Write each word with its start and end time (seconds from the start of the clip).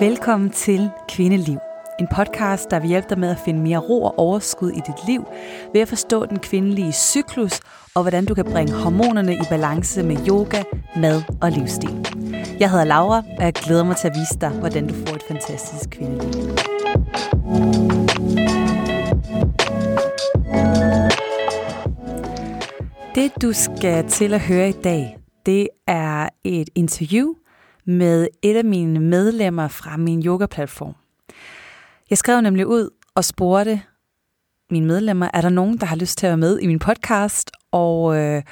Velkommen 0.00 0.50
til 0.50 0.90
Kvindeliv. 1.08 1.58
En 2.00 2.08
podcast, 2.14 2.70
der 2.70 2.80
vil 2.80 2.88
hjælpe 2.88 3.08
dig 3.08 3.18
med 3.18 3.30
at 3.30 3.38
finde 3.44 3.60
mere 3.60 3.78
ro 3.78 4.02
og 4.02 4.18
overskud 4.18 4.70
i 4.70 4.80
dit 4.86 5.06
liv, 5.06 5.24
ved 5.72 5.80
at 5.80 5.88
forstå 5.88 6.26
den 6.26 6.38
kvindelige 6.38 6.92
cyklus, 6.92 7.60
og 7.94 8.02
hvordan 8.02 8.24
du 8.24 8.34
kan 8.34 8.44
bringe 8.44 8.72
hormonerne 8.72 9.34
i 9.34 9.40
balance 9.50 10.02
med 10.02 10.16
yoga, 10.28 10.62
mad 10.96 11.22
og 11.42 11.50
livsstil. 11.50 12.06
Jeg 12.60 12.70
hedder 12.70 12.84
Laura, 12.84 13.22
og 13.38 13.44
jeg 13.44 13.52
glæder 13.52 13.84
mig 13.84 13.96
til 13.96 14.08
at 14.08 14.14
vise 14.14 14.38
dig, 14.40 14.50
hvordan 14.50 14.86
du 14.86 14.94
får 14.94 15.14
et 15.14 15.22
fantastisk 15.28 15.90
kvindeliv. 15.90 16.42
Det 23.14 23.42
du 23.42 23.52
skal 23.52 24.08
til 24.08 24.34
at 24.34 24.40
høre 24.40 24.68
i 24.68 24.72
dag, 24.84 25.18
det 25.46 25.68
er 25.86 26.28
et 26.44 26.68
interview 26.74 27.34
med 27.88 28.28
et 28.42 28.56
af 28.56 28.64
mine 28.64 29.00
medlemmer 29.00 29.68
fra 29.68 29.96
min 29.96 30.22
yoga-platform. 30.26 30.94
Jeg 32.10 32.18
skrev 32.18 32.40
nemlig 32.40 32.66
ud 32.66 32.90
og 33.14 33.24
spurgte 33.24 33.82
mine 34.70 34.86
medlemmer, 34.86 35.30
er 35.34 35.40
der 35.40 35.48
nogen, 35.48 35.78
der 35.78 35.86
har 35.86 35.96
lyst 35.96 36.18
til 36.18 36.26
at 36.26 36.30
være 36.30 36.36
med 36.36 36.58
i 36.58 36.66
min 36.66 36.78
podcast, 36.78 37.50
og 37.72 38.16
øh, 38.16 38.42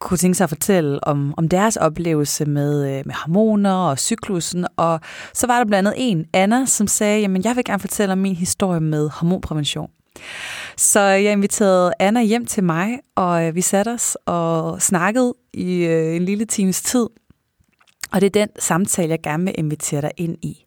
kunne 0.00 0.18
tænke 0.18 0.34
sig 0.34 0.44
at 0.44 0.50
fortælle 0.50 1.04
om, 1.04 1.34
om 1.36 1.48
deres 1.48 1.76
oplevelse 1.76 2.44
med, 2.44 2.98
øh, 2.98 3.02
med 3.06 3.14
hormoner 3.14 3.72
og 3.72 3.98
cyklusen. 3.98 4.66
Og 4.76 5.00
så 5.34 5.46
var 5.46 5.58
der 5.58 5.64
blandt 5.64 5.88
andet 5.88 6.10
en, 6.10 6.26
Anna, 6.32 6.66
som 6.66 6.86
sagde, 6.86 7.20
jamen 7.20 7.44
jeg 7.44 7.56
vil 7.56 7.64
gerne 7.64 7.80
fortælle 7.80 8.12
om 8.12 8.18
min 8.18 8.34
historie 8.34 8.80
med 8.80 9.08
hormonprævention. 9.08 9.90
Så 10.76 11.00
jeg 11.00 11.32
inviterede 11.32 11.92
Anna 11.98 12.22
hjem 12.22 12.46
til 12.46 12.64
mig, 12.64 12.98
og 13.14 13.46
øh, 13.46 13.54
vi 13.54 13.60
satte 13.60 13.88
os 13.88 14.16
og 14.26 14.82
snakkede 14.82 15.34
i 15.52 15.84
øh, 15.84 16.16
en 16.16 16.22
lille 16.22 16.44
times 16.44 16.82
tid. 16.82 17.06
Og 18.12 18.20
det 18.20 18.26
er 18.26 18.46
den 18.46 18.48
samtale, 18.58 19.10
jeg 19.10 19.22
gerne 19.22 19.44
vil 19.44 19.54
invitere 19.58 20.00
dig 20.00 20.10
ind 20.16 20.36
i. 20.42 20.64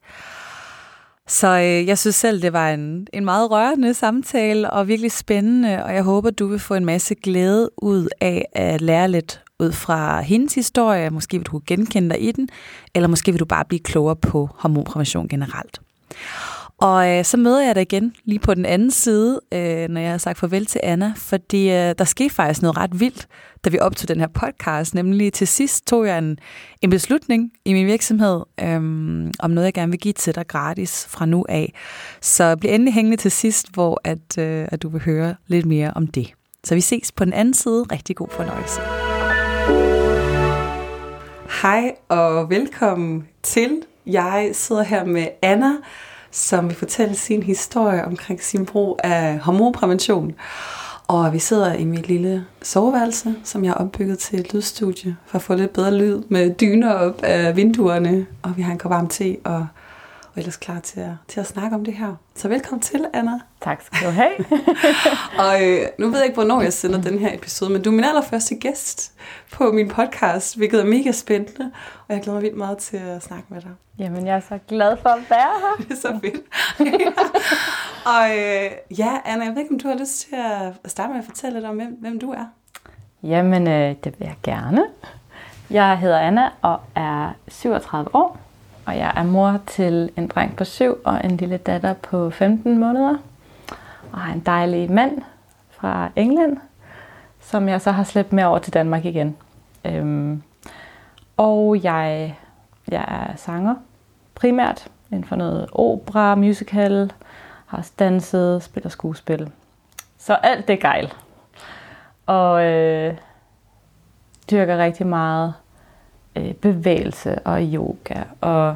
Så 1.27 1.47
øh, 1.47 1.87
jeg 1.87 1.97
synes 1.97 2.15
selv, 2.15 2.41
det 2.41 2.53
var 2.53 2.69
en, 2.69 3.07
en 3.13 3.25
meget 3.25 3.51
rørende 3.51 3.93
samtale 3.93 4.69
og 4.69 4.87
virkelig 4.87 5.11
spændende, 5.11 5.83
og 5.83 5.93
jeg 5.93 6.03
håber, 6.03 6.29
du 6.29 6.47
vil 6.47 6.59
få 6.59 6.73
en 6.73 6.85
masse 6.85 7.15
glæde 7.15 7.69
ud 7.77 8.07
af 8.21 8.45
at 8.53 8.81
lære 8.81 9.07
lidt 9.07 9.41
ud 9.59 9.71
fra 9.71 10.21
hendes 10.21 10.55
historie. 10.55 11.09
Måske 11.09 11.37
vil 11.37 11.45
du 11.45 11.61
genkende 11.67 12.09
dig 12.09 12.21
i 12.23 12.31
den, 12.31 12.49
eller 12.95 13.07
måske 13.07 13.31
vil 13.31 13.39
du 13.39 13.45
bare 13.45 13.65
blive 13.65 13.79
klogere 13.79 14.15
på 14.15 14.49
hormonprævention 14.55 15.27
generelt. 15.27 15.81
Og 16.81 17.17
øh, 17.17 17.25
så 17.25 17.37
møder 17.37 17.65
jeg 17.65 17.75
dig 17.75 17.81
igen 17.81 18.15
lige 18.23 18.39
på 18.39 18.53
den 18.53 18.65
anden 18.65 18.91
side, 18.91 19.41
øh, 19.53 19.89
når 19.89 20.01
jeg 20.01 20.11
har 20.11 20.17
sagt 20.17 20.39
farvel 20.39 20.65
til 20.65 20.81
Anna, 20.83 21.13
fordi 21.17 21.69
øh, 21.69 21.95
der 21.97 22.03
skete 22.03 22.33
faktisk 22.33 22.61
noget 22.61 22.77
ret 22.77 22.99
vildt, 22.99 23.27
da 23.65 23.69
vi 23.69 23.79
optog 23.79 24.07
den 24.07 24.19
her 24.19 24.27
podcast. 24.27 24.95
Nemlig 24.95 25.33
til 25.33 25.47
sidst 25.47 25.87
tog 25.87 26.07
jeg 26.07 26.17
en, 26.17 26.39
en 26.81 26.89
beslutning 26.89 27.51
i 27.65 27.73
min 27.73 27.87
virksomhed 27.87 28.41
øh, 28.61 28.75
om 29.39 29.51
noget, 29.51 29.65
jeg 29.65 29.73
gerne 29.73 29.91
vil 29.91 29.99
give 29.99 30.13
til 30.13 30.35
dig 30.35 30.47
gratis 30.47 31.07
fra 31.09 31.25
nu 31.25 31.45
af. 31.49 31.73
Så 32.21 32.55
bliv 32.55 32.71
endelig 32.71 32.93
hængende 32.93 33.17
til 33.17 33.31
sidst, 33.31 33.73
hvor 33.73 34.01
at, 34.03 34.37
øh, 34.37 34.67
at 34.71 34.81
du 34.81 34.89
vil 34.89 35.01
høre 35.01 35.35
lidt 35.47 35.65
mere 35.65 35.91
om 35.95 36.07
det. 36.07 36.33
Så 36.63 36.75
vi 36.75 36.81
ses 36.81 37.11
på 37.11 37.25
den 37.25 37.33
anden 37.33 37.53
side. 37.53 37.85
Rigtig 37.91 38.15
god 38.15 38.27
fornøjelse. 38.29 38.81
Hej 41.61 41.95
og 42.09 42.49
velkommen 42.49 43.27
til. 43.43 43.81
Jeg 44.05 44.49
sidder 44.53 44.83
her 44.83 45.05
med 45.05 45.27
Anna, 45.41 45.71
som 46.31 46.67
vil 46.67 46.75
fortælle 46.75 47.15
sin 47.15 47.43
historie 47.43 48.05
omkring 48.05 48.43
sin 48.43 48.65
brug 48.65 48.99
af 49.03 49.39
hormonprævention. 49.39 50.35
Og 51.07 51.33
vi 51.33 51.39
sidder 51.39 51.73
i 51.73 51.85
mit 51.85 52.07
lille 52.07 52.45
soveværelse, 52.61 53.35
som 53.43 53.63
jeg 53.63 53.71
har 53.71 53.77
opbygget 53.77 54.19
til 54.19 54.39
et 54.39 54.53
lydstudie, 54.53 55.17
for 55.25 55.35
at 55.35 55.41
få 55.41 55.55
lidt 55.55 55.73
bedre 55.73 55.97
lyd 55.97 56.21
med 56.29 56.55
dyner 56.55 56.93
op 56.93 57.23
af 57.23 57.55
vinduerne. 57.55 58.25
Og 58.41 58.57
vi 58.57 58.61
har 58.61 58.71
en 58.71 58.77
kop 58.77 58.89
varm 58.89 59.07
te, 59.07 59.37
og, 59.43 59.67
og 60.33 60.37
ellers 60.37 60.57
klar 60.57 60.79
til 60.79 60.99
at, 60.99 61.11
til 61.27 61.39
at 61.39 61.47
snakke 61.47 61.75
om 61.75 61.85
det 61.85 61.93
her. 61.93 62.15
Så 62.35 62.47
velkommen 62.47 62.81
til, 62.81 63.05
Anna. 63.13 63.39
Tak 63.61 63.81
skal 63.81 64.07
du 64.07 64.11
have. 64.11 64.31
og 65.45 65.67
øh, 65.67 65.87
nu 65.99 66.07
ved 66.07 66.17
jeg 66.17 66.25
ikke, 66.25 66.35
hvornår 66.35 66.61
jeg 66.61 66.73
sender 66.73 67.01
den 67.01 67.19
her 67.19 67.33
episode, 67.33 67.71
men 67.71 67.81
du 67.81 67.89
er 67.89 67.93
min 67.93 68.03
allerførste 68.03 68.55
gæst 68.55 69.13
på 69.51 69.71
min 69.71 69.87
podcast, 69.87 70.57
hvilket 70.57 70.79
er 70.79 70.85
mega 70.85 71.11
spændende, 71.11 71.71
og 72.07 72.15
jeg 72.15 72.21
glæder 72.23 72.35
mig 72.35 72.43
vildt 72.43 72.57
meget 72.57 72.77
til 72.77 72.97
at 72.97 73.23
snakke 73.23 73.45
med 73.49 73.61
dig. 73.61 73.71
Jamen, 73.99 74.27
jeg 74.27 74.35
er 74.35 74.39
så 74.39 74.59
glad 74.67 74.97
for 75.01 75.09
at 75.09 75.29
være 75.29 75.53
her. 75.59 75.75
det 75.83 75.91
er 75.91 75.95
så 75.95 76.19
fedt. 76.23 76.41
og 78.15 78.29
øh, 78.29 78.99
ja, 78.99 79.17
Anna, 79.25 79.45
jeg 79.45 79.53
ved 79.53 79.61
ikke, 79.61 79.73
om 79.73 79.79
du 79.79 79.87
har 79.87 79.95
lyst 79.95 80.19
til 80.19 80.35
at 80.83 80.91
starte 80.91 81.13
med 81.13 81.19
at 81.19 81.25
fortælle 81.25 81.55
lidt 81.59 81.65
om, 81.65 81.75
hvem, 81.75 81.97
hvem 81.99 82.19
du 82.19 82.31
er? 82.31 82.45
Jamen, 83.23 83.67
øh, 83.67 83.95
det 84.03 84.19
vil 84.19 84.25
jeg 84.25 84.35
gerne. 84.43 84.85
Jeg 85.69 85.97
hedder 85.97 86.19
Anna 86.19 86.49
og 86.61 86.79
er 86.95 87.31
37 87.47 88.15
år, 88.15 88.37
og 88.89 88.97
jeg 88.97 89.13
er 89.15 89.23
mor 89.23 89.59
til 89.67 90.11
en 90.17 90.27
dreng 90.27 90.55
på 90.55 90.63
7 90.63 90.97
og 91.05 91.21
en 91.23 91.37
lille 91.37 91.57
datter 91.57 91.93
på 91.93 92.29
15 92.29 92.77
måneder. 92.77 93.15
Og 94.11 94.19
har 94.19 94.33
en 94.33 94.39
dejlig 94.39 94.91
mand 94.91 95.21
fra 95.69 96.09
England, 96.15 96.57
som 97.39 97.69
jeg 97.69 97.81
så 97.81 97.91
har 97.91 98.03
slæbt 98.03 98.33
med 98.33 98.43
over 98.43 98.59
til 98.59 98.73
Danmark 98.73 99.05
igen. 99.05 99.37
Øhm, 99.85 100.43
og 101.37 101.83
jeg, 101.83 102.35
jeg 102.87 103.05
er 103.07 103.35
sanger, 103.35 103.75
primært 104.35 104.87
inden 105.11 105.25
for 105.25 105.35
noget 105.35 105.69
opera, 105.71 106.35
musical, 106.35 107.13
har 107.65 107.87
danset, 107.99 108.63
spiller 108.63 108.89
skuespil. 108.89 109.51
Så 110.17 110.33
alt 110.33 110.67
det 110.67 110.73
er 110.73 110.81
gejl. 110.81 111.13
Og 112.25 112.65
øh, 112.65 113.17
dyrker 114.51 114.77
rigtig 114.77 115.07
meget 115.07 115.53
øh, 116.35 116.53
bevægelse 116.53 117.39
og 117.39 117.61
yoga, 117.61 118.23
og 118.41 118.75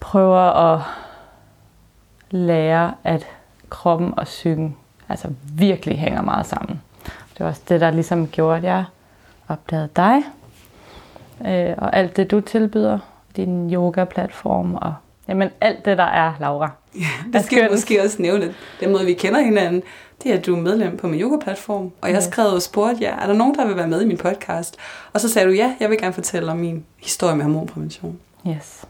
prøver 0.00 0.72
at 0.72 0.80
lære, 2.30 2.94
at 3.04 3.26
kroppen 3.70 4.14
og 4.16 4.24
psyken 4.24 4.76
altså 5.08 5.28
virkelig 5.54 5.98
hænger 5.98 6.22
meget 6.22 6.46
sammen. 6.46 6.80
Det 7.32 7.40
var 7.40 7.46
også 7.46 7.62
det, 7.68 7.80
der 7.80 7.90
ligesom 7.90 8.28
gjorde, 8.28 8.56
at 8.56 8.64
jeg 8.64 8.84
opdagede 9.48 9.88
dig, 9.96 10.22
øh, 11.46 11.74
og 11.78 11.96
alt 11.96 12.16
det, 12.16 12.30
du 12.30 12.40
tilbyder, 12.40 12.98
din 13.36 13.74
yoga-platform, 13.74 14.74
og 14.74 14.94
jamen 15.28 15.50
alt 15.60 15.84
det, 15.84 15.98
der 15.98 16.04
er 16.04 16.32
Laura. 16.40 16.70
Ja, 16.94 17.38
det 17.38 17.44
skal 17.44 17.58
jeg 17.58 17.68
måske 17.70 18.02
også 18.02 18.22
nævne. 18.22 18.54
Den 18.80 18.92
måde, 18.92 19.04
vi 19.04 19.14
kender 19.14 19.40
hinanden, 19.40 19.82
det 20.24 20.32
er, 20.32 20.38
at 20.38 20.46
du 20.46 20.56
er 20.56 20.60
medlem 20.60 20.96
på 20.96 21.06
min 21.06 21.20
yoga-platform. 21.20 21.92
Og 22.00 22.08
jeg 22.08 22.16
har 22.16 22.22
skrevet 22.22 22.52
og 22.52 22.62
spurgt 22.62 23.00
jer, 23.00 23.16
er 23.16 23.26
der 23.26 23.34
nogen, 23.34 23.54
der 23.54 23.66
vil 23.66 23.76
være 23.76 23.88
med 23.88 24.02
i 24.02 24.06
min 24.06 24.16
podcast? 24.16 24.76
Og 25.12 25.20
så 25.20 25.28
sagde 25.28 25.48
du, 25.48 25.52
ja, 25.52 25.74
jeg 25.80 25.90
vil 25.90 25.98
gerne 25.98 26.12
fortælle 26.12 26.52
om 26.52 26.58
min 26.58 26.84
historie 27.02 27.36
med 27.36 27.44
hormonprævention. 27.44 28.18
Yes. 28.48 28.84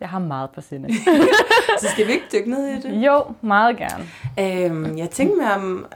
Jeg 0.00 0.08
har 0.08 0.18
meget 0.18 0.50
på 0.50 0.60
sinde. 0.60 0.88
så 1.80 1.88
skal 1.88 2.06
vi 2.06 2.12
ikke 2.12 2.24
dykke 2.32 2.50
ned 2.50 2.66
i 2.66 2.80
det? 2.80 3.06
Jo, 3.06 3.22
meget 3.42 3.76
gerne. 3.76 4.04
Øhm, 4.38 4.98
jeg 4.98 5.10
tænker 5.10 5.36
mig 5.36 5.54
om, 5.54 5.86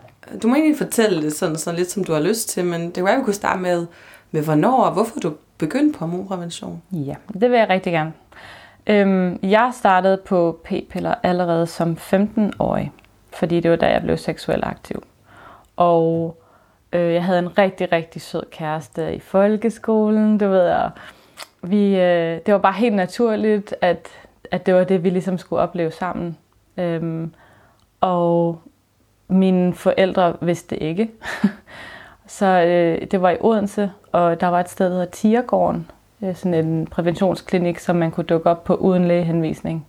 du 0.42 0.48
må 0.48 0.54
egentlig 0.54 0.78
fortælle 0.78 1.22
det 1.22 1.32
sådan, 1.32 1.56
sådan 1.56 1.78
lidt, 1.78 1.90
som 1.90 2.04
du 2.04 2.12
har 2.12 2.20
lyst 2.20 2.48
til, 2.48 2.64
men 2.64 2.86
det 2.86 2.94
kunne 2.94 3.04
være, 3.04 3.16
vi 3.18 3.24
kunne 3.24 3.34
starte 3.34 3.60
med, 3.60 3.86
med 4.30 4.42
hvornår 4.42 4.84
og 4.84 4.92
hvorfor 4.92 5.20
du 5.20 5.32
begyndte 5.58 5.98
på 5.98 6.04
hormonprævention. 6.04 6.82
Ja, 6.92 7.14
det 7.32 7.50
vil 7.50 7.58
jeg 7.58 7.68
rigtig 7.68 7.92
gerne. 7.92 8.12
Øhm, 8.86 9.38
jeg 9.42 9.72
startede 9.74 10.16
på 10.16 10.60
p-piller 10.64 11.14
allerede 11.22 11.66
som 11.66 11.96
15-årig, 12.12 12.92
fordi 13.34 13.60
det 13.60 13.70
var 13.70 13.76
da 13.76 13.86
jeg 13.86 14.02
blev 14.02 14.16
seksuelt 14.16 14.64
aktiv. 14.64 15.02
Og 15.76 16.36
øh, 16.92 17.14
jeg 17.14 17.24
havde 17.24 17.38
en 17.38 17.58
rigtig, 17.58 17.92
rigtig 17.92 18.22
sød 18.22 18.42
kæreste 18.50 19.14
i 19.14 19.18
folkeskolen, 19.18 20.38
du 20.38 20.48
ved, 20.48 20.70
og 20.70 20.90
vi, 21.62 21.96
øh, 21.96 22.40
det 22.46 22.54
var 22.54 22.58
bare 22.58 22.72
helt 22.72 22.94
naturligt, 22.94 23.74
at, 23.80 24.08
at 24.50 24.66
det 24.66 24.74
var 24.74 24.84
det, 24.84 25.04
vi 25.04 25.10
ligesom 25.10 25.38
skulle 25.38 25.62
opleve 25.62 25.90
sammen. 25.90 26.38
Øhm, 26.76 27.34
og 28.00 28.60
mine 29.28 29.74
forældre 29.74 30.36
vidste 30.40 30.76
ikke. 30.76 31.10
Så 32.26 32.46
øh, 32.46 33.06
det 33.10 33.22
var 33.22 33.30
i 33.30 33.36
Odense, 33.40 33.90
og 34.12 34.40
der 34.40 34.46
var 34.46 34.60
et 34.60 34.70
sted, 34.70 34.86
der 34.86 34.92
hedder 34.92 35.06
Tiergården, 35.06 35.90
øh, 36.22 36.34
sådan 36.34 36.54
en 36.54 36.86
præventionsklinik, 36.86 37.78
som 37.78 37.96
man 37.96 38.10
kunne 38.10 38.26
dukke 38.26 38.50
op 38.50 38.64
på 38.64 38.74
uden 38.74 39.08
lægehenvisning, 39.08 39.86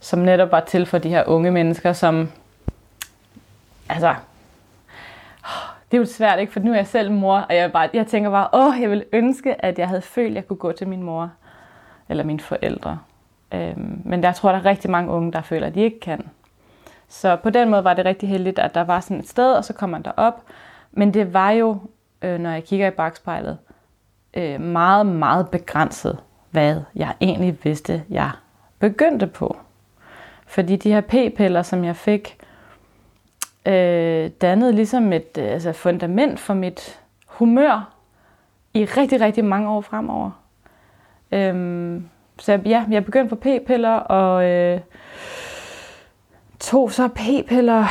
som 0.00 0.18
netop 0.18 0.52
var 0.52 0.60
til 0.60 0.86
for 0.86 0.98
de 0.98 1.08
her 1.08 1.24
unge 1.26 1.50
mennesker, 1.50 1.92
som, 1.92 2.30
altså, 3.92 4.14
det 5.90 5.96
er 5.96 6.00
jo 6.00 6.04
svært, 6.04 6.38
ikke? 6.38 6.52
For 6.52 6.60
nu 6.60 6.72
er 6.72 6.76
jeg 6.76 6.86
selv 6.86 7.10
mor, 7.10 7.36
og 7.38 7.56
jeg, 7.56 7.72
bare, 7.72 7.88
jeg 7.94 8.06
tænker 8.06 8.30
bare, 8.30 8.48
åh, 8.52 8.80
jeg 8.80 8.90
ville 8.90 9.04
ønske, 9.12 9.64
at 9.64 9.78
jeg 9.78 9.88
havde 9.88 10.02
følt, 10.02 10.28
at 10.30 10.34
jeg 10.34 10.48
kunne 10.48 10.56
gå 10.56 10.72
til 10.72 10.88
min 10.88 11.02
mor, 11.02 11.30
eller 12.08 12.24
mine 12.24 12.40
forældre. 12.40 12.98
Øhm, 13.54 14.02
men 14.04 14.22
der 14.22 14.32
tror 14.32 14.50
jeg, 14.50 14.54
der 14.54 14.68
er 14.68 14.70
rigtig 14.70 14.90
mange 14.90 15.10
unge, 15.10 15.32
der 15.32 15.42
føler, 15.42 15.66
at 15.66 15.74
de 15.74 15.80
ikke 15.80 16.00
kan. 16.00 16.28
Så 17.08 17.36
på 17.36 17.50
den 17.50 17.70
måde 17.70 17.84
var 17.84 17.94
det 17.94 18.04
rigtig 18.04 18.28
heldigt, 18.28 18.58
at 18.58 18.74
der 18.74 18.84
var 18.84 19.00
sådan 19.00 19.18
et 19.18 19.28
sted, 19.28 19.52
og 19.52 19.64
så 19.64 19.72
kom 19.72 19.88
man 19.88 20.02
derop. 20.02 20.42
Men 20.92 21.14
det 21.14 21.34
var 21.34 21.50
jo, 21.50 21.78
øh, 22.22 22.40
når 22.40 22.50
jeg 22.50 22.64
kigger 22.64 22.86
i 22.86 22.90
bagspejlet, 22.90 23.58
øh, 24.34 24.60
meget, 24.60 25.06
meget 25.06 25.50
begrænset, 25.50 26.18
hvad 26.50 26.82
jeg 26.94 27.14
egentlig 27.20 27.58
vidste, 27.64 28.04
jeg 28.10 28.30
begyndte 28.78 29.26
på. 29.26 29.56
Fordi 30.46 30.76
de 30.76 30.92
her 30.92 31.00
p-piller, 31.00 31.62
som 31.62 31.84
jeg 31.84 31.96
fik, 31.96 32.38
øh, 33.66 34.30
dannede 34.40 34.72
ligesom 34.72 35.12
et 35.12 35.38
øh, 35.38 35.52
altså 35.52 35.72
fundament 35.72 36.40
for 36.40 36.54
mit 36.54 37.00
humør 37.26 37.94
i 38.74 38.84
rigtig, 38.84 39.20
rigtig 39.20 39.44
mange 39.44 39.68
år 39.68 39.80
fremover. 39.80 40.30
Øhm, 41.32 42.08
så 42.38 42.60
ja, 42.66 42.84
jeg 42.90 43.04
begyndte 43.04 43.28
på 43.28 43.36
p-piller, 43.36 43.94
og 43.94 44.44
øh, 44.44 44.80
tog 46.60 46.92
så 46.92 47.08
p-piller, 47.08 47.86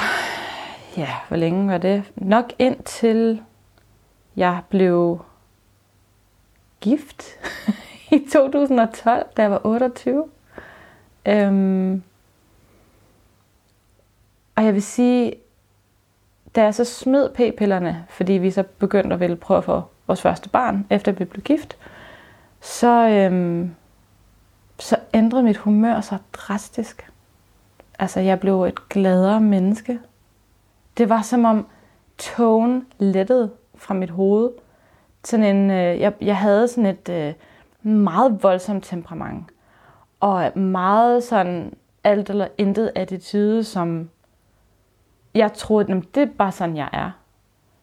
ja, 0.97 1.09
hvor 1.27 1.37
længe 1.37 1.67
var 1.67 1.77
det? 1.77 2.03
Nok 2.15 2.53
indtil 2.59 3.41
jeg 4.35 4.61
blev 4.69 5.21
gift 6.81 7.23
i 8.11 8.25
2012, 8.31 9.25
da 9.37 9.41
jeg 9.41 9.51
var 9.51 9.61
28. 9.63 10.25
Øhm, 11.25 12.03
og 14.55 14.65
jeg 14.65 14.73
vil 14.73 14.83
sige, 14.83 15.33
da 16.55 16.63
jeg 16.63 16.75
så 16.75 16.85
smed 16.85 17.29
p-pillerne, 17.29 18.05
fordi 18.09 18.33
vi 18.33 18.51
så 18.51 18.63
begyndte 18.63 19.13
at 19.13 19.19
ville 19.19 19.35
prøve 19.35 19.57
at 19.57 19.63
få 19.63 19.83
vores 20.07 20.21
første 20.21 20.49
barn, 20.49 20.87
efter 20.89 21.11
vi 21.11 21.25
blev 21.25 21.43
gift, 21.43 21.77
så, 22.61 23.07
øhm, 23.07 23.75
så 24.79 24.97
ændrede 25.13 25.43
mit 25.43 25.57
humør 25.57 26.01
sig 26.01 26.17
drastisk. 26.33 27.11
Altså, 27.99 28.19
jeg 28.19 28.39
blev 28.39 28.63
et 28.63 28.89
gladere 28.89 29.41
menneske. 29.41 29.99
Det 30.97 31.09
var 31.09 31.21
som 31.21 31.45
om 31.45 31.67
tone 32.17 32.85
lettede 32.99 33.51
fra 33.75 33.93
mit 33.93 34.09
hoved. 34.09 34.49
Sådan 35.23 35.55
en, 35.55 35.71
øh, 35.71 35.99
jeg, 35.99 36.13
jeg 36.21 36.37
havde 36.37 36.67
sådan 36.67 36.85
et 36.85 37.09
øh, 37.09 37.33
meget 37.91 38.43
voldsomt 38.43 38.83
temperament. 38.83 39.45
Og 40.19 40.57
meget 40.59 41.23
sådan 41.23 41.73
alt 42.03 42.29
eller 42.29 42.47
intet 42.57 42.91
attitude, 42.95 43.63
som 43.63 44.09
jeg 45.35 45.53
troede, 45.53 45.93
at 45.93 46.03
det 46.15 46.23
er 46.23 46.33
bare 46.37 46.51
sådan, 46.51 46.77
jeg 46.77 46.89
er. 46.93 47.11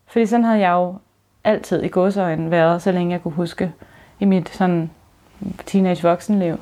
Fordi 0.06 0.26
sådan 0.26 0.44
havde 0.44 0.60
jeg 0.60 0.72
jo 0.72 0.98
altid 1.44 1.82
i 1.82 1.88
godsøjen 1.88 2.50
været, 2.50 2.82
så 2.82 2.92
længe 2.92 3.12
jeg 3.12 3.22
kunne 3.22 3.34
huske 3.34 3.72
i 4.20 4.24
mit 4.24 4.48
sådan 4.48 4.90
teenage 5.66 6.02
voksenliv. 6.02 6.56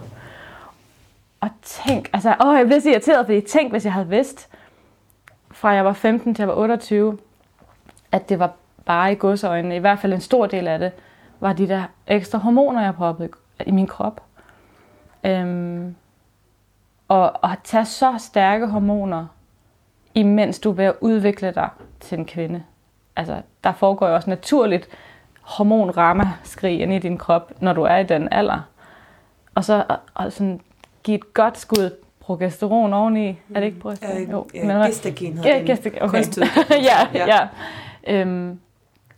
Og 1.40 1.48
tænk, 1.62 2.10
altså, 2.12 2.34
åh, 2.44 2.58
jeg 2.58 2.66
bliver 2.66 2.80
så 2.80 2.90
irriteret, 2.90 3.26
fordi 3.26 3.40
tænk, 3.40 3.70
hvis 3.70 3.84
jeg 3.84 3.92
havde 3.92 4.08
vidst, 4.08 4.48
fra 5.50 5.68
jeg 5.68 5.84
var 5.84 5.92
15 5.92 6.34
til 6.34 6.42
jeg 6.42 6.48
var 6.48 6.54
28, 6.54 7.18
at 8.12 8.28
det 8.28 8.38
var 8.38 8.52
bare 8.84 9.12
i 9.12 9.14
godsøjne, 9.14 9.76
i 9.76 9.78
hvert 9.78 9.98
fald 9.98 10.12
en 10.12 10.20
stor 10.20 10.46
del 10.46 10.68
af 10.68 10.78
det, 10.78 10.92
var 11.40 11.52
de 11.52 11.68
der 11.68 11.84
ekstra 12.06 12.38
hormoner, 12.38 12.82
jeg 12.82 12.94
proppede 12.94 13.28
i 13.66 13.70
min 13.70 13.86
krop. 13.86 14.22
Øhm, 15.24 15.94
og 17.08 17.52
at 17.52 17.58
tage 17.64 17.84
så 17.84 18.14
stærke 18.18 18.66
hormoner, 18.66 19.26
imens 20.16 20.58
du 20.58 20.70
er 20.70 20.74
ved 20.74 20.84
at 20.84 20.94
udvikle 21.00 21.52
dig 21.54 21.68
til 22.00 22.18
en 22.18 22.24
kvinde. 22.24 22.62
Altså, 23.16 23.42
der 23.64 23.72
foregår 23.72 24.08
jo 24.08 24.14
også 24.14 24.30
naturligt 24.30 24.88
hormonramaskrig 25.40 26.80
ind 26.80 26.92
i 26.92 26.98
din 26.98 27.18
krop, 27.18 27.52
når 27.60 27.72
du 27.72 27.82
er 27.82 27.96
i 27.96 28.04
den 28.04 28.28
alder. 28.30 28.60
Og 29.54 29.64
så 29.64 29.84
og, 30.14 30.32
sådan, 30.32 30.60
give 31.02 31.14
et 31.14 31.34
godt 31.34 31.58
skud 31.58 31.90
progesteron 32.20 32.92
oveni. 32.92 33.30
Mm. 33.30 33.56
Er 33.56 33.60
det 33.60 33.66
ikke 33.66 33.80
progesteron? 33.80 34.22
Øh, 34.22 34.30
jo. 34.30 34.46
Ja, 34.54 34.86
gestagen 34.86 35.36
hedder 35.36 35.56
ja, 35.56 35.62
gestagen, 35.66 36.02
okay. 36.02 36.24
ja, 36.70 37.08
ja. 37.14 37.26
ja. 37.26 37.48
Øhm, 38.06 38.60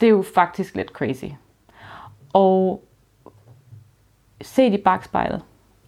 det 0.00 0.06
er 0.06 0.11
jo 0.11 0.25
faktisk 0.35 0.77
lidt 0.77 0.89
crazy. 0.89 1.25
Og 2.33 2.83
se 4.43 4.67
i 4.67 4.83
bagspejlet 4.83 5.43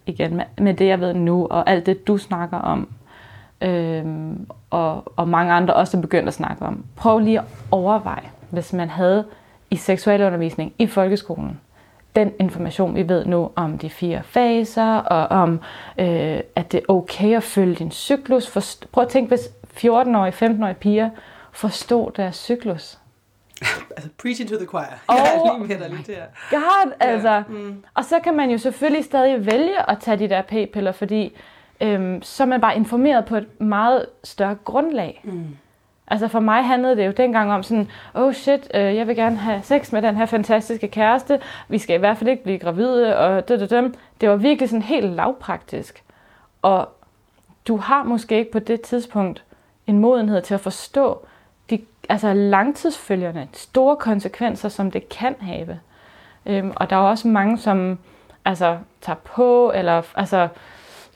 igen 0.05 0.35
med, 0.35 0.45
med 0.57 0.73
det, 0.73 0.87
jeg 0.87 0.99
ved 0.99 1.13
nu, 1.13 1.47
og 1.47 1.69
alt 1.69 1.85
det, 1.85 2.07
du 2.07 2.17
snakker 2.17 2.57
om, 2.57 2.89
øhm, 3.61 4.47
og, 4.69 5.03
og 5.15 5.27
mange 5.27 5.53
andre 5.53 5.73
også 5.73 5.97
er 5.97 6.01
begyndt 6.01 6.27
at 6.27 6.33
snakke 6.33 6.65
om. 6.65 6.85
Prøv 6.95 7.19
lige 7.19 7.39
at 7.39 7.45
overveje, 7.71 8.29
hvis 8.49 8.73
man 8.73 8.89
havde 8.89 9.25
i 9.71 9.75
seksualundervisning 9.75 10.73
i 10.79 10.87
folkeskolen, 10.87 11.59
den 12.15 12.31
information, 12.39 12.95
vi 12.95 13.09
ved 13.09 13.25
nu 13.25 13.51
om 13.55 13.77
de 13.77 13.89
fire 13.89 14.23
faser, 14.23 14.95
og 14.95 15.27
om, 15.41 15.59
øh, 15.97 16.39
at 16.55 16.71
det 16.71 16.77
er 16.77 16.93
okay 16.93 17.35
at 17.35 17.43
følge 17.43 17.75
din 17.75 17.91
cyklus. 17.91 18.47
Forst- 18.57 18.87
Prøv 18.91 19.01
at 19.03 19.09
tænke, 19.09 19.27
hvis 19.27 19.49
14-årige, 19.77 20.45
15-årige 20.45 20.73
piger 20.75 21.09
forstod 21.51 22.11
deres 22.17 22.35
cyklus. 22.35 22.97
altså, 23.97 24.09
preaching 24.21 24.49
to 24.49 24.55
the 24.55 24.65
choir. 24.65 24.83
Oh, 25.07 25.15
jeg 25.17 25.25
er 25.35 25.57
lige 25.57 25.67
med 25.67 25.79
dig 25.87 25.89
lige 25.97 26.13
der. 26.13 26.23
God, 26.51 26.91
altså. 26.99 27.29
Ja. 27.29 27.43
Mm. 27.49 27.83
Og 27.93 28.05
så 28.05 28.19
kan 28.23 28.35
man 28.37 28.49
jo 28.49 28.57
selvfølgelig 28.57 29.05
stadig 29.05 29.45
vælge 29.45 29.89
at 29.91 29.97
tage 29.99 30.17
de 30.17 30.29
der 30.29 30.41
p-piller, 30.41 30.91
fordi 30.91 31.35
øhm, 31.81 32.21
så 32.21 32.43
er 32.43 32.47
man 32.47 32.61
bare 32.61 32.75
informeret 32.75 33.25
på 33.25 33.35
et 33.35 33.61
meget 33.61 34.05
større 34.23 34.55
grundlag. 34.65 35.21
Mm. 35.23 35.57
Altså 36.07 36.27
for 36.27 36.39
mig 36.39 36.65
handlede 36.65 36.95
det 36.95 37.05
jo 37.05 37.11
dengang 37.11 37.51
om 37.51 37.63
sådan, 37.63 37.87
oh 38.13 38.33
shit, 38.33 38.71
øh, 38.73 38.95
jeg 38.95 39.07
vil 39.07 39.15
gerne 39.15 39.35
have 39.35 39.61
sex 39.63 39.91
med 39.91 40.01
den 40.01 40.17
her 40.17 40.25
fantastiske 40.25 40.87
kæreste, 40.87 41.39
vi 41.67 41.77
skal 41.77 41.95
i 41.95 41.99
hvert 41.99 42.17
fald 42.17 42.29
ikke 42.29 42.43
blive 42.43 42.59
gravide, 42.59 43.17
og 43.17 43.47
det, 43.47 43.59
det, 43.59 43.69
det. 43.69 43.95
det 44.21 44.29
var 44.29 44.35
virkelig 44.35 44.69
sådan 44.69 44.81
helt 44.81 45.15
lavpraktisk. 45.15 46.03
Og 46.61 46.89
du 47.67 47.77
har 47.77 48.03
måske 48.03 48.37
ikke 48.37 48.51
på 48.51 48.59
det 48.59 48.81
tidspunkt 48.81 49.43
en 49.87 49.99
modenhed 49.99 50.41
til 50.41 50.53
at 50.53 50.59
forstå 50.59 51.25
de 51.69 51.79
altså 52.09 52.33
langtidsfølgerne, 52.33 53.47
store 53.53 53.95
konsekvenser, 53.95 54.69
som 54.69 54.91
det 54.91 55.09
kan 55.09 55.35
have. 55.39 55.79
Øhm, 56.45 56.71
og 56.75 56.89
der 56.89 56.95
er 56.95 56.99
også 56.99 57.27
mange, 57.27 57.57
som 57.57 57.99
altså, 58.45 58.77
tager 59.01 59.17
på, 59.23 59.71
eller 59.75 60.01
altså, 60.15 60.47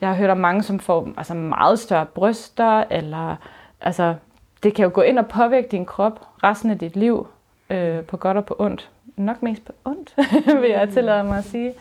jeg 0.00 0.08
har 0.08 0.16
hørt 0.16 0.30
om 0.30 0.38
mange, 0.38 0.62
som 0.62 0.78
får 0.78 1.08
altså, 1.16 1.34
meget 1.34 1.78
større 1.78 2.06
bryster, 2.06 2.84
eller 2.90 3.36
altså, 3.80 4.14
det 4.62 4.74
kan 4.74 4.84
jo 4.84 4.90
gå 4.94 5.00
ind 5.00 5.18
og 5.18 5.26
påvirke 5.26 5.68
din 5.70 5.84
krop 5.84 6.20
resten 6.42 6.70
af 6.70 6.78
dit 6.78 6.96
liv, 6.96 7.26
øh, 7.70 8.04
på 8.04 8.16
godt 8.16 8.36
og 8.36 8.44
på 8.44 8.56
ondt. 8.58 8.90
Nok 9.16 9.42
mest 9.42 9.64
på 9.64 9.72
ondt, 9.84 10.14
vil 10.62 10.70
jeg 10.70 10.88
tillade 10.88 11.24
mig 11.24 11.38
at 11.38 11.44
sige. 11.44 11.74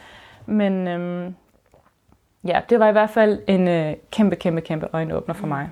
Men 0.45 0.87
øhm, 0.87 1.35
ja, 2.43 2.61
det 2.69 2.79
var 2.79 2.87
i 2.87 2.91
hvert 2.91 3.09
fald 3.09 3.39
en 3.47 3.67
øh, 3.67 3.93
kæmpe, 4.11 4.35
kæmpe, 4.35 4.61
kæmpe 4.61 4.87
øjenåbner 4.93 5.33
for 5.33 5.47
mig. 5.47 5.69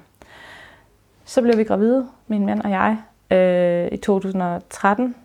Så 1.25 1.41
blev 1.41 1.57
vi 1.57 1.63
gravide, 1.63 2.07
min 2.27 2.45
mand 2.45 2.61
og 2.61 2.69
jeg, 2.69 2.97
øh, 3.31 3.87
i 3.91 3.97
2013, 3.97 5.15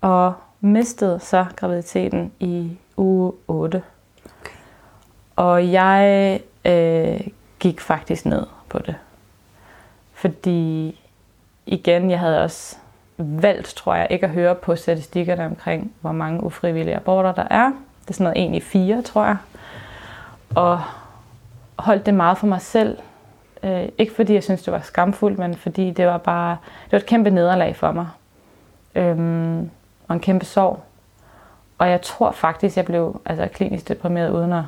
og 0.00 0.34
mistede 0.60 1.20
så 1.20 1.46
graviditeten 1.56 2.32
i 2.40 2.78
uge 2.96 3.32
8. 3.48 3.82
Okay. 4.24 4.54
Og 5.36 5.72
jeg 5.72 6.40
øh, 6.64 7.20
gik 7.58 7.80
faktisk 7.80 8.26
ned 8.26 8.46
på 8.68 8.78
det. 8.78 8.94
Fordi 10.12 11.00
igen, 11.66 12.10
jeg 12.10 12.18
havde 12.18 12.42
også 12.42 12.76
valgt, 13.16 13.66
tror 13.66 13.94
jeg, 13.94 14.06
ikke 14.10 14.26
at 14.26 14.32
høre 14.32 14.54
på 14.54 14.76
statistikkerne 14.76 15.46
omkring, 15.46 15.92
hvor 16.00 16.12
mange 16.12 16.42
ufrivillige 16.42 16.96
aborter 16.96 17.32
der 17.32 17.46
er. 17.50 17.64
Det 18.02 18.10
er 18.10 18.14
sådan 18.14 18.24
noget 18.24 18.44
en 18.44 18.54
i 18.54 18.60
fire, 18.60 19.02
tror 19.02 19.24
jeg. 19.24 19.36
Og 20.54 20.80
holdt 21.78 22.06
det 22.06 22.14
meget 22.14 22.38
for 22.38 22.46
mig 22.46 22.60
selv. 22.60 22.98
Øh, 23.62 23.88
ikke 23.98 24.14
fordi 24.14 24.34
jeg 24.34 24.44
synes 24.44 24.62
det 24.62 24.72
var 24.72 24.80
skamfuldt, 24.80 25.38
men 25.38 25.54
fordi 25.54 25.90
det 25.90 26.06
var 26.06 26.18
bare 26.18 26.56
det 26.84 26.92
var 26.92 26.98
et 26.98 27.06
kæmpe 27.06 27.30
nederlag 27.30 27.76
for 27.76 27.92
mig. 27.92 28.08
Øhm, 28.94 29.70
og 30.08 30.14
en 30.14 30.20
kæmpe 30.20 30.44
sorg. 30.44 30.82
Og 31.78 31.90
jeg 31.90 32.02
tror 32.02 32.30
faktisk, 32.30 32.76
jeg 32.76 32.84
blev 32.84 33.20
altså, 33.24 33.48
klinisk 33.52 33.88
deprimeret 33.88 34.30
uden 34.30 34.52
at 34.52 34.62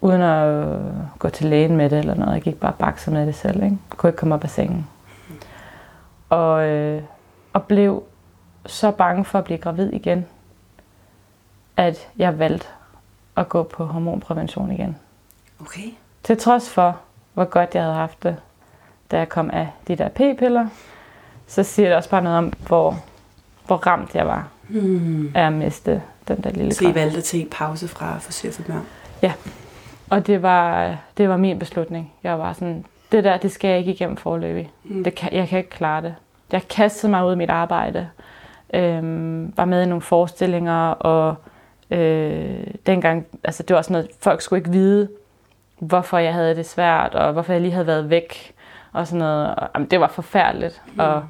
uden 0.00 0.22
at 0.22 0.78
gå 1.18 1.28
til 1.28 1.46
lægen 1.46 1.76
med 1.76 1.90
det 1.90 1.98
eller 1.98 2.14
noget. 2.14 2.34
Jeg 2.34 2.42
gik 2.42 2.60
bare 2.60 2.72
bakset 2.78 3.12
med 3.12 3.26
det 3.26 3.34
selv. 3.34 3.56
Ikke? 3.56 3.78
Jeg 3.90 3.96
kunne 3.96 4.10
ikke 4.10 4.18
komme 4.18 4.34
op 4.34 4.44
af 4.44 4.50
sengen. 4.50 4.86
Og, 6.28 6.68
øh, 6.68 7.02
og 7.52 7.62
blev 7.62 8.02
så 8.66 8.90
bange 8.90 9.24
for 9.24 9.38
at 9.38 9.44
blive 9.44 9.58
gravid 9.58 9.92
igen, 9.92 10.26
at 11.76 12.08
jeg 12.16 12.38
valgte 12.38 12.66
at 13.36 13.48
gå 13.48 13.62
på 13.62 13.84
hormonprævention 13.84 14.72
igen. 14.72 14.96
Okay. 15.60 15.90
Til 16.22 16.38
trods 16.38 16.70
for, 16.70 17.00
hvor 17.34 17.44
godt 17.44 17.74
jeg 17.74 17.82
havde 17.82 17.94
haft 17.94 18.22
det, 18.22 18.36
da 19.10 19.18
jeg 19.18 19.28
kom 19.28 19.50
af 19.52 19.68
de 19.88 19.96
der 19.96 20.08
p-piller, 20.08 20.68
så 21.46 21.62
siger 21.62 21.88
det 21.88 21.96
også 21.96 22.10
bare 22.10 22.22
noget 22.22 22.38
om, 22.38 22.52
hvor, 22.66 22.98
hvor 23.66 23.76
ramt 23.76 24.14
jeg 24.14 24.26
var 24.26 24.48
hmm. 24.68 25.32
af 25.34 25.46
at 25.46 25.52
miste 25.52 26.02
den 26.28 26.40
der 26.44 26.50
lille 26.50 26.74
Så 26.74 26.88
I 26.88 26.94
valgte 26.94 27.18
at 27.18 27.24
tage 27.24 27.46
pause 27.50 27.88
fra 27.88 28.18
Forsøg 28.18 28.54
for 28.54 28.62
børn? 28.62 28.86
Ja. 29.22 29.32
Og 30.10 30.26
det 30.26 30.42
var, 30.42 30.96
det 31.16 31.28
var 31.28 31.36
min 31.36 31.58
beslutning. 31.58 32.12
Jeg 32.22 32.38
var 32.38 32.52
sådan, 32.52 32.84
det 33.12 33.24
der, 33.24 33.36
det 33.36 33.52
skal 33.52 33.68
jeg 33.68 33.78
ikke 33.78 33.92
igennem 33.92 34.16
forløbig. 34.16 34.70
Mm. 34.84 35.04
Det 35.04 35.14
kan, 35.14 35.32
jeg 35.32 35.48
kan 35.48 35.58
ikke 35.58 35.70
klare 35.70 36.02
det. 36.02 36.14
Jeg 36.52 36.68
kastede 36.68 37.10
mig 37.10 37.26
ud 37.26 37.32
i 37.32 37.36
mit 37.36 37.50
arbejde. 37.50 38.08
Øhm, 38.74 39.52
var 39.56 39.64
med 39.64 39.82
i 39.82 39.86
nogle 39.86 40.02
forestillinger, 40.02 40.90
og 40.90 41.34
øh, 41.90 42.66
dengang, 42.86 43.26
altså 43.44 43.62
det 43.62 43.76
var 43.76 43.82
sådan 43.82 43.92
noget, 43.92 44.10
folk 44.20 44.40
skulle 44.40 44.60
ikke 44.60 44.70
vide, 44.70 45.08
hvorfor 45.78 46.18
jeg 46.18 46.34
havde 46.34 46.56
det 46.56 46.66
svært, 46.66 47.14
og 47.14 47.32
hvorfor 47.32 47.52
jeg 47.52 47.62
lige 47.62 47.72
havde 47.72 47.86
været 47.86 48.10
væk, 48.10 48.54
og 48.92 49.06
sådan 49.06 49.18
noget. 49.18 49.54
Og, 49.54 49.68
jamen, 49.74 49.88
det 49.88 50.00
var 50.00 50.08
forfærdeligt. 50.08 50.82
Mm. 50.94 51.00
Og 51.00 51.22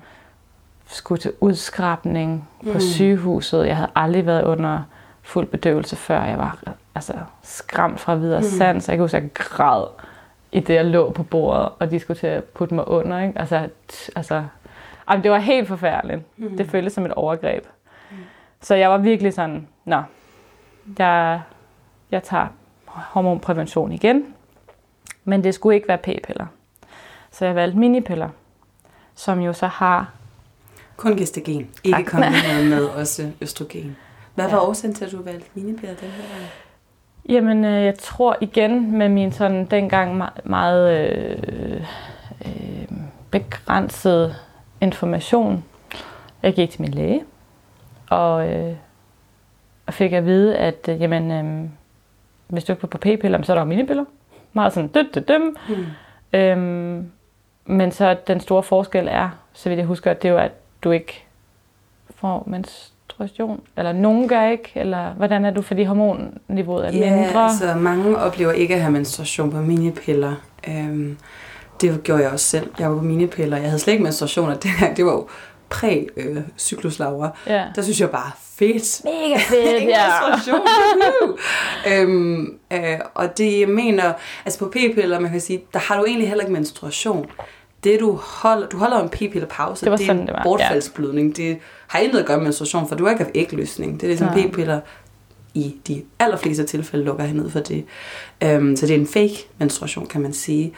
skulle 0.86 1.20
til 1.20 1.32
udskrabning 1.40 2.48
på 2.64 2.72
mm. 2.72 2.80
sygehuset. 2.80 3.66
Jeg 3.66 3.76
havde 3.76 3.90
aldrig 3.94 4.26
været 4.26 4.44
under 4.44 4.82
fuld 5.22 5.46
bedøvelse 5.46 5.96
før. 5.96 6.24
Jeg 6.24 6.38
var 6.38 6.58
altså, 6.94 7.12
skræmt 7.42 8.00
fra 8.00 8.14
videre 8.14 8.40
mm. 8.40 8.46
sans. 8.46 8.88
Jeg 8.88 8.96
kan 8.96 9.04
huske, 9.04 9.16
at 9.16 9.22
jeg 9.22 9.32
græd 9.34 9.84
i 10.52 10.60
det, 10.60 10.74
jeg 10.74 10.84
lå 10.84 11.10
på 11.10 11.22
bordet, 11.22 11.68
og 11.78 11.90
de 11.90 11.98
skulle 11.98 12.20
til 12.20 12.26
at 12.26 12.44
putte 12.44 12.74
mig 12.74 12.88
under. 12.88 13.18
Ikke? 13.20 13.38
Altså, 13.38 13.68
altså, 14.16 14.44
altså, 15.08 15.22
det 15.22 15.30
var 15.30 15.38
helt 15.38 15.68
forfærdeligt. 15.68 16.20
Mm. 16.36 16.56
Det 16.56 16.70
føltes 16.70 16.92
som 16.92 17.06
et 17.06 17.12
overgreb. 17.12 17.66
Mm. 18.10 18.16
Så 18.60 18.74
jeg 18.74 18.90
var 18.90 18.98
virkelig 18.98 19.32
sådan, 19.34 19.68
nå, 19.84 20.02
jeg, 20.98 21.40
jeg 22.10 22.22
tager 22.22 22.46
hormonprævention 22.86 23.92
igen. 23.92 24.34
Men 25.24 25.44
det 25.44 25.54
skulle 25.54 25.74
ikke 25.76 25.88
være 25.88 25.98
p-piller. 25.98 26.46
Så 27.30 27.44
jeg 27.46 27.54
valgte 27.54 27.78
minipiller, 27.78 28.28
som 29.14 29.40
jo 29.40 29.52
så 29.52 29.66
har... 29.66 30.10
Kun 30.96 31.16
gestagen, 31.16 31.70
ikke 31.84 31.96
Tak. 31.98 32.06
kombineret 32.06 32.66
med 32.74 32.84
også 32.84 33.30
østrogen. 33.40 33.96
Hvad 34.34 34.44
var 34.44 34.56
Ja. 34.56 34.68
årsagen 34.68 34.94
til, 34.94 35.04
at 35.04 35.12
du 35.12 35.22
valgte 35.22 35.50
minipiller 35.54 35.96
den 35.96 36.08
her? 36.08 36.24
Jamen, 37.28 37.64
øh, 37.64 37.84
jeg 37.84 37.98
tror 37.98 38.36
igen 38.40 38.98
med 38.98 39.08
min 39.08 39.32
sådan 39.32 39.66
dengang 39.66 40.22
me- 40.22 40.40
meget 40.44 41.10
øh, 41.10 41.82
øh, 42.46 42.88
begrænsede 43.30 44.34
information. 44.80 45.64
Jeg 46.42 46.54
gik 46.54 46.70
til 46.70 46.80
min 46.82 46.90
læge, 46.90 47.24
og, 48.10 48.48
øh, 48.52 48.74
og 49.86 49.94
fik 49.94 50.12
at 50.12 50.24
vide, 50.26 50.56
at 50.56 50.88
øh, 50.88 51.00
jamen, 51.00 51.30
øh, 51.30 51.68
hvis 52.48 52.64
du 52.64 52.72
ikke 52.72 52.82
var 52.82 52.86
på 52.88 52.98
p-piller, 52.98 53.42
så 53.42 53.52
er 53.52 53.56
der 53.56 53.64
minipiller. 53.64 54.04
Meget 54.52 54.72
sådan, 54.72 54.88
død, 54.88 55.12
død, 55.12 55.22
døm. 55.22 55.56
Hmm. 55.68 55.86
Øhm, 56.32 57.10
men 57.64 57.92
så 57.92 58.16
den 58.26 58.40
store 58.40 58.62
forskel 58.62 59.08
er, 59.10 59.30
så 59.52 59.68
vidt 59.68 59.78
jeg 59.78 59.86
husker, 59.86 60.12
det 60.12 60.28
er 60.28 60.32
jo, 60.32 60.38
at 60.38 60.52
du 60.84 60.90
ikke 60.90 61.24
får 62.14 62.44
menstruation. 63.20 63.60
Eller 63.76 63.92
nogen 63.92 64.28
gør 64.28 64.46
ikke, 64.48 64.72
eller 64.74 65.12
hvordan 65.16 65.44
er 65.44 65.50
du, 65.50 65.62
fordi 65.62 65.84
hormonniveauet 65.84 66.86
er 66.86 66.92
Ja, 66.92 67.16
mindre? 67.16 67.44
altså 67.44 67.74
mange 67.74 68.18
oplever 68.18 68.52
ikke 68.52 68.74
at 68.74 68.80
have 68.80 68.92
menstruation 68.92 69.50
på 69.50 69.56
minipiller. 69.56 70.34
Øhm, 70.68 71.16
det 71.80 72.02
gjorde 72.02 72.22
jeg 72.22 72.30
også 72.32 72.46
selv. 72.46 72.70
Jeg 72.78 72.90
var 72.90 72.96
på 72.96 73.02
minipiller. 73.04 73.56
Jeg 73.56 73.66
havde 73.66 73.78
slet 73.78 73.92
ikke 73.92 74.04
menstruationer 74.04 74.54
dengang. 74.54 74.96
Det 74.96 75.04
var 75.04 75.12
jo 75.12 75.28
præ-cykluslaura. 75.70 77.30
Ja. 77.46 77.64
Der 77.76 77.82
synes 77.82 78.00
jeg 78.00 78.10
bare, 78.10 78.30
fedt. 78.58 79.04
Mega 79.04 79.38
fedt, 79.50 79.82
ja. 79.88 80.06
øhm, 82.02 82.54
øh, 82.72 82.98
og 83.14 83.38
det 83.38 83.60
jeg 83.60 83.68
mener, 83.68 84.12
altså 84.44 84.58
på 84.58 84.66
p-piller, 84.76 85.20
man 85.20 85.30
kan 85.30 85.40
sige, 85.40 85.62
der 85.72 85.78
har 85.78 85.98
du 85.98 86.04
egentlig 86.04 86.28
heller 86.28 86.44
ikke 86.44 86.52
menstruation. 86.52 87.26
Det 87.84 88.00
du 88.00 88.18
holder, 88.22 88.66
du 88.66 88.76
holder 88.76 89.00
en 89.02 89.08
p-piller 89.08 89.46
pause, 89.46 89.84
Det 89.84 89.90
var 89.90 89.96
det 89.96 90.04
er 90.04 90.06
sådan, 90.06 90.20
en 90.20 90.26
det 90.26 90.32
var, 90.32 90.38
ja. 90.40 90.44
bortfaldsblødning. 90.44 91.36
Det 91.36 91.58
har 91.86 91.98
intet 91.98 92.18
at 92.18 92.26
gøre 92.26 92.36
med 92.36 92.44
menstruation, 92.44 92.88
for 92.88 92.94
du 92.96 93.04
har 93.04 93.10
ikke 93.10 93.24
haft 93.24 93.36
ægløsning. 93.36 93.94
Det 93.94 94.02
er 94.02 94.06
ligesom 94.08 94.26
Nej. 94.26 94.46
p-piller 94.48 94.80
i 95.54 95.76
de 95.88 96.02
allerfleste 96.18 96.64
tilfælde 96.64 97.04
lukker 97.04 97.24
herned 97.24 97.50
for 97.50 97.60
det. 97.60 97.84
Øhm, 98.42 98.76
så 98.76 98.86
det 98.86 98.94
er 98.94 98.98
en 99.00 99.06
fake 99.06 99.46
menstruation, 99.58 100.06
kan 100.06 100.20
man 100.20 100.32
sige. 100.32 100.72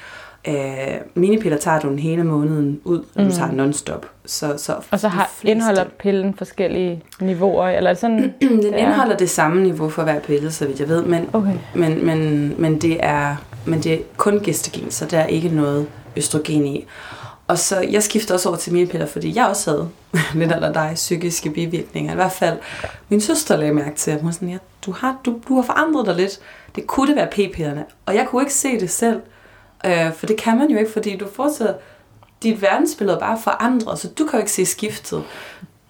Øh, 0.48 0.54
minipiller 1.14 1.58
tager 1.58 1.80
du 1.80 1.88
den 1.88 1.98
hele 1.98 2.24
måneden 2.24 2.80
ud, 2.84 2.98
og 2.98 3.22
Mm. 3.22 3.28
du 3.30 3.34
tager 3.36 3.50
non-stop. 3.50 4.06
Så, 4.26 4.54
så 4.56 4.76
Og 4.90 5.00
så 5.00 5.08
har, 5.08 5.30
fleste- 5.34 5.50
indeholder 5.50 5.84
pillen 5.98 6.34
forskellige 6.34 7.02
niveauer, 7.20 7.68
eller 7.68 7.94
sådan? 7.94 8.34
den 8.40 8.74
er- 8.74 8.78
indeholder 8.78 9.16
det 9.16 9.30
samme 9.30 9.62
niveau 9.62 9.88
for 9.88 10.02
hver 10.02 10.20
pille, 10.20 10.50
så 10.52 10.66
vidt 10.66 10.80
jeg 10.80 10.88
ved, 10.88 11.02
men, 11.04 11.28
Okay. 11.32 11.52
men, 11.74 12.06
men, 12.06 12.54
men, 12.58 12.78
det, 12.80 12.96
er, 13.00 13.36
men 13.66 13.80
det 13.80 13.92
er 13.92 13.98
kun 14.16 14.40
gestagen, 14.44 14.90
så 14.90 15.06
der 15.06 15.18
er 15.18 15.26
ikke 15.26 15.48
noget 15.48 15.86
østrogen 16.16 16.66
i. 16.66 16.86
Og 17.46 17.58
så, 17.58 17.80
jeg 17.80 18.02
skifter 18.02 18.34
også 18.34 18.48
over 18.48 18.58
til 18.58 18.72
mine 18.72 18.86
piller, 18.86 19.06
fordi 19.06 19.36
jeg 19.36 19.46
også 19.46 19.70
havde 19.70 19.88
lidt 20.40 20.52
eller 20.52 20.72
dig 20.72 20.92
psykiske 20.94 21.50
bivirkninger. 21.50 22.12
I 22.12 22.14
hvert 22.14 22.32
fald, 22.32 22.58
min 23.08 23.20
søster 23.20 23.56
lagde 23.56 23.74
mærke 23.74 23.96
til, 23.96 24.10
at 24.10 24.20
hun 24.20 24.32
sådan, 24.32 24.48
ja, 24.48 24.58
du, 24.86 24.92
har, 24.92 25.16
du, 25.24 25.40
du 25.48 25.54
har 25.54 25.62
forandret 25.62 26.06
dig 26.06 26.16
lidt. 26.16 26.40
Det 26.74 26.86
kunne 26.86 27.08
det 27.08 27.16
være 27.16 27.28
p-pillerne. 27.32 27.84
Og 28.06 28.14
jeg 28.14 28.26
kunne 28.28 28.42
ikke 28.42 28.54
se 28.54 28.80
det 28.80 28.90
selv, 28.90 29.20
øh, 29.86 30.12
for 30.12 30.26
det 30.26 30.36
kan 30.36 30.58
man 30.58 30.70
jo 30.70 30.78
ikke, 30.78 30.92
fordi 30.92 31.16
du 31.16 31.26
fortsætter, 31.34 31.74
dit 32.42 32.62
verdensbillede 32.62 33.18
bare 33.20 33.38
forandret, 33.44 33.98
så 33.98 34.08
du 34.08 34.24
kan 34.24 34.32
jo 34.32 34.38
ikke 34.38 34.52
se 34.52 34.66
skiftet. 34.66 35.24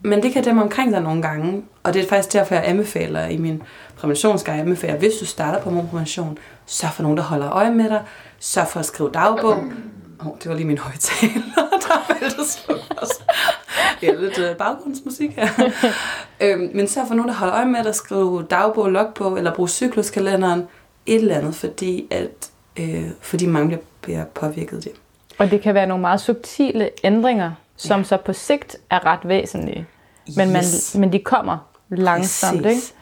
Men 0.05 0.23
det 0.23 0.33
kan 0.33 0.45
dem 0.45 0.59
omkring 0.59 0.93
dig 0.93 1.01
nogle 1.03 1.23
gange, 1.23 1.63
og 1.83 1.95
det 1.95 2.05
er 2.05 2.09
faktisk 2.09 2.33
derfor, 2.33 2.55
jeg 2.55 2.65
anbefaler 2.67 3.27
i 3.27 3.37
min 3.37 3.63
præventionsguide, 3.97 4.57
jeg 4.57 4.67
anbefaler, 4.67 4.99
hvis 4.99 5.13
du 5.21 5.27
starter 5.27 5.61
på 5.61 5.71
hormonprævention, 5.71 6.39
sørg 6.67 6.93
for 6.93 7.03
nogen, 7.03 7.19
der 7.19 7.25
holder 7.25 7.51
øje 7.51 7.71
med 7.71 7.89
dig, 7.89 8.03
sørg 8.39 8.69
for 8.69 8.81
at 8.81 8.87
skrive 8.87 9.11
dagbog. 9.15 9.65
Oh, 10.27 10.39
det 10.43 10.49
var 10.49 10.55
lige 10.55 10.67
min 10.67 10.79
højtaler, 10.79 11.43
der 11.89 12.13
valgte 12.21 12.41
at 12.41 12.47
slukke 12.49 12.85
os. 13.03 13.09
Det 14.01 14.09
er 14.09 14.21
lidt 14.21 14.39
øh, 14.39 14.57
baggrundsmusik 14.57 15.31
her. 15.37 15.49
øhm, 16.41 16.71
men 16.75 16.89
sørg 16.89 17.05
for 17.09 17.15
nogen, 17.15 17.29
der 17.29 17.35
holder 17.35 17.55
øje 17.55 17.67
med 17.67 17.85
dig, 17.85 17.95
skrive 17.95 18.43
dagbog, 18.51 18.91
logbog, 18.91 19.39
eller 19.39 19.55
bruge 19.55 19.69
cykluskalenderen, 19.69 20.67
et 21.07 21.15
eller 21.15 21.35
andet, 21.37 21.55
fordi, 21.55 22.07
at, 22.11 22.51
øh, 22.77 23.05
fordi 23.21 23.47
mange 23.47 23.79
bliver, 24.01 24.25
påvirket 24.25 24.77
af 24.77 24.83
det. 24.83 24.93
Og 25.39 25.51
det 25.51 25.61
kan 25.61 25.75
være 25.75 25.87
nogle 25.87 26.01
meget 26.01 26.21
subtile 26.21 26.91
ændringer, 27.05 27.53
som 27.77 28.01
Ja. 28.01 28.05
så 28.05 28.17
på 28.17 28.33
sigt 28.33 28.77
er 28.91 29.07
ret 29.07 29.29
væsentlige. 29.29 29.87
Men, 30.37 30.49
man, 30.53 30.57
Yes. 30.63 30.95
men 30.99 31.13
de 31.13 31.19
kommer 31.19 31.59
langsomt, 31.89 32.63
Præcis. 32.63 32.77
ikke? 32.77 32.99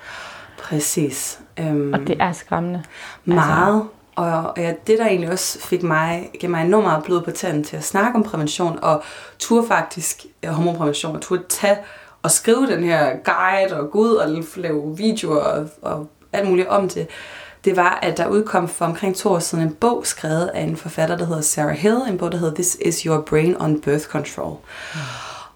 Præcis. 0.59 1.41
Øhm, 1.59 1.93
Og 1.93 2.01
det 2.01 2.17
er 2.21 2.33
skræmmende. 2.33 2.83
Meget. 3.25 3.85
Og, 4.21 4.43
og 4.43 4.55
ja, 4.57 4.75
det, 4.87 4.99
der 4.99 5.07
egentlig 5.07 5.31
også 5.31 5.59
fik 5.61 5.83
mig, 5.83 6.31
gav 6.41 6.51
mig 6.51 6.65
enormt 6.65 6.85
meget 6.85 7.05
blod 7.05 7.23
på 7.23 7.31
tanden 7.31 7.65
til 7.65 7.77
at 7.77 7.85
snakke 7.85 8.17
om 8.17 8.23
prævention, 8.23 8.79
og 8.83 9.03
turde 9.39 9.67
faktisk 9.69 10.25
ja, 10.43 10.51
hormonprævention, 10.51 11.17
og 11.17 11.23
turde 11.23 11.43
tage 11.49 11.79
og 12.23 12.31
skrive 12.31 12.67
den 12.67 12.85
her 12.85 13.11
guide, 13.25 13.81
og 13.81 13.91
gå 13.91 13.99
ud 13.99 14.15
og 14.15 14.45
lave 14.57 14.97
videoer 14.97 15.37
og, 15.37 15.69
og 15.83 16.09
alt 16.33 16.49
muligt 16.49 16.69
om 16.69 16.89
det, 16.89 17.09
det 17.65 17.77
var, 17.77 17.99
at 18.03 18.17
der 18.17 18.29
udkom 18.29 18.69
for 18.69 18.85
omkring 18.85 19.17
to 19.17 19.29
år 19.29 19.39
siden 19.39 19.65
en 19.65 19.75
bog 19.75 20.07
skrevet 20.07 20.51
af 20.55 20.63
en 20.63 20.77
forfatter, 20.77 21.17
der 21.17 21.25
hedder 21.25 21.41
Sarah 21.41 21.77
Hill, 21.77 21.97
en 22.09 22.19
bog, 22.19 22.33
der 22.33 22.39
hedder 22.39 22.55
This 22.55 22.77
is 22.81 23.01
Your 23.01 23.21
Brain 23.21 23.57
on 23.61 23.81
Birth 23.81 24.05
Control. 24.05 24.57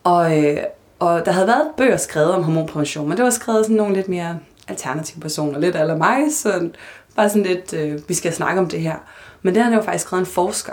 Og, 0.04 0.44
øh, 0.44 0.58
og 0.98 1.24
der 1.24 1.32
havde 1.32 1.46
været 1.46 1.66
bøger 1.76 1.96
skrevet 1.96 2.32
om 2.32 2.42
hormonprævention, 2.42 3.08
men 3.08 3.16
det 3.16 3.24
var 3.24 3.30
skrevet 3.30 3.64
sådan 3.64 3.76
nogle 3.76 3.94
lidt 3.94 4.08
mere 4.08 4.38
alternative 4.68 5.20
personer, 5.20 5.58
lidt 5.58 5.76
eller 5.76 5.96
mig, 5.96 6.18
så 6.32 6.70
bare 7.16 7.28
sådan 7.28 7.42
lidt, 7.42 7.72
øh, 7.72 8.08
vi 8.08 8.14
skal 8.14 8.32
snakke 8.32 8.60
om 8.60 8.68
det 8.68 8.80
her. 8.80 8.96
Men 9.42 9.54
den 9.54 9.66
det 9.66 9.76
var 9.76 9.82
faktisk 9.82 10.04
skrevet 10.04 10.20
en 10.20 10.26
forsker. 10.26 10.72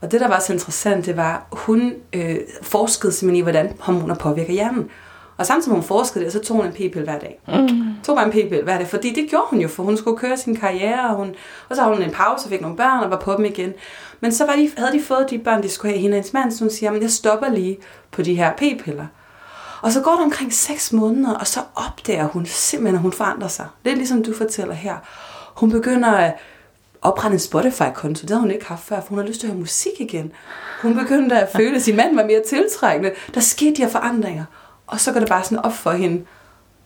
Og 0.00 0.12
det, 0.12 0.20
der 0.20 0.28
var 0.28 0.38
så 0.38 0.52
interessant, 0.52 1.06
det 1.06 1.16
var, 1.16 1.46
hun 1.52 1.94
øh, 2.12 2.36
forskede 2.62 3.12
simpelthen 3.12 3.40
i, 3.40 3.42
hvordan 3.42 3.76
hormoner 3.80 4.14
påvirker 4.14 4.52
hjernen. 4.52 4.90
Og 5.36 5.46
samtidig 5.46 5.74
hun 5.74 5.84
forskede 5.84 6.24
det, 6.24 6.32
så 6.32 6.40
tog 6.40 6.56
hun 6.56 6.66
en 6.66 6.72
p-pille 6.72 7.04
hver 7.04 7.18
dag. 7.18 7.40
Mm. 7.48 7.78
Tog 8.04 8.16
bare 8.16 8.26
en 8.26 8.30
p-pille 8.30 8.62
hver 8.62 8.78
dag, 8.78 8.86
fordi 8.86 9.12
det 9.12 9.30
gjorde 9.30 9.46
hun 9.50 9.60
jo, 9.60 9.68
for 9.68 9.82
hun 9.82 9.96
skulle 9.96 10.18
køre 10.18 10.36
sin 10.36 10.56
karriere, 10.56 11.10
og, 11.10 11.16
hun, 11.16 11.34
og 11.68 11.76
så 11.76 11.82
havde 11.82 11.94
hun 11.94 12.04
en 12.04 12.10
pause 12.10 12.46
og 12.46 12.50
fik 12.50 12.60
nogle 12.60 12.76
børn 12.76 13.02
og 13.04 13.10
var 13.10 13.20
på 13.20 13.34
dem 13.36 13.44
igen. 13.44 13.72
Men 14.20 14.32
så 14.32 14.46
var 14.46 14.56
de, 14.56 14.70
havde 14.76 14.92
de 14.92 15.02
fået 15.02 15.26
de 15.30 15.38
børn, 15.38 15.62
de 15.62 15.68
skulle 15.68 15.92
have 15.92 16.00
hende 16.00 16.14
og 16.14 16.16
hendes 16.16 16.32
mand, 16.32 16.52
så 16.52 16.64
hun 16.64 16.70
siger, 16.70 16.92
men 16.92 17.02
jeg 17.02 17.10
stopper 17.10 17.48
lige 17.48 17.78
på 18.10 18.22
de 18.22 18.34
her 18.34 18.52
p-piller. 18.52 19.06
Og 19.82 19.92
så 19.92 20.00
går 20.00 20.10
der 20.10 20.22
omkring 20.22 20.52
6 20.52 20.92
måneder, 20.92 21.34
og 21.34 21.46
så 21.46 21.60
opdager 21.74 22.24
hun 22.24 22.46
simpelthen, 22.46 22.94
at 22.94 23.02
hun 23.02 23.12
forandrer 23.12 23.48
sig. 23.48 23.66
Det 23.84 23.92
er 23.92 23.96
ligesom 23.96 24.24
du 24.24 24.34
fortæller 24.34 24.74
her. 24.74 24.96
Hun 25.60 25.70
begynder 25.70 26.10
at 26.10 26.34
oprette 27.02 27.34
en 27.34 27.38
Spotify-konto. 27.38 28.22
Det 28.22 28.30
havde 28.30 28.40
hun 28.40 28.50
ikke 28.50 28.66
haft 28.66 28.84
før, 28.84 29.00
for 29.00 29.08
hun 29.08 29.18
har 29.18 29.26
lyst 29.26 29.40
til 29.40 29.46
at 29.46 29.52
høre 29.52 29.60
musik 29.60 29.92
igen. 30.00 30.32
Hun 30.82 30.94
begyndte 30.94 31.40
at 31.40 31.48
føle, 31.56 31.76
at 31.76 31.82
sin 31.82 31.96
mand 31.96 32.16
var 32.16 32.24
mere 32.24 32.42
tiltrækkende. 32.48 33.12
Der 33.34 33.40
skete 33.40 33.76
de 33.76 33.82
her 33.82 33.88
forandringer. 33.88 34.44
Og 34.86 35.00
så 35.00 35.12
går 35.12 35.20
det 35.20 35.28
bare 35.28 35.44
sådan 35.44 35.58
op 35.58 35.72
for 35.72 35.90
hende. 35.90 36.24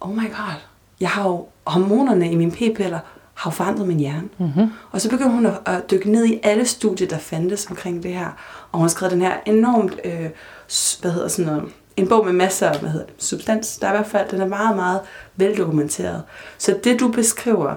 Oh 0.00 0.16
my 0.16 0.30
god, 0.30 0.60
jeg 1.00 1.08
har 1.08 1.28
jo 1.28 1.46
hormonerne 1.64 2.30
i 2.30 2.34
mine 2.36 2.50
p-piller 2.50 2.98
har 3.34 3.50
jo 3.50 3.54
forandret 3.54 3.88
min 3.88 4.00
hjerne. 4.00 4.28
Mm-hmm. 4.38 4.70
Og 4.90 5.00
så 5.00 5.10
begyndte 5.10 5.34
hun 5.34 5.46
at, 5.46 5.60
at 5.66 5.90
dykke 5.90 6.10
ned 6.10 6.24
i 6.24 6.40
alle 6.42 6.66
studier, 6.66 7.08
der 7.08 7.18
fandtes 7.18 7.66
omkring 7.70 8.02
det 8.02 8.12
her. 8.14 8.28
Og 8.72 8.78
hun 8.78 8.80
har 8.80 8.88
skrevet 8.88 9.12
den 9.12 9.22
her 9.22 9.32
enormt, 9.46 10.00
øh, 10.04 10.30
hvad 11.00 11.10
hedder 11.10 11.28
sådan 11.28 11.52
noget, 11.52 11.72
en 11.96 12.08
bog 12.08 12.24
med 12.24 12.32
masser 12.32 12.68
af 12.68 12.80
hvad 12.80 12.90
hedder 12.90 13.06
det, 13.06 13.14
substans. 13.18 13.78
Der 13.78 13.86
er 13.86 13.92
i 13.92 13.96
hvert 13.96 14.06
fald, 14.06 14.28
den 14.30 14.40
er 14.40 14.46
meget, 14.46 14.76
meget 14.76 15.00
veldokumenteret. 15.36 16.22
Så 16.58 16.78
det, 16.84 17.00
du 17.00 17.08
beskriver, 17.08 17.74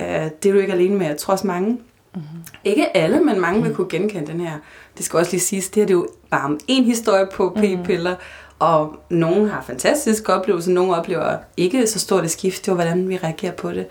øh, 0.00 0.30
det 0.42 0.48
er 0.48 0.52
du 0.52 0.58
ikke 0.58 0.72
alene 0.72 0.96
med. 0.96 1.06
Jeg 1.06 1.16
tror 1.16 1.32
også 1.32 1.46
mange, 1.46 1.70
mm-hmm. 1.70 2.44
ikke 2.64 2.96
alle, 2.96 3.20
men 3.20 3.40
mange 3.40 3.62
vil 3.62 3.74
kunne 3.74 3.88
genkende 3.88 4.26
den 4.32 4.40
her. 4.40 4.52
Det 4.96 5.04
skal 5.04 5.18
også 5.18 5.32
lige 5.32 5.40
siges, 5.40 5.68
det 5.68 5.80
her 5.82 5.86
det 5.86 5.94
er 5.94 5.98
jo 5.98 6.08
bare 6.30 6.44
om 6.44 6.58
en 6.68 6.84
historie 6.84 7.26
på 7.34 7.56
p-piller, 7.56 8.14
og 8.58 8.96
nogen 9.08 9.48
har 9.48 9.62
fantastiske 9.62 10.34
oplevelser, 10.34 10.72
nogle 10.72 10.96
oplever 10.96 11.36
ikke 11.56 11.86
så 11.86 11.98
stort 11.98 12.24
et 12.24 12.30
skift, 12.30 12.66
det 12.66 12.70
var 12.70 12.74
hvordan 12.74 13.08
vi 13.08 13.16
reagerer 13.16 13.52
på 13.52 13.72
det. 13.72 13.86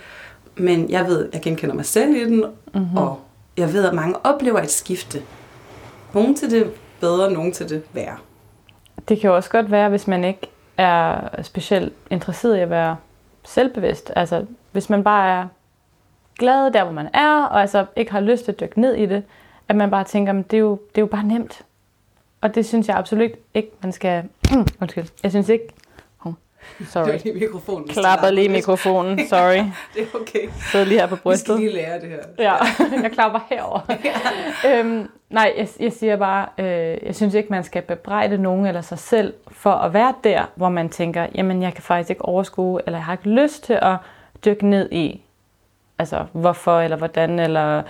Men 0.56 0.90
jeg 0.90 1.06
ved, 1.06 1.30
jeg 1.34 1.42
genkender 1.42 1.76
mig 1.76 1.86
selv 1.86 2.16
i 2.16 2.26
den, 2.26 2.46
mm-hmm. 2.74 2.98
og 2.98 3.20
jeg 3.58 3.74
ved, 3.74 3.86
at 3.86 3.94
mange 3.94 4.16
oplever 4.26 4.60
et 4.60 4.72
skifte. 4.72 5.22
Nogle 6.14 6.36
til 6.36 6.52
det 6.52 6.72
bedre, 7.00 7.32
nogle 7.32 7.52
til 7.52 7.70
det 7.70 7.84
værre. 7.94 8.18
Det 9.10 9.20
kan 9.20 9.30
jo 9.30 9.36
også 9.36 9.50
godt 9.50 9.72
være, 9.72 9.90
hvis 9.90 10.08
man 10.08 10.24
ikke 10.24 10.48
er 10.78 11.42
specielt 11.44 11.94
interesseret 12.10 12.58
i 12.58 12.60
at 12.60 12.70
være 12.70 12.96
selvbevidst. 13.46 14.12
Altså, 14.16 14.46
hvis 14.72 14.90
man 14.90 15.04
bare 15.04 15.30
er 15.30 15.48
glad 16.40 16.72
der, 16.72 16.84
hvor 16.84 16.94
man 16.94 17.10
er, 17.14 17.44
og 17.44 17.62
altså 17.62 17.86
ikke 17.96 18.12
har 18.12 18.20
lyst 18.20 18.46
til 18.46 18.52
at 18.52 18.60
dykke 18.60 18.82
ned 18.82 18.96
i 18.96 19.06
det, 19.06 19.24
at 19.70 19.76
man 19.76 19.90
bare 19.92 20.04
tænker, 20.04 20.34
"Men 20.34 20.44
det 20.44 20.54
er 20.58 20.62
jo, 20.62 20.72
det 20.90 20.98
er 20.98 21.02
jo 21.02 21.06
bare 21.08 21.24
nemt. 21.24 21.62
Og 22.42 22.56
det 22.56 22.66
synes 22.66 22.88
jeg 22.88 22.98
absolut 22.98 23.32
ikke, 23.54 23.72
man 23.84 23.92
skal... 23.92 24.24
Undskyld. 24.82 25.06
Jeg 25.24 25.32
synes 25.32 25.50
ikke... 25.50 25.66
Oh, 26.26 26.34
sorry. 26.88 27.18
lige 27.24 27.34
mikrofonen. 27.40 27.88
det 27.88 27.94
Klapper 27.98 28.30
lige 28.32 28.50
mikrofonen. 28.50 29.28
Sorry. 29.28 29.56
Det 29.96 30.02
er 30.02 30.20
okay. 30.22 30.50
Sidder 30.72 30.86
lige 30.86 31.00
her 31.00 31.08
på 31.08 31.16
Vi 31.16 31.20
skal 31.20 31.24
brystet. 31.24 31.60
lige 31.60 31.74
lære 31.74 32.02
det 32.02 32.10
her. 32.10 32.20
Ja, 32.40 32.54
jeg 33.04 33.12
klapper 33.12 33.40
herover. 33.50 33.80
øhm, 34.68 35.10
nej, 35.30 35.54
jeg, 35.58 35.68
jeg 35.80 35.94
siger 35.94 36.16
bare, 36.18 36.46
øh, 36.58 36.98
jeg 37.06 37.16
synes 37.16 37.34
ikke, 37.34 37.50
man 37.50 37.64
skal 37.64 37.82
bebrejde 37.82 38.38
nogen 38.38 38.66
eller 38.66 38.82
sig 38.82 39.00
selv 39.00 39.34
for 39.52 39.72
at 39.72 39.94
være 39.94 40.14
der, 40.24 40.46
hvor 40.56 40.70
man 40.70 40.90
tænker, 40.90 41.28
jamen 41.36 41.62
jeg 41.62 41.74
kan 41.74 41.84
faktisk 41.84 42.10
ikke 42.10 42.26
overskue, 42.26 42.82
eller 42.86 42.98
jeg 42.98 43.06
har 43.06 43.14
ikke 43.14 43.30
lyst 43.30 43.64
til 43.64 43.80
at 43.82 43.96
dykke 44.46 44.68
ned 44.68 44.92
i, 44.92 45.22
altså 46.00 46.26
hvorfor 46.34 46.80
eller 46.80 46.98
hvordan. 46.98 47.40
Eller... 47.40 47.84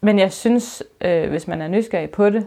Men 0.00 0.18
jeg 0.18 0.32
synes, 0.32 0.82
øh, 1.00 1.30
hvis 1.30 1.48
man 1.48 1.62
er 1.62 1.68
nysgerrig 1.68 2.10
på 2.10 2.30
det, 2.30 2.46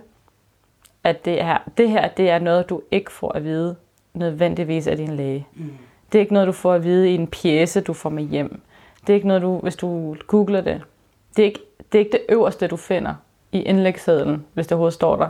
at 1.03 1.25
det, 1.25 1.41
er, 1.41 1.57
det 1.77 1.89
her 1.89 2.07
det 2.07 2.29
er 2.29 2.39
noget, 2.39 2.69
du 2.69 2.81
ikke 2.91 3.11
får 3.11 3.31
at 3.31 3.43
vide 3.43 3.75
nødvendigvis 4.13 4.87
af 4.87 4.97
din 4.97 5.15
læge. 5.15 5.47
Mm. 5.55 5.71
Det 6.11 6.19
er 6.19 6.21
ikke 6.21 6.33
noget, 6.33 6.47
du 6.47 6.51
får 6.51 6.73
at 6.73 6.83
vide 6.83 7.11
i 7.11 7.15
en 7.15 7.27
pjæse, 7.27 7.81
du 7.81 7.93
får 7.93 8.09
med 8.09 8.23
hjem. 8.23 8.61
Det 9.01 9.13
er 9.13 9.15
ikke 9.15 9.27
noget, 9.27 9.41
du, 9.41 9.59
hvis 9.59 9.75
du 9.75 10.15
googler 10.27 10.61
det. 10.61 10.81
Det 11.37 11.43
er 11.43 11.47
ikke 11.47 11.59
det, 11.91 11.99
er 11.99 12.05
ikke 12.05 12.11
det 12.11 12.21
øverste, 12.29 12.67
du 12.67 12.77
finder 12.77 13.13
i 13.51 13.61
indlægssedlen, 13.61 14.45
hvis 14.53 14.67
det 14.67 14.71
overhovedet 14.71 14.93
står 14.93 15.15
der. 15.15 15.27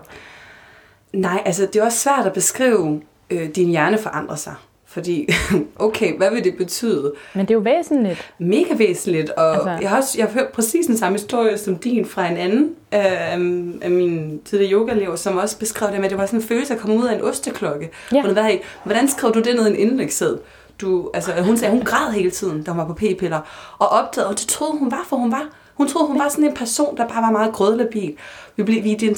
Nej, 1.13 1.41
altså 1.45 1.65
det 1.65 1.75
er 1.75 1.85
også 1.85 1.97
svært 1.97 2.25
at 2.25 2.33
beskrive, 2.33 3.01
øh, 3.29 3.55
din 3.55 3.69
hjerne 3.69 3.97
forandrer 3.97 4.35
sig. 4.35 4.55
Fordi, 4.93 5.29
okay, 5.75 6.17
hvad 6.17 6.31
vil 6.31 6.43
det 6.43 6.57
betyde? 6.57 7.13
Men 7.33 7.45
det 7.45 7.51
er 7.51 7.55
jo 7.55 7.59
væsentligt. 7.59 8.31
Mega 8.39 8.75
væsentligt, 8.77 9.29
og 9.29 9.53
altså. 9.53 9.77
jeg, 9.81 9.89
har 9.89 9.97
også, 9.97 10.17
jeg 10.17 10.27
har 10.27 10.33
hørt 10.33 10.47
præcis 10.47 10.85
den 10.85 10.97
samme 10.97 11.17
historie 11.17 11.57
som 11.57 11.75
din 11.75 12.05
fra 12.05 12.27
en 12.27 12.37
anden 12.37 12.63
øh, 12.93 13.81
af 13.81 13.91
mine 13.91 14.39
tidligere 14.45 14.73
yoga 14.73 15.15
som 15.15 15.37
også 15.37 15.59
beskrev 15.59 15.91
det 15.91 15.97
med, 15.97 16.05
at 16.05 16.11
det 16.11 16.17
var 16.17 16.25
sådan 16.25 16.39
en 16.39 16.45
følelse 16.45 16.73
at 16.73 16.79
komme 16.79 16.97
ud 16.97 17.05
af 17.05 17.15
en 17.15 17.21
osteklokke. 17.21 17.89
Ja. 18.13 18.21
Hvordan, 18.21 18.59
hvordan 18.83 19.07
skrev 19.07 19.33
du 19.33 19.39
det 19.39 19.55
ned 19.55 19.67
i 19.67 19.69
en 19.69 19.75
indlægssæd? 19.75 20.37
Du, 20.81 21.09
altså, 21.13 21.31
hun 21.41 21.57
sagde, 21.57 21.73
hun 21.73 21.83
græd 21.83 22.11
hele 22.11 22.31
tiden, 22.31 22.63
da 22.63 22.71
hun 22.71 22.77
var 22.77 22.87
på 22.87 22.93
p-piller, 22.93 23.39
og 23.79 23.87
opdagede, 23.87 24.29
og 24.29 24.39
det 24.39 24.47
troede 24.47 24.79
hun 24.79 24.91
var, 24.91 25.05
for 25.09 25.15
hun 25.15 25.31
var. 25.31 25.49
Hun 25.73 25.87
troede, 25.87 26.07
hun 26.07 26.19
var 26.19 26.29
sådan 26.29 26.45
en 26.45 26.53
person, 26.53 26.97
der 26.97 27.07
bare 27.07 27.21
var 27.21 27.31
meget 27.31 27.53
grødlabil. 27.53 28.13
Vi, 28.55 28.63
blev, 28.63 28.83
vi 28.83 29.17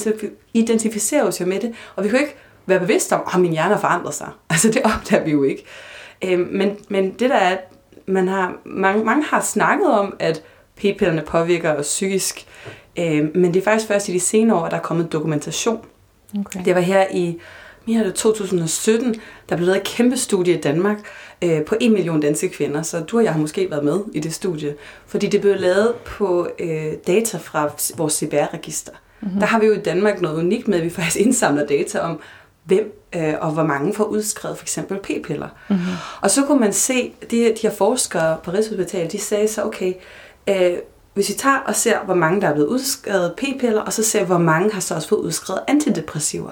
identificerer 0.54 1.24
os 1.24 1.40
jo 1.40 1.46
med 1.46 1.60
det, 1.60 1.74
og 1.96 2.04
vi 2.04 2.08
kunne 2.08 2.20
ikke 2.20 2.36
være 2.66 2.80
bevidste 2.80 3.12
om, 3.12 3.22
at 3.34 3.40
min 3.40 3.52
hjerne 3.52 3.74
har 3.74 3.80
forandret 3.80 4.14
sig. 4.14 4.28
Altså 4.50 4.68
det 4.68 4.82
opdager 4.84 5.24
vi 5.24 5.30
jo 5.30 5.42
ikke. 5.42 5.64
Øh, 6.24 6.38
men, 6.38 6.76
men 6.88 7.12
det 7.12 7.30
der 7.30 7.36
er, 7.36 7.56
man 8.06 8.28
har, 8.28 8.56
mange, 8.64 9.04
mange 9.04 9.24
har 9.24 9.40
snakket 9.40 9.90
om, 9.90 10.16
at 10.18 10.42
p-pillerne 10.76 11.22
påvirker 11.22 11.74
os 11.74 11.86
psykisk, 11.86 12.46
øh, 12.98 13.28
men 13.34 13.54
det 13.54 13.56
er 13.56 13.64
faktisk 13.64 13.88
først 13.88 14.08
i 14.08 14.12
de 14.12 14.20
senere 14.20 14.58
år, 14.58 14.68
der 14.68 14.76
er 14.76 14.80
kommet 14.80 15.12
dokumentation. 15.12 15.80
Okay. 16.38 16.64
Det 16.64 16.74
var 16.74 16.80
her 16.80 17.06
i 17.12 17.38
mere 17.86 18.10
2017, 18.10 19.14
der 19.48 19.56
blev 19.56 19.66
lavet 19.66 19.80
et 19.80 19.86
kæmpe 19.86 20.16
studie 20.16 20.58
i 20.58 20.60
Danmark 20.60 20.98
øh, 21.42 21.64
på 21.64 21.76
en 21.80 21.92
million 21.92 22.20
danske 22.20 22.48
kvinder, 22.48 22.82
så 22.82 23.00
du 23.00 23.16
og 23.16 23.24
jeg 23.24 23.32
har 23.32 23.40
måske 23.40 23.70
været 23.70 23.84
med 23.84 24.00
i 24.14 24.20
det 24.20 24.34
studie, 24.34 24.74
fordi 25.06 25.26
det 25.26 25.40
blev 25.40 25.56
lavet 25.60 25.94
på 25.94 26.48
øh, 26.58 26.92
data 27.06 27.38
fra 27.38 27.70
vores 27.96 28.14
CBR-register. 28.14 28.92
Mm-hmm. 29.20 29.40
Der 29.40 29.46
har 29.46 29.60
vi 29.60 29.66
jo 29.66 29.72
i 29.72 29.78
Danmark 29.80 30.20
noget 30.20 30.38
unikt 30.38 30.68
med, 30.68 30.78
at 30.78 30.84
vi 30.84 30.90
faktisk 30.90 31.16
indsamler 31.16 31.66
data 31.66 31.98
om, 31.98 32.20
hvem 32.66 33.06
øh, 33.16 33.34
og 33.40 33.50
hvor 33.50 33.62
mange 33.62 33.94
får 33.94 34.04
udskrevet 34.04 34.58
for 34.58 34.64
eksempel 34.64 34.98
p-piller. 34.98 35.48
Mm-hmm. 35.68 35.84
Og 36.20 36.30
så 36.30 36.42
kunne 36.42 36.60
man 36.60 36.72
se, 36.72 37.12
de, 37.30 37.36
de 37.36 37.62
her 37.62 37.70
forskere 37.70 38.36
på 38.42 38.50
Rigshospitalet, 38.50 39.12
de 39.12 39.18
sagde 39.18 39.48
så, 39.48 39.64
okay, 39.64 39.92
øh, 40.48 40.72
hvis 41.14 41.28
vi 41.28 41.34
tager 41.34 41.58
og 41.58 41.74
ser, 41.74 42.04
hvor 42.04 42.14
mange 42.14 42.40
der 42.40 42.48
er 42.48 42.52
blevet 42.52 42.68
udskrevet 42.68 43.34
p-piller, 43.36 43.80
og 43.80 43.92
så 43.92 44.02
ser 44.02 44.24
hvor 44.24 44.38
mange 44.38 44.72
har 44.72 44.80
så 44.80 44.94
også 44.94 45.08
fået 45.08 45.20
udskrevet 45.20 45.60
antidepressiver, 45.68 46.50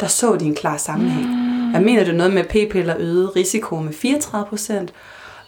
der 0.00 0.06
så 0.06 0.36
de 0.36 0.44
en 0.44 0.54
klar 0.54 0.76
sammenhæng. 0.76 1.26
Mm. 1.26 1.72
Jeg 1.72 1.82
mener, 1.82 2.04
det 2.04 2.12
er 2.12 2.16
noget 2.16 2.34
med, 2.34 2.44
p-piller 2.44 2.96
øgede 2.98 3.28
risiko 3.28 3.76
med 3.76 3.92
34 3.92 4.46
procent. 4.48 4.92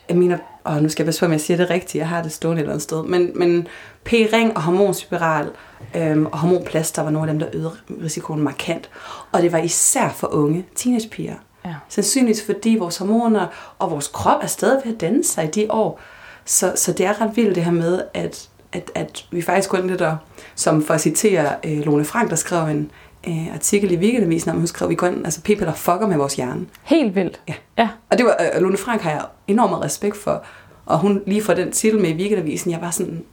Jeg 0.08 0.16
mener, 0.16 0.38
og 0.64 0.82
nu 0.82 0.88
skal 0.88 1.02
jeg 1.02 1.06
passe 1.06 1.20
på, 1.20 1.26
om 1.26 1.32
jeg 1.32 1.40
siger 1.40 1.56
det 1.56 1.70
rigtigt, 1.70 1.94
jeg 1.94 2.08
har 2.08 2.22
det 2.22 2.32
stående 2.32 2.60
et 2.60 2.62
eller 2.62 2.72
andet 2.72 2.82
sted, 2.82 3.02
men, 3.02 3.30
men 3.34 3.68
p-ring 4.04 4.56
og 4.56 4.62
hormonspiral 4.62 5.48
øhm, 5.96 6.26
og 6.26 6.38
hormonplaster 6.38 7.02
var 7.02 7.10
nogle 7.10 7.30
af 7.30 7.34
dem, 7.34 7.38
der 7.38 7.48
øgede 7.52 7.72
risikoen 8.02 8.40
markant. 8.40 8.90
Og 9.32 9.42
det 9.42 9.52
var 9.52 9.58
især 9.58 10.08
for 10.08 10.26
unge 10.26 10.66
teenagepiger. 10.74 11.34
Ja. 11.64 11.74
Sandsynligt 11.88 12.42
fordi 12.46 12.76
vores 12.78 12.96
hormoner 12.96 13.46
og 13.78 13.90
vores 13.90 14.08
krop 14.08 14.42
er 14.42 14.46
stadig 14.46 14.80
ved 14.84 14.94
at 14.94 15.00
danne 15.00 15.24
sig 15.24 15.44
i 15.44 15.50
de 15.50 15.66
år. 15.70 16.00
Så, 16.44 16.72
så 16.76 16.92
det 16.92 17.06
er 17.06 17.20
ret 17.20 17.36
vildt 17.36 17.54
det 17.54 17.64
her 17.64 17.72
med, 17.72 18.02
at, 18.14 18.48
at, 18.72 18.90
at 18.94 19.24
vi 19.30 19.42
faktisk 19.42 19.70
går 19.70 19.78
lidt 19.78 19.98
der, 19.98 20.16
som 20.54 20.84
for 20.84 20.94
at 20.94 21.00
citere 21.00 21.52
øh, 21.64 21.78
Lone 21.78 22.04
Frank, 22.04 22.30
der 22.30 22.36
skrev 22.36 22.68
en 22.68 22.90
øh, 23.28 23.54
artikel 23.54 23.92
i 23.92 23.96
Weekendavisen 23.96 24.50
om, 24.50 24.56
hun 24.56 24.66
skrev, 24.66 24.88
vi 24.88 24.94
går 24.94 25.06
ind, 25.06 25.24
altså 25.24 25.40
p-piller 25.40 25.74
fucker 25.74 26.06
med 26.06 26.16
vores 26.16 26.36
hjerne. 26.36 26.66
Helt 26.82 27.14
vildt. 27.14 27.40
Ja. 27.48 27.54
ja. 27.78 27.88
Og 28.10 28.18
det 28.18 28.26
var, 28.26 28.36
øh, 28.54 28.62
Lone 28.62 28.76
Frank 28.76 29.00
har 29.00 29.10
jeg 29.10 29.24
enormt 29.48 29.84
respekt 29.84 30.16
for. 30.16 30.44
Og 30.86 30.98
hun 30.98 31.22
lige 31.26 31.42
får 31.42 31.54
den 31.54 31.72
titel 31.72 32.00
med 32.00 32.10
i 32.10 32.14
Weekendavisen, 32.14 32.70
jeg 32.70 32.80
var 32.80 32.90
sådan, 32.90 33.24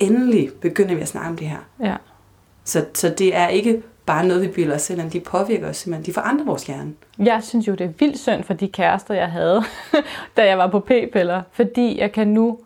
endelig 0.00 0.50
begynder 0.60 0.94
vi 0.94 1.00
at 1.00 1.08
snakke 1.08 1.28
om 1.28 1.36
det 1.36 1.46
her. 1.46 1.58
Ja. 1.80 1.96
Så, 2.64 2.84
så 2.94 3.08
det 3.08 3.36
er 3.36 3.48
ikke 3.48 3.82
bare 4.06 4.26
noget, 4.26 4.42
vi 4.42 4.48
bilder 4.48 4.74
os 4.74 4.82
selv, 4.82 5.10
de 5.10 5.20
påvirker 5.20 5.68
os 5.68 5.76
simpelthen. 5.76 6.06
De 6.06 6.12
forandrer 6.12 6.44
vores 6.44 6.66
hjerne. 6.66 6.94
Jeg 7.18 7.42
synes 7.42 7.68
jo, 7.68 7.74
det 7.74 7.84
er 7.84 7.92
vildt 7.98 8.18
synd 8.18 8.44
for 8.44 8.54
de 8.54 8.68
kærester, 8.68 9.14
jeg 9.14 9.30
havde, 9.30 9.62
da 10.36 10.46
jeg 10.46 10.58
var 10.58 10.66
på 10.66 10.80
p-piller. 10.80 11.42
Fordi 11.52 12.00
jeg 12.00 12.12
kan 12.12 12.28
nu 12.28 12.58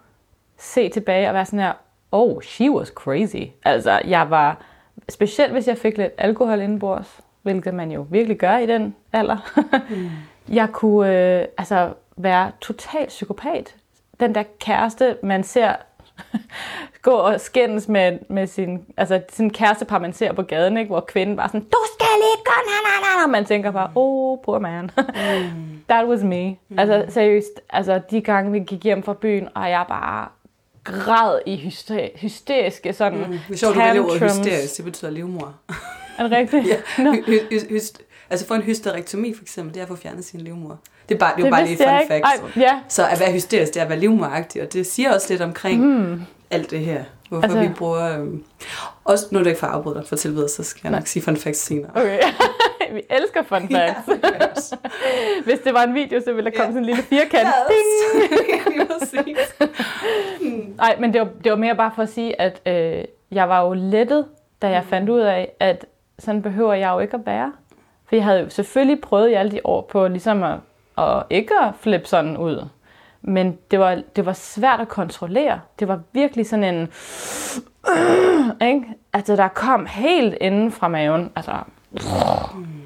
se 0.58 0.88
tilbage 0.88 1.28
og 1.28 1.34
være 1.34 1.46
sådan 1.46 1.58
her, 1.58 1.72
oh, 2.12 2.42
she 2.42 2.70
was 2.70 2.88
crazy. 2.88 3.50
Altså, 3.64 4.00
jeg 4.04 4.30
var, 4.30 4.60
specielt 5.08 5.52
hvis 5.52 5.68
jeg 5.68 5.78
fik 5.78 5.98
lidt 5.98 6.12
alkohol 6.18 6.60
indenbords, 6.60 7.20
hvilket 7.42 7.74
man 7.74 7.90
jo 7.90 8.06
virkelig 8.10 8.38
gør 8.38 8.56
i 8.56 8.66
den 8.66 8.94
alder. 9.12 9.62
mm. 9.90 10.08
Jeg 10.54 10.68
kunne 10.72 11.38
øh, 11.40 11.46
altså 11.58 11.92
være 12.16 12.52
total 12.60 13.06
psykopat. 13.06 13.74
Den 14.20 14.34
der 14.34 14.42
kæreste, 14.60 15.16
man 15.22 15.44
ser 15.44 15.72
gå 17.02 17.10
og 17.10 17.40
skændes 17.40 17.88
med, 17.88 18.18
med 18.28 18.46
sin, 18.46 18.84
altså 18.96 19.20
sin 19.32 19.50
kærestepar, 19.50 19.98
man 19.98 20.12
ser 20.12 20.32
på 20.32 20.42
gaden, 20.42 20.76
ikke? 20.76 20.88
hvor 20.88 21.00
kvinden 21.00 21.36
bare 21.36 21.48
sådan, 21.48 21.60
du 21.60 21.78
skal 21.94 22.06
lige 22.16 22.44
gå, 22.44 22.52
na, 22.66 22.90
na, 22.90 23.18
na, 23.18 23.24
og 23.24 23.30
man 23.30 23.44
tænker 23.44 23.70
bare, 23.70 23.90
oh, 23.94 24.38
poor 24.44 24.58
man. 24.58 24.84
mm. 24.96 25.80
That 25.88 26.06
was 26.08 26.22
me. 26.22 26.50
Mm. 26.50 26.78
Altså 26.78 27.04
seriøst, 27.08 27.60
altså 27.70 28.00
de 28.10 28.20
gange, 28.20 28.52
vi 28.52 28.58
gik 28.58 28.84
hjem 28.84 29.02
fra 29.02 29.12
byen, 29.14 29.48
og 29.54 29.70
jeg 29.70 29.84
bare 29.88 30.28
græd 30.84 31.38
i 31.46 31.56
hyster- 31.56 32.18
hysteriske 32.18 32.92
sådan 32.92 33.18
mm. 33.18 33.24
Det 33.24 33.40
er 33.50 33.56
sjovt, 33.56 33.74
du 33.74 33.80
vælger 33.80 34.04
ordet 34.04 34.20
hysterisk, 34.22 34.76
det 34.76 34.84
betyder 34.84 35.10
livmor. 35.10 35.54
Er 36.18 36.22
det 36.22 36.32
rigtigt? 36.32 36.66
ja, 36.98 37.02
no. 37.02 37.12
hy- 37.12 37.48
hy- 37.52 37.68
hy- 37.70 38.02
altså 38.30 38.46
for 38.46 38.54
en 38.54 38.62
hysterektomi 38.62 39.34
for 39.34 39.42
eksempel, 39.42 39.74
det 39.74 39.80
er 39.80 39.84
at 39.84 39.88
få 39.88 39.96
fjernet 39.96 40.24
sin 40.24 40.40
livmor. 40.40 40.78
Det 41.10 41.16
er 41.16 41.18
bare, 41.18 41.32
det 41.36 41.40
er 41.40 41.44
det 41.44 41.52
bare 41.52 41.66
lige 41.66 41.76
fun 41.76 42.08
fact. 42.08 42.24
Ej, 42.24 42.62
ja. 42.62 42.80
Så 42.88 43.06
at 43.06 43.20
være 43.20 43.32
hysterisk, 43.32 43.74
det 43.74 43.80
er 43.80 43.84
at 43.84 43.90
være 43.90 43.98
livmoragtig, 43.98 44.62
og 44.62 44.72
det 44.72 44.86
siger 44.86 45.14
også 45.14 45.26
lidt 45.30 45.42
omkring 45.42 45.82
mm. 45.82 46.22
alt 46.50 46.70
det 46.70 46.80
her. 46.80 47.04
Hvorfor 47.28 47.42
altså... 47.42 47.60
vi 47.60 47.68
bruger... 47.68 48.18
Øhm, 48.18 48.44
også 49.04 49.26
nu 49.30 49.38
er 49.38 49.42
det 49.42 49.50
ikke 49.50 49.60
for 49.60 49.66
at 49.66 49.72
afbryde 49.72 49.94
dig 49.94 50.06
for 50.06 50.16
tilved, 50.16 50.48
så 50.48 50.64
skal 50.64 50.80
jeg 50.84 50.92
nok 50.92 51.06
sige 51.06 51.22
fun 51.22 51.36
facts 51.36 51.60
senere. 51.60 51.90
Okay. 51.94 52.18
vi 52.94 53.02
elsker 53.10 53.42
fun 53.42 53.68
facts. 53.68 54.72
Ja, 54.72 54.76
Hvis 55.46 55.58
det 55.58 55.74
var 55.74 55.82
en 55.82 55.94
video, 55.94 56.20
så 56.24 56.32
ville 56.32 56.50
der 56.50 56.56
komme 56.56 56.66
ja. 56.66 56.72
sådan 56.72 56.78
en 56.78 56.84
lille 56.84 57.02
firkant. 57.02 57.48
Yes. 57.70 59.10
Ding! 59.10 59.36
Nej, 60.76 60.96
men 61.00 61.12
det 61.12 61.20
var, 61.20 61.28
det 61.44 61.52
var 61.52 61.58
mere 61.58 61.76
bare 61.76 61.92
for 61.94 62.02
at 62.02 62.08
sige, 62.08 62.40
at 62.40 62.60
øh, 62.66 63.04
jeg 63.30 63.48
var 63.48 63.62
jo 63.66 63.72
lettet, 63.72 64.26
da 64.62 64.68
jeg 64.68 64.82
mm. 64.82 64.88
fandt 64.88 65.10
ud 65.10 65.20
af, 65.20 65.52
at 65.60 65.86
sådan 66.18 66.42
behøver 66.42 66.74
jeg 66.74 66.90
jo 66.90 66.98
ikke 66.98 67.14
at 67.14 67.26
være. 67.26 67.52
For 68.08 68.16
jeg 68.16 68.24
havde 68.24 68.40
jo 68.40 68.48
selvfølgelig 68.48 69.00
prøvet 69.00 69.30
i 69.30 69.32
alle 69.32 69.52
de 69.52 69.60
år 69.64 69.88
på 69.90 70.08
ligesom 70.08 70.42
at 70.42 70.58
og 71.00 71.24
ikke 71.30 71.54
at 71.62 71.74
flippe 71.80 72.06
sådan 72.06 72.36
ud. 72.36 72.68
Men 73.22 73.58
det 73.70 73.80
var, 73.80 74.02
det 74.16 74.26
var 74.26 74.32
svært 74.32 74.80
at 74.80 74.88
kontrollere. 74.88 75.60
Det 75.78 75.88
var 75.88 76.00
virkelig 76.12 76.46
sådan 76.46 76.74
en... 76.74 76.88
Øh, 77.90 78.46
ikke? 78.68 78.84
Altså, 79.12 79.36
der 79.36 79.48
kom 79.48 79.86
helt 79.86 80.34
inden 80.40 80.72
fra 80.72 80.88
maven. 80.88 81.32
Altså, 81.36 81.52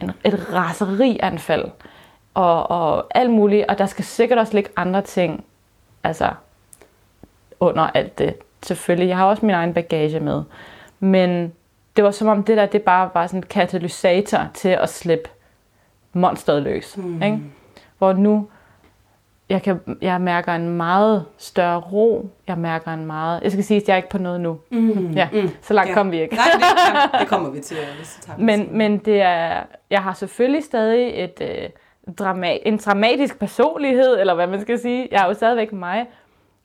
en, 0.03 0.13
et 0.25 0.47
raserianfald. 0.53 1.65
Og, 2.35 2.71
og 2.71 3.07
alt 3.11 3.31
muligt. 3.31 3.67
Og 3.69 3.79
der 3.79 3.87
skal 3.87 4.05
sikkert 4.05 4.39
også 4.39 4.55
ligge 4.55 4.71
andre 4.77 5.03
ting. 5.03 5.45
Altså, 6.05 6.31
under 7.61 7.83
alt 7.95 8.19
det. 8.19 8.35
Selvfølgelig. 8.63 9.09
Jeg 9.09 9.17
har 9.17 9.25
også 9.25 9.47
min 9.47 9.55
egen 9.55 9.75
bagage 9.75 10.21
med. 10.21 10.43
Men 11.01 11.53
det 11.97 12.05
var 12.05 12.11
som 12.11 12.29
om 12.29 12.43
det 12.43 12.57
der, 12.57 12.67
det 12.67 12.83
bare 12.83 13.11
var 13.15 13.27
sådan 13.27 13.39
en 13.39 13.47
katalysator 13.47 14.47
til 14.55 14.69
at 14.69 14.89
slippe 14.89 15.29
monsteret 16.13 16.63
løs. 16.63 16.97
Mm. 16.97 17.23
Ikke? 17.23 17.41
Hvor 17.99 18.13
nu, 18.13 18.49
jeg, 19.49 19.63
kan, 19.63 19.81
jeg 20.01 20.21
mærker 20.21 20.55
en 20.55 20.69
meget 20.69 21.25
større 21.39 21.81
ro. 21.81 22.31
Jeg 22.47 22.59
mærker 22.59 22.93
en 22.93 23.07
meget... 23.07 23.43
Jeg 23.43 23.53
skal 23.53 23.65
sige, 23.65 23.81
at 23.81 23.89
jeg 23.89 23.93
er 23.93 23.97
ikke 23.97 24.09
på 24.09 24.19
noget 24.19 24.41
nu. 24.41 24.59
Mm, 24.71 25.11
ja, 25.11 25.29
mm, 25.33 25.51
så 25.63 25.75
langt 25.75 25.89
ja. 25.89 25.95
kommer 25.95 26.11
vi 26.11 26.21
ikke. 26.21 26.35
Nej, 26.35 26.45
det, 27.13 27.21
det 27.21 27.29
kommer 27.29 27.51
vi 27.57 27.61
til. 27.61 27.77
men, 28.39 28.69
men 28.71 28.99
det 28.99 29.21
er, 29.21 29.63
jeg 29.91 30.03
har 30.03 30.13
selvfølgelig 30.13 30.65
stadig 30.65 31.25
et, 31.25 31.41
øh, 31.41 31.69
drama, 32.19 32.59
en 32.63 32.77
dramatisk 32.77 33.39
personlighed, 33.39 34.21
eller 34.21 34.35
hvad 34.35 34.47
man 34.47 34.61
skal 34.61 34.79
sige. 34.79 35.09
Jeg 35.11 35.23
er 35.23 35.27
jo 35.27 35.35
stadigvæk 35.35 35.73
mig. 35.73 36.07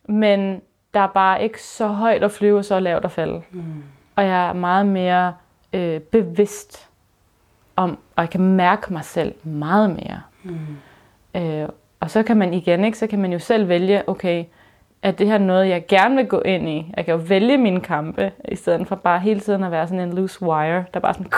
Men 0.07 0.61
der 0.93 0.99
er 0.99 1.07
bare 1.07 1.43
ikke 1.43 1.63
så 1.63 1.87
højt 1.87 2.23
at 2.23 2.31
flyve, 2.31 2.63
så 2.63 2.79
lavt 2.79 3.05
at 3.05 3.11
falde. 3.11 3.41
Mm. 3.51 3.83
Og 4.15 4.25
jeg 4.25 4.49
er 4.49 4.53
meget 4.53 4.85
mere 4.87 5.33
øh, 5.73 5.99
bevidst 5.99 6.89
om, 7.75 7.97
og 8.15 8.21
jeg 8.21 8.29
kan 8.29 8.41
mærke 8.41 8.93
mig 8.93 9.05
selv 9.05 9.33
meget 9.43 9.89
mere. 9.89 10.21
Mm. 10.43 10.57
Øh, 11.35 11.67
og 11.99 12.11
så 12.11 12.23
kan 12.23 12.37
man 12.37 12.53
igen, 12.53 12.85
ikke, 12.85 12.97
så 12.97 13.07
kan 13.07 13.19
man 13.19 13.33
jo 13.33 13.39
selv 13.39 13.67
vælge, 13.67 14.09
okay, 14.09 14.45
er 15.01 15.11
det 15.11 15.27
her 15.27 15.37
noget, 15.37 15.69
jeg 15.69 15.85
gerne 15.87 16.15
vil 16.15 16.27
gå 16.27 16.39
ind 16.39 16.69
i? 16.69 16.91
Jeg 16.97 17.05
kan 17.05 17.13
jo 17.13 17.21
vælge 17.27 17.57
mine 17.57 17.81
kampe, 17.81 18.31
i 18.49 18.55
stedet 18.55 18.87
for 18.87 18.95
bare 18.95 19.19
hele 19.19 19.39
tiden 19.39 19.63
at 19.63 19.71
være 19.71 19.87
sådan 19.87 19.99
en 19.99 20.13
loose 20.13 20.41
wire, 20.41 20.85
der 20.93 20.99
bare 20.99 21.13
sådan... 21.13 21.31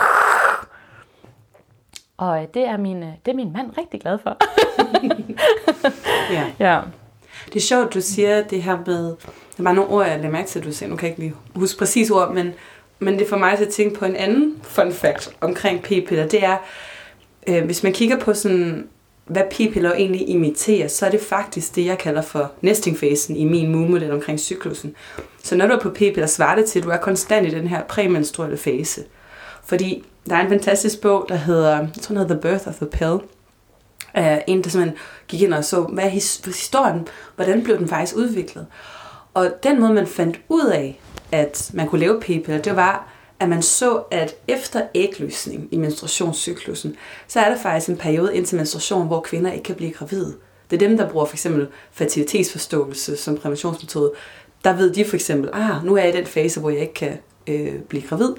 Og 2.16 2.42
øh, 2.42 2.48
det 2.54 2.68
er 2.68 2.76
min, 2.76 3.02
øh, 3.02 3.08
det 3.26 3.32
er 3.32 3.36
min 3.36 3.52
mand 3.52 3.70
rigtig 3.78 4.00
glad 4.00 4.18
for. 4.18 4.36
ja. 6.34 6.44
ja. 6.58 6.80
Det 7.46 7.56
er 7.56 7.60
sjovt, 7.60 7.94
du 7.94 8.00
siger 8.00 8.42
det 8.42 8.62
her 8.62 8.78
med, 8.86 9.16
der 9.56 9.62
var 9.62 9.72
nogle 9.72 9.90
ord, 9.90 10.06
jeg 10.06 10.16
lagde 10.16 10.32
mærke 10.32 10.48
til, 10.48 10.58
at 10.58 10.64
du 10.64 10.72
sagde, 10.72 10.90
nu 10.90 10.96
kan 10.96 11.06
jeg 11.06 11.10
ikke 11.10 11.22
lige 11.22 11.34
huske 11.54 11.78
præcis 11.78 12.10
ord, 12.10 12.34
men, 12.34 12.54
men 12.98 13.18
det 13.18 13.28
får 13.28 13.36
mig 13.36 13.56
til 13.56 13.64
at 13.64 13.72
tænke 13.72 13.98
på 13.98 14.04
en 14.04 14.16
anden 14.16 14.60
fun 14.62 14.92
fact 14.92 15.36
omkring 15.40 15.82
p-piller. 15.82 16.26
Det 16.26 16.44
er, 16.44 16.56
øh, 17.46 17.64
hvis 17.64 17.82
man 17.82 17.92
kigger 17.92 18.18
på 18.18 18.34
sådan, 18.34 18.88
hvad 19.26 19.42
p-piller 19.50 19.92
egentlig 19.92 20.28
imiterer, 20.28 20.88
så 20.88 21.06
er 21.06 21.10
det 21.10 21.20
faktisk 21.20 21.76
det, 21.76 21.86
jeg 21.86 21.98
kalder 21.98 22.22
for 22.22 22.52
nestingfasen 22.60 23.36
i 23.36 23.44
min 23.44 23.72
mumodel 23.72 24.12
omkring 24.12 24.40
cyklusen. 24.40 24.94
Så 25.42 25.56
når 25.56 25.66
du 25.66 25.72
er 25.72 25.78
på 25.78 25.90
p-piller, 25.90 26.26
svarer 26.26 26.56
det 26.56 26.64
til, 26.64 26.78
at 26.78 26.84
du 26.84 26.90
er 26.90 26.96
konstant 26.96 27.46
i 27.46 27.50
den 27.50 27.66
her 27.66 27.82
præmenstruelle 27.82 28.56
fase. 28.56 29.02
Fordi 29.64 30.04
der 30.28 30.36
er 30.36 30.40
en 30.40 30.48
fantastisk 30.48 31.00
bog, 31.00 31.26
der 31.28 31.34
hedder, 31.36 31.78
jeg 31.78 31.88
tror, 32.00 32.14
den 32.14 32.16
hedder 32.16 32.34
The 32.34 32.40
Birth 32.42 32.68
of 32.68 32.74
the 32.74 32.86
Pill, 32.86 33.18
Uh, 34.18 34.38
en, 34.46 34.64
der 34.64 34.70
simpelthen 34.70 34.98
gik 35.28 35.42
ind 35.42 35.54
og 35.54 35.64
så, 35.64 35.80
hvad 35.80 36.04
er 36.04 36.08
historien, 36.08 37.08
hvordan 37.36 37.64
blev 37.64 37.78
den 37.78 37.88
faktisk 37.88 38.16
udviklet. 38.16 38.66
Og 39.34 39.50
den 39.62 39.80
måde, 39.80 39.94
man 39.94 40.06
fandt 40.06 40.40
ud 40.48 40.66
af, 40.66 41.00
at 41.32 41.70
man 41.74 41.88
kunne 41.88 42.00
lave 42.00 42.20
p-piller, 42.20 42.58
det 42.58 42.76
var, 42.76 43.11
at 43.42 43.48
man 43.48 43.62
så, 43.62 44.02
at 44.10 44.34
efter 44.48 44.82
ægløsning 44.94 45.68
i 45.70 45.76
menstruationscyklusen, 45.76 46.96
så 47.28 47.40
er 47.40 47.48
der 47.48 47.58
faktisk 47.58 47.88
en 47.88 47.96
periode 47.96 48.36
indtil 48.36 48.56
menstruation, 48.56 49.06
hvor 49.06 49.20
kvinder 49.20 49.52
ikke 49.52 49.62
kan 49.62 49.74
blive 49.74 49.90
gravide. 49.90 50.34
Det 50.70 50.82
er 50.82 50.88
dem, 50.88 50.96
der 50.96 51.08
bruger 51.08 51.26
for 51.26 51.34
eksempel 51.34 51.68
fertilitetsforståelse 51.92 53.16
som 53.16 53.38
præventionsmetode. 53.38 54.12
Der 54.64 54.72
ved 54.72 54.94
de 54.94 55.04
for 55.04 55.14
eksempel, 55.14 55.50
ah, 55.52 55.84
nu 55.84 55.96
er 55.96 56.02
jeg 56.02 56.14
i 56.14 56.16
den 56.16 56.26
fase, 56.26 56.60
hvor 56.60 56.70
jeg 56.70 56.80
ikke 56.80 56.94
kan 56.94 57.18
øh, 57.46 57.74
blive 57.88 58.02
gravid. 58.02 58.34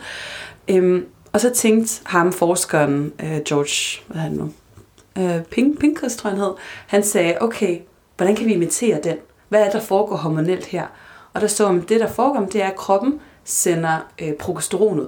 Øhm, 0.67 1.05
og 1.31 1.41
så 1.41 1.49
tænkte 1.49 2.01
ham, 2.05 2.33
forskeren 2.33 3.13
øh, 3.23 3.39
George, 3.45 4.03
hvad 4.07 4.17
er 4.17 4.21
han 4.21 4.31
nu? 4.31 4.53
Øh, 5.17 5.43
Pink, 5.43 5.79
Pinkus, 5.79 6.15
tror 6.15 6.29
jeg 6.29 6.37
han 6.37 6.45
hed. 6.45 6.53
Han 6.87 7.03
sagde, 7.03 7.37
okay, 7.41 7.79
hvordan 8.17 8.35
kan 8.35 8.45
vi 8.45 8.53
imitere 8.53 8.99
den? 9.03 9.17
Hvad 9.49 9.61
er 9.61 9.71
der 9.71 9.81
foregår 9.81 10.15
hormonelt 10.15 10.65
her? 10.65 10.85
Og 11.33 11.41
der 11.41 11.47
så, 11.47 11.67
at 11.67 11.89
det, 11.89 11.99
der 11.99 12.07
foregår, 12.07 12.45
det 12.45 12.61
er, 12.63 12.67
at 12.67 12.75
kroppen 12.75 13.19
sender 13.43 14.11
øh, 14.21 14.33
progesteron 14.33 14.99
ud. 14.99 15.07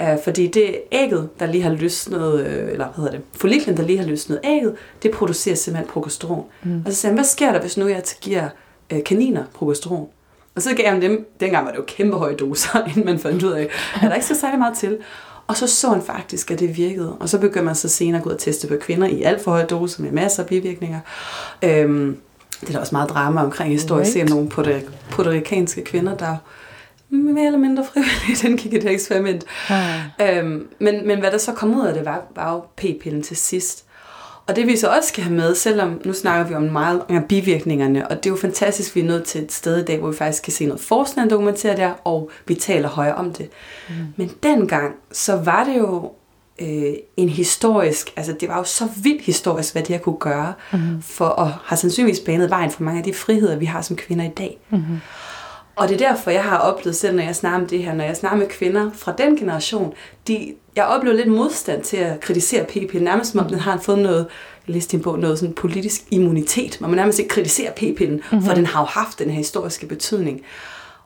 Uh, 0.00 0.06
fordi 0.24 0.46
det 0.46 0.80
ægget, 0.92 1.28
der 1.40 1.46
lige 1.46 1.62
har 1.62 1.70
løsnet, 1.70 2.40
øh, 2.40 2.72
eller 2.72 2.84
hvad 2.84 2.96
hedder 2.96 3.10
det, 3.10 3.20
folliklen, 3.36 3.76
der 3.76 3.82
lige 3.82 3.98
har 3.98 4.06
løsnet 4.06 4.40
ægget, 4.44 4.74
det 5.02 5.10
producerer 5.10 5.54
simpelthen 5.54 5.92
progesteron. 5.92 6.44
Mm. 6.62 6.82
Og 6.86 6.92
så 6.92 6.98
sagde 6.98 7.10
han, 7.10 7.16
hvad 7.16 7.24
sker 7.24 7.52
der, 7.52 7.60
hvis 7.60 7.76
nu 7.76 7.88
jeg 7.88 8.02
giver 8.20 8.48
øh, 8.92 9.04
kaniner 9.04 9.44
progesteron? 9.54 10.08
Og 10.54 10.62
så 10.62 10.74
gav 10.74 10.86
han 10.86 11.02
dem, 11.02 11.28
dengang 11.40 11.64
var 11.64 11.70
det 11.70 11.78
jo 11.78 11.84
kæmpe 11.86 12.16
høje 12.16 12.34
doser, 12.34 12.84
inden 12.88 13.04
man 13.04 13.18
fandt 13.18 13.42
ud 13.42 13.52
af, 13.52 13.68
at 13.94 14.02
der 14.02 14.14
ikke 14.14 14.26
så 14.26 14.40
særlig 14.40 14.58
meget 14.58 14.78
til. 14.78 14.98
Og 15.46 15.56
så 15.56 15.66
så 15.66 15.88
han 15.88 16.02
faktisk, 16.02 16.50
at 16.50 16.60
det 16.60 16.76
virkede. 16.76 17.16
Og 17.20 17.28
så 17.28 17.38
begyndte 17.38 17.62
man 17.62 17.74
så 17.74 17.88
senere 17.88 18.18
at 18.18 18.24
gå 18.24 18.30
ud 18.30 18.34
og 18.34 18.40
teste 18.40 18.66
på 18.66 18.74
kvinder 18.80 19.06
i 19.06 19.22
alt 19.22 19.44
for 19.44 19.50
høje 19.50 19.66
doser 19.66 20.02
med 20.02 20.12
masser 20.12 20.42
af 20.42 20.48
bivirkninger. 20.48 21.00
Øhm, 21.62 22.16
det 22.60 22.68
er 22.68 22.72
der 22.72 22.80
også 22.80 22.94
meget 22.94 23.10
drama 23.10 23.42
omkring 23.42 23.72
historisk 23.72 24.16
right. 24.16 24.30
nogle 24.30 24.48
puertoricanske 25.10 25.84
kvinder, 25.84 26.16
der 26.16 26.36
mere 27.10 27.46
eller 27.46 27.58
mindre 27.58 27.84
frivilligt 27.84 28.42
den 28.42 28.56
gik 28.56 28.74
et 28.74 28.90
eksperiment. 28.90 29.44
Ah. 29.68 30.00
Øhm, 30.20 30.68
men, 30.78 31.06
men 31.06 31.18
hvad 31.18 31.30
der 31.30 31.38
så 31.38 31.52
kom 31.52 31.80
ud 31.80 31.86
af 31.86 31.94
det, 31.94 32.04
var, 32.04 32.22
var 32.36 32.52
jo 32.52 32.60
p-pillen 32.76 33.22
til 33.22 33.36
sidst. 33.36 33.84
Og 34.46 34.56
det 34.56 34.66
vi 34.66 34.76
så 34.76 34.88
også 34.88 35.08
skal 35.08 35.24
have 35.24 35.36
med, 35.36 35.54
selvom 35.54 36.00
nu 36.04 36.12
snakker 36.12 36.46
vi 36.46 36.54
om 36.54 36.62
meget 36.62 37.02
om 37.08 37.22
bivirkningerne, 37.28 38.08
og 38.08 38.16
det 38.16 38.26
er 38.26 38.30
jo 38.30 38.36
fantastisk, 38.36 38.90
at 38.90 38.96
vi 38.96 39.00
er 39.00 39.04
nået 39.04 39.24
til 39.24 39.42
et 39.42 39.52
sted 39.52 39.78
i 39.78 39.84
dag, 39.84 39.98
hvor 39.98 40.10
vi 40.10 40.16
faktisk 40.16 40.42
kan 40.42 40.52
se 40.52 40.66
noget 40.66 40.80
forskning 40.80 41.30
dokumentere 41.30 41.76
der, 41.76 41.92
og 42.04 42.30
vi 42.46 42.54
taler 42.54 42.88
højere 42.88 43.14
om 43.14 43.32
det. 43.32 43.50
Mm. 43.88 43.94
Men 44.16 44.30
dengang, 44.42 44.94
så 45.12 45.36
var 45.36 45.64
det 45.64 45.78
jo 45.78 46.12
øh, 46.58 46.94
en 47.16 47.28
historisk, 47.28 48.12
altså 48.16 48.32
det 48.40 48.48
var 48.48 48.58
jo 48.58 48.64
så 48.64 48.88
vildt 49.02 49.22
historisk, 49.22 49.74
hvad 49.74 49.82
det 49.82 49.88
her 49.88 49.98
kunne 49.98 50.18
gøre, 50.18 50.52
mm. 50.72 51.02
for 51.02 51.28
at 51.28 51.48
have 51.64 51.78
sandsynligvis 51.78 52.20
banet 52.20 52.50
vejen 52.50 52.70
for 52.70 52.82
mange 52.82 52.98
af 52.98 53.04
de 53.04 53.14
friheder, 53.14 53.56
vi 53.56 53.64
har 53.64 53.82
som 53.82 53.96
kvinder 53.96 54.24
i 54.24 54.32
dag. 54.38 54.58
Mm. 54.70 54.82
Og 55.78 55.88
det 55.88 56.02
er 56.02 56.08
derfor, 56.08 56.30
jeg 56.30 56.44
har 56.44 56.58
oplevet 56.58 56.96
selv, 56.96 57.16
når 57.16 57.22
jeg 57.22 57.36
snakker 57.36 57.58
om 57.58 57.66
det 57.66 57.82
her, 57.82 57.94
når 57.94 58.04
jeg 58.04 58.16
snakker 58.16 58.38
med 58.38 58.48
kvinder 58.48 58.90
fra 58.94 59.14
den 59.18 59.36
generation, 59.36 59.94
de, 60.28 60.54
jeg 60.76 60.84
oplever 60.84 61.16
lidt 61.16 61.28
modstand 61.28 61.82
til 61.82 61.96
at 61.96 62.20
kritisere 62.20 62.64
PP, 62.64 62.94
nærmest 62.94 63.30
som 63.30 63.40
om 63.40 63.48
den 63.48 63.58
har 63.58 63.78
fået 63.78 63.98
noget, 63.98 64.26
jeg 64.66 64.74
læste 64.74 64.92
din 64.92 65.02
bog, 65.02 65.18
noget 65.18 65.38
sådan 65.38 65.54
politisk 65.54 66.02
immunitet, 66.10 66.80
man 66.80 66.90
nærmest 66.90 67.18
ikke 67.18 67.28
kritiserer 67.28 67.72
p-pillen, 67.72 68.22
mm-hmm. 68.30 68.46
for 68.46 68.54
den 68.54 68.66
har 68.66 68.80
jo 68.80 68.86
haft 68.86 69.18
den 69.18 69.30
her 69.30 69.36
historiske 69.36 69.86
betydning. 69.86 70.40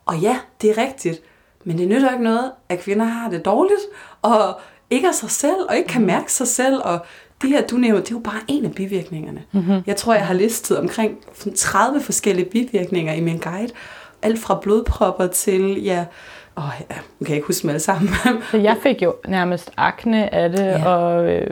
Og 0.05 0.19
ja, 0.19 0.37
det 0.61 0.69
er 0.69 0.77
rigtigt, 0.77 1.21
men 1.63 1.77
det 1.77 1.87
nytter 1.87 2.11
ikke 2.11 2.23
noget, 2.23 2.51
at 2.69 2.79
kvinder 2.79 3.05
har 3.05 3.29
det 3.29 3.45
dårligt, 3.45 3.81
og 4.21 4.59
ikke 4.89 5.07
er 5.07 5.11
sig 5.11 5.31
selv, 5.31 5.65
og 5.69 5.77
ikke 5.77 5.89
kan 5.89 6.01
mhm. 6.01 6.07
mærke 6.07 6.33
sig 6.33 6.47
selv, 6.47 6.81
og 6.83 6.99
det 7.41 7.49
her, 7.49 7.67
du 7.67 7.77
nævner, 7.77 7.99
det 7.99 8.09
er 8.11 8.15
jo 8.15 8.19
bare 8.19 8.41
en 8.47 8.65
af 8.65 8.71
bivirkningerne. 8.71 9.43
Mm-hmm. 9.51 9.81
Jeg 9.87 9.95
tror, 9.95 10.13
jeg 10.13 10.27
har 10.27 10.33
listet 10.33 10.77
omkring 10.77 11.17
30 11.55 12.01
forskellige 12.01 12.49
bivirkninger 12.49 13.13
i 13.13 13.21
min 13.21 13.37
guide, 13.37 13.71
alt 14.23 14.39
fra 14.39 14.59
blodpropper 14.61 15.27
til, 15.27 15.83
ja, 15.83 16.05
Åh, 16.57 16.63
oh, 16.63 16.71
ja, 16.89 16.95
jeg 17.19 17.25
kan 17.25 17.35
ikke 17.35 17.47
huske 17.47 17.61
dem 17.61 17.69
alle 17.69 17.79
sammen. 17.79 18.09
så 18.51 18.57
jeg 18.57 18.77
fik 18.83 19.01
jo 19.01 19.15
nærmest 19.27 19.71
akne 19.77 20.33
af 20.33 20.49
det, 20.49 20.65
ja. 20.65 20.85
og 20.85 21.25
øh, 21.25 21.47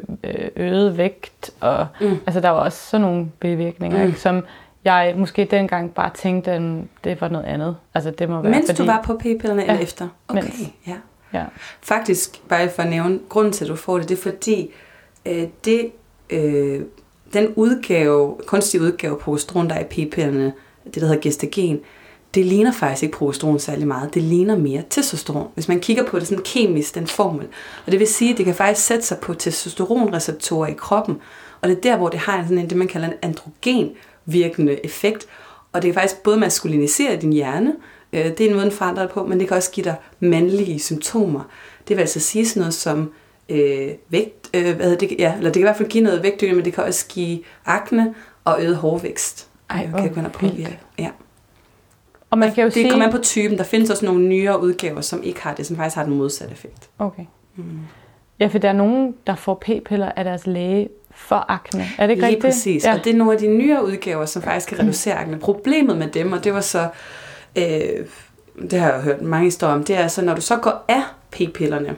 øget 0.56 0.98
vægt, 0.98 1.52
og 1.60 1.88
mm. 2.02 2.18
altså 2.26 2.40
der 2.40 2.50
var 2.50 2.60
også 2.60 2.90
sådan 2.90 3.02
nogle 3.02 3.32
bivirkninger, 3.40 3.98
mm. 3.98 4.08
ikke, 4.08 4.20
som 4.20 4.44
jeg 4.86 5.14
måske 5.18 5.48
dengang 5.52 5.94
bare 5.94 6.12
tænkte, 6.14 6.52
at 6.52 6.62
det 7.04 7.22
var 7.22 7.28
noget 7.28 7.46
andet. 7.46 7.76
Altså 7.94 8.12
det 8.12 8.30
må 8.30 8.42
være, 8.42 8.52
Mens 8.52 8.66
fordi... 8.66 8.78
du 8.78 8.86
var 8.86 9.02
på 9.02 9.14
p-pillerne 9.14 9.62
ja, 9.62 9.72
eller 9.72 9.84
efter? 9.84 10.08
Okay, 10.28 10.42
mens. 10.42 10.60
ja. 10.88 10.96
ja. 11.34 11.44
Faktisk, 11.82 12.48
bare 12.50 12.70
for 12.70 12.84
at 12.84 12.90
nævne, 12.90 13.20
grunden 13.30 13.54
til, 13.54 13.66
at 13.66 13.70
du 13.70 13.76
får 13.76 13.98
det, 13.98 14.10
det 14.10 14.18
er 14.18 14.22
fordi, 14.22 14.72
øh, 15.26 15.48
det, 15.66 15.92
øh, 16.30 16.82
den 17.34 17.54
udgave, 17.56 18.38
kunstige 18.46 18.82
udgave 18.82 19.16
på 19.16 19.24
progesteron, 19.24 19.70
der 19.70 19.76
er 19.76 19.80
i 19.80 19.84
p-pillerne, 19.84 20.54
det 20.86 20.96
der 20.96 21.08
hedder 21.08 21.22
gestagen, 21.22 21.80
det 22.34 22.46
ligner 22.46 22.72
faktisk 22.72 23.04
ikke 23.04 23.18
progesteron 23.18 23.60
særlig 23.60 23.88
meget. 23.88 24.14
Det 24.14 24.24
ligner 24.24 24.58
mere 24.58 24.84
testosteron. 24.90 25.48
Hvis 25.54 25.68
man 25.68 25.80
kigger 25.80 26.06
på 26.06 26.20
det 26.20 26.28
sådan 26.28 26.44
kemisk, 26.44 26.96
den 26.96 27.08
formel. 27.08 27.48
Og 27.86 27.92
det 27.92 28.00
vil 28.00 28.08
sige, 28.08 28.32
at 28.32 28.38
det 28.38 28.46
kan 28.46 28.56
faktisk 28.56 28.88
sætte 28.88 29.06
sig 29.06 29.18
på 29.18 29.34
testosteronreceptorer 29.34 30.68
i 30.68 30.74
kroppen. 30.74 31.18
Og 31.62 31.70
det 31.70 31.78
er 31.78 31.82
der, 31.82 31.98
hvor 31.98 32.10
det 32.10 32.20
har 32.20 32.44
sådan 32.44 32.58
en, 32.58 32.70
det 32.70 32.78
man 32.78 32.88
kalder 32.88 33.08
en 33.08 33.14
androgen 33.22 33.90
virkende 34.26 34.86
effekt. 34.86 35.28
Og 35.74 35.82
det 35.82 35.88
kan 35.88 36.02
faktisk 36.02 36.24
både 36.24 36.38
maskulinisere 36.38 37.16
din 37.16 37.34
hjerne, 37.34 37.74
øh, 38.14 38.26
det 38.26 38.42
er 38.42 38.50
en 38.50 38.54
måde, 38.54 38.66
den 38.66 38.72
forandrer 38.72 39.08
på, 39.08 39.26
men 39.26 39.40
det 39.40 39.48
kan 39.48 39.58
også 39.58 39.72
give 39.72 39.84
dig 39.84 39.96
mandlige 40.20 40.80
symptomer. 40.80 41.50
Det 41.88 41.98
vil 41.98 42.02
altså 42.02 42.20
sige 42.20 42.48
sådan 42.48 42.60
noget 42.60 42.74
som 42.74 43.12
øh, 43.50 43.90
vægt, 44.10 44.50
øh, 44.54 44.76
hvad 44.76 44.96
det, 44.96 45.16
ja, 45.20 45.34
eller 45.38 45.50
det 45.50 45.54
kan 45.54 45.62
i 45.62 45.64
hvert 45.64 45.78
fald 45.78 45.90
give 45.90 46.04
noget 46.04 46.24
vægtøgning, 46.24 46.56
men 46.56 46.66
det 46.66 46.74
kan 46.74 46.84
også 46.84 47.06
give 47.08 47.40
akne 47.66 48.16
og 48.44 48.64
øget 48.64 48.76
hårvækst. 48.76 49.48
Ej, 49.70 49.86
hvor 49.86 50.00
kan 50.00 50.24
gå 50.24 50.30
påvirke. 50.30 50.80
Ja. 51.00 51.10
Og 52.32 52.38
man 52.38 52.54
kan 52.54 52.62
jo 52.62 52.66
det 52.66 52.74
sige... 52.74 52.90
kommer 52.90 53.06
an 53.06 53.12
på 53.12 53.18
typen. 53.18 53.58
Der 53.58 53.64
findes 53.64 53.90
også 53.90 54.06
nogle 54.06 54.28
nyere 54.28 54.62
udgaver, 54.62 55.02
som 55.02 55.24
ikke 55.24 55.42
har 55.42 55.54
det, 55.54 55.66
som 55.66 55.76
faktisk 55.76 55.96
har 55.96 56.04
den 56.04 56.18
modsatte 56.18 56.54
effekt. 56.54 56.90
Okay. 57.00 57.24
Mm. 57.56 57.64
Ja, 58.40 58.48
for 58.48 58.58
der 58.58 58.70
er 58.70 58.74
nogen, 58.74 59.16
der 59.28 59.36
får 59.36 59.54
p-piller 59.62 60.12
af 60.16 60.24
deres 60.24 60.48
læge 60.48 60.90
for 61.16 61.46
akne. 61.48 61.86
Er 61.98 62.08
det 62.08 62.12
ikke 62.12 62.22
Lige 62.22 62.28
rigtigt? 62.28 62.46
præcis. 62.46 62.86
Ja. 62.86 62.94
Og 62.94 63.04
det 63.04 63.14
er 63.14 63.18
nogle 63.18 63.34
af 63.34 63.40
de 63.40 63.48
nyere 63.48 63.86
udgaver, 63.86 64.26
som 64.26 64.42
faktisk 64.42 64.70
kan 64.70 64.80
reducere 64.80 65.16
akne. 65.16 65.40
Problemet 65.40 65.98
med 65.98 66.08
dem, 66.08 66.32
og 66.32 66.44
det 66.44 66.54
var 66.54 66.62
så... 66.62 66.88
Øh, 67.56 67.64
det 68.72 68.80
har 68.80 68.92
jeg 68.92 69.02
hørt 69.02 69.22
mange 69.22 69.46
historier 69.46 69.76
om, 69.76 69.84
det 69.84 69.98
er 69.98 70.08
så, 70.08 70.22
når 70.22 70.36
du 70.36 70.42
så 70.42 70.58
går 70.58 70.86
af 70.88 71.02
p-pillerne, 71.32 71.96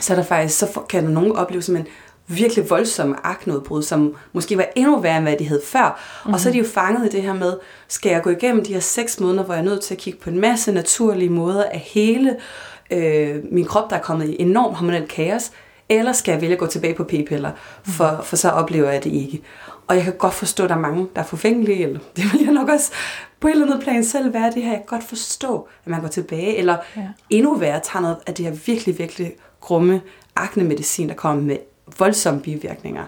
så 0.00 0.12
er 0.12 0.16
der 0.16 0.24
faktisk, 0.24 0.58
så 0.58 0.80
kan 0.88 1.04
nogen 1.04 1.36
opleve 1.36 1.62
som 1.62 1.76
en 1.76 1.86
virkelig 2.30 2.70
voldsomme 2.70 3.26
akneudbrud, 3.26 3.82
som 3.82 4.16
måske 4.32 4.56
var 4.56 4.66
endnu 4.76 5.00
værre, 5.00 5.16
end 5.16 5.24
hvad 5.24 5.36
de 5.36 5.48
havde 5.48 5.62
før. 5.64 6.00
Mm. 6.26 6.32
Og 6.32 6.40
så 6.40 6.48
er 6.48 6.52
de 6.52 6.58
jo 6.58 6.64
fanget 6.64 7.06
i 7.06 7.16
det 7.16 7.22
her 7.22 7.34
med, 7.34 7.52
skal 7.88 8.12
jeg 8.12 8.22
gå 8.22 8.30
igennem 8.30 8.64
de 8.64 8.72
her 8.72 8.80
seks 8.80 9.20
måneder, 9.20 9.44
hvor 9.44 9.54
jeg 9.54 9.60
er 9.60 9.64
nødt 9.64 9.82
til 9.82 9.94
at 9.94 9.98
kigge 9.98 10.18
på 10.18 10.30
en 10.30 10.40
masse 10.40 10.72
naturlige 10.72 11.30
måder 11.30 11.64
af 11.64 11.78
hele 11.78 12.36
øh, 12.90 13.36
min 13.50 13.64
krop, 13.64 13.90
der 13.90 13.96
er 13.96 14.00
kommet 14.00 14.28
i 14.28 14.36
enorm 14.42 14.74
hormonel 14.74 15.08
kaos, 15.08 15.50
eller 15.88 16.12
skal 16.12 16.32
jeg 16.32 16.40
vælge 16.40 16.52
at 16.52 16.58
gå 16.58 16.66
tilbage 16.66 16.94
på 16.94 17.04
p-piller, 17.04 17.50
for, 17.82 18.10
mm. 18.10 18.24
for 18.24 18.36
så 18.36 18.48
oplever 18.48 18.90
jeg 18.90 19.04
det 19.04 19.12
ikke. 19.12 19.42
Og 19.86 19.96
jeg 19.96 20.04
kan 20.04 20.12
godt 20.12 20.34
forstå, 20.34 20.64
at 20.64 20.70
der 20.70 20.76
er 20.76 20.80
mange, 20.80 21.08
der 21.14 21.20
er 21.20 21.26
forfængelige, 21.26 21.86
eller 21.86 22.00
det 22.16 22.32
vil 22.32 22.44
jeg 22.44 22.52
nok 22.52 22.68
også 22.68 22.92
på 23.40 23.48
et 23.48 23.52
eller 23.52 23.66
andet 23.66 23.82
plan 23.82 24.04
selv 24.04 24.34
være 24.34 24.50
det 24.50 24.62
her. 24.62 24.70
Jeg 24.70 24.78
kan 24.78 24.86
godt 24.98 25.04
forstå, 25.04 25.68
at 25.84 25.90
man 25.90 26.00
går 26.00 26.08
tilbage, 26.08 26.56
eller 26.56 26.76
ja. 26.96 27.02
endnu 27.30 27.54
værre 27.54 27.80
tager 27.84 28.00
noget 28.00 28.16
af 28.26 28.34
det 28.34 28.44
her 28.44 28.52
virkelig, 28.66 28.98
virkelig 28.98 29.32
grumme 29.60 30.00
aknemedicin, 30.36 31.08
der 31.08 31.14
kommer 31.14 31.42
med 31.42 31.56
voldsomme 31.98 32.40
bivirkninger. 32.40 33.04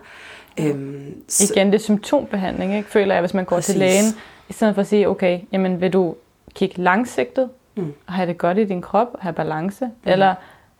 Øhm, 0.61 1.23
så... 1.29 1.53
Igen, 1.55 1.66
det 1.66 1.75
er 1.75 1.79
symptombehandling, 1.83 2.77
ikke? 2.77 2.88
føler 2.88 3.14
jeg, 3.14 3.23
hvis 3.23 3.35
man 3.35 3.45
går 3.45 3.57
Præcis. 3.57 3.73
til 3.73 3.79
lægen, 3.79 4.05
i 4.49 4.53
stedet 4.53 4.75
for 4.75 4.81
at 4.83 4.87
sige, 4.87 5.09
okay, 5.09 5.40
jamen 5.53 5.81
vil 5.81 5.92
du 5.92 6.14
kigge 6.55 6.83
langsigtet, 6.83 7.51
mm. 7.75 7.95
og 8.07 8.12
have 8.12 8.29
det 8.29 8.38
godt 8.38 8.59
i 8.59 8.64
din 8.64 8.83
krop, 8.83 9.09
have 9.21 9.33
balance, 9.33 9.85
mm. 9.85 10.11
eller, 10.11 10.35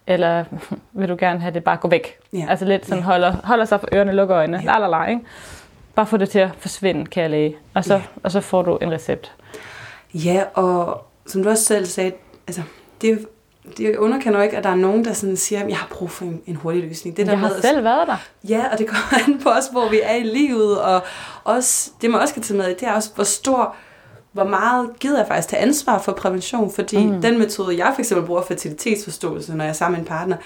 eller 0.07 0.45
vil 0.93 1.09
du 1.09 1.17
gerne 1.19 1.41
have 1.41 1.55
det 1.55 1.65
bare 1.65 1.77
gå 1.77 1.89
væk? 1.89 2.19
Ja. 2.33 2.47
Altså 2.49 2.65
lidt 2.65 2.87
sådan, 2.87 2.99
ja. 2.99 3.05
holder, 3.05 3.37
holder 3.45 3.65
sig 3.65 3.81
for 3.81 3.89
ørerne, 3.95 4.13
lukker 4.13 4.37
øjnene, 4.37 4.59
ja. 4.59 4.65
la, 4.65 4.79
la, 4.79 4.87
la, 4.87 5.05
ikke? 5.05 5.23
Bare 5.95 6.07
få 6.07 6.17
det 6.17 6.31
til 6.31 6.39
at 6.39 6.51
forsvinde, 6.59 7.07
kan 7.07 7.23
jeg 7.23 7.31
læge. 7.31 7.57
Og 7.75 7.85
så, 7.85 7.95
ja. 7.95 8.03
og 8.23 8.31
så 8.31 8.41
får 8.41 8.63
du 8.63 8.77
en 8.77 8.93
recept. 8.93 9.33
Ja, 10.15 10.45
og 10.55 11.07
som 11.27 11.43
du 11.43 11.49
også 11.49 11.65
selv 11.65 11.87
sagde, 11.87 12.13
altså, 12.47 12.63
det 13.01 13.11
er 13.11 13.17
det 13.77 13.97
underkender 13.97 14.43
ikke, 14.43 14.57
at 14.57 14.65
der 14.65 14.71
er 14.71 14.75
nogen, 14.75 15.05
der 15.05 15.13
sådan 15.13 15.37
siger, 15.37 15.63
at 15.63 15.69
jeg 15.69 15.77
har 15.77 15.89
brug 15.91 16.11
for 16.11 16.25
en, 16.25 16.43
en 16.47 16.57
hurtig 16.57 16.83
løsning. 16.83 17.17
Det 17.17 17.27
der 17.27 17.33
jeg 17.33 17.41
har 17.41 17.61
selv 17.61 17.85
været 17.85 18.09
der. 18.09 18.17
Ja, 18.49 18.65
og 18.73 18.79
det 18.79 18.87
kommer 18.87 19.25
an 19.29 19.39
på 19.39 19.49
os, 19.49 19.67
hvor 19.73 19.89
vi 19.89 20.01
er 20.03 20.15
i 20.15 20.23
livet, 20.23 20.81
og 20.81 21.03
også, 21.45 21.91
det 22.03 22.11
man 22.11 22.21
også 22.21 22.35
kan 22.35 22.43
tage 22.43 22.59
med, 22.59 22.67
det 22.67 22.83
er 22.83 22.93
også, 22.93 23.11
hvor 23.15 23.25
stor 23.25 23.75
hvor 24.33 24.45
meget 24.45 24.91
gider 25.01 25.19
jeg 25.19 25.27
faktisk 25.27 25.49
tage 25.49 25.63
ansvar 25.63 25.99
for 25.99 26.13
prævention, 26.13 26.73
fordi 26.73 27.07
mm. 27.07 27.23
den 27.23 27.39
metode, 27.39 27.79
jeg 27.79 27.93
for 27.95 28.01
eksempel 28.01 28.27
bruger 28.27 28.43
fertilitetsforståelse, 28.43 29.57
når 29.57 29.65
jeg 29.65 29.69
er 29.69 29.75
sammen 29.75 29.99
med 29.99 30.01
en 30.01 30.09
partner, 30.09 30.37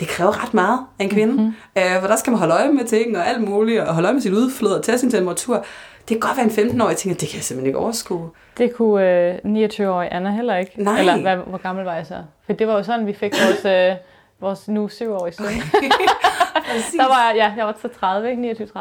det 0.00 0.08
kræver 0.08 0.44
ret 0.44 0.54
meget 0.54 0.80
af 0.98 1.04
en 1.04 1.10
kvinde. 1.10 1.32
Mm-hmm. 1.32 1.54
Øh, 1.78 2.00
for 2.00 2.06
der 2.06 2.16
skal 2.16 2.30
man 2.30 2.38
holde 2.38 2.54
øje 2.54 2.72
med 2.72 2.84
ting 2.84 3.18
og 3.18 3.28
alt 3.28 3.48
muligt, 3.48 3.80
og 3.80 3.94
holde 3.94 4.06
øje 4.06 4.14
med 4.14 4.22
sit 4.22 4.32
udflod 4.32 4.72
og 4.72 4.82
tage 4.84 4.98
sin 4.98 5.10
temperatur. 5.10 5.64
Det 6.08 6.20
kan 6.20 6.20
godt 6.20 6.36
være 6.36 6.64
en 6.64 6.80
15-årig 6.80 6.96
tænker, 6.96 7.18
det 7.18 7.28
kan 7.28 7.36
jeg 7.36 7.44
simpelthen 7.44 7.66
ikke 7.66 7.78
overskue. 7.78 8.30
Det 8.58 8.74
kunne 8.74 9.10
øh, 9.44 9.64
29-årige 9.64 10.12
Anna 10.12 10.30
heller 10.30 10.56
ikke. 10.56 10.82
Nej. 10.82 10.98
Eller 10.98 11.20
hvad, 11.20 11.36
hvor 11.36 11.58
gammel 11.58 11.84
var 11.84 11.94
jeg 11.94 12.06
så? 12.06 12.22
For 12.46 12.52
det 12.52 12.66
var 12.66 12.74
jo 12.74 12.82
sådan, 12.82 13.06
vi 13.06 13.12
fik 13.12 13.32
vores, 13.46 13.64
øh, 13.64 13.96
vores 14.40 14.68
nu 14.68 14.86
7-årige 14.86 15.34
søn. 15.34 15.46
der 17.00 17.08
var 17.08 17.28
jeg, 17.28 17.36
ja, 17.36 17.52
jeg 17.56 17.66
var 17.66 17.76
så 17.82 17.88
30, 17.88 18.30
ikke? 18.30 18.50
29-30. 18.50 18.78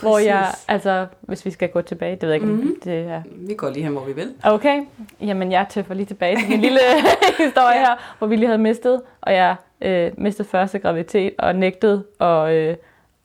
Hvor 0.00 0.18
jeg, 0.18 0.46
altså, 0.68 1.06
hvis 1.20 1.44
vi 1.44 1.50
skal 1.50 1.68
gå 1.68 1.82
tilbage, 1.82 2.12
det 2.12 2.22
ved 2.22 2.28
jeg 2.28 2.34
ikke, 2.34 2.46
mm-hmm. 2.46 2.80
det 2.84 2.94
er... 2.94 3.22
Vi 3.36 3.54
går 3.54 3.70
lige 3.70 3.82
hen, 3.82 3.92
hvor 3.92 4.04
vi 4.04 4.12
vil. 4.12 4.34
Okay, 4.44 4.82
jamen 5.20 5.52
jeg 5.52 5.66
tøffer 5.70 5.94
lige 5.94 6.06
tilbage 6.06 6.36
til 6.36 6.48
min 6.48 6.60
lille 6.60 6.78
historie 7.44 7.76
ja. 7.76 7.80
her, 7.80 8.14
hvor 8.18 8.26
vi 8.26 8.36
lige 8.36 8.46
havde 8.46 8.58
mistet, 8.58 9.02
og 9.20 9.34
jeg 9.34 9.56
øh, 9.80 10.10
mistede 10.16 10.48
første 10.48 10.78
graviditet 10.78 11.32
og 11.38 11.56
nægtede 11.56 12.04
at, 12.20 12.50
øh, 12.50 12.76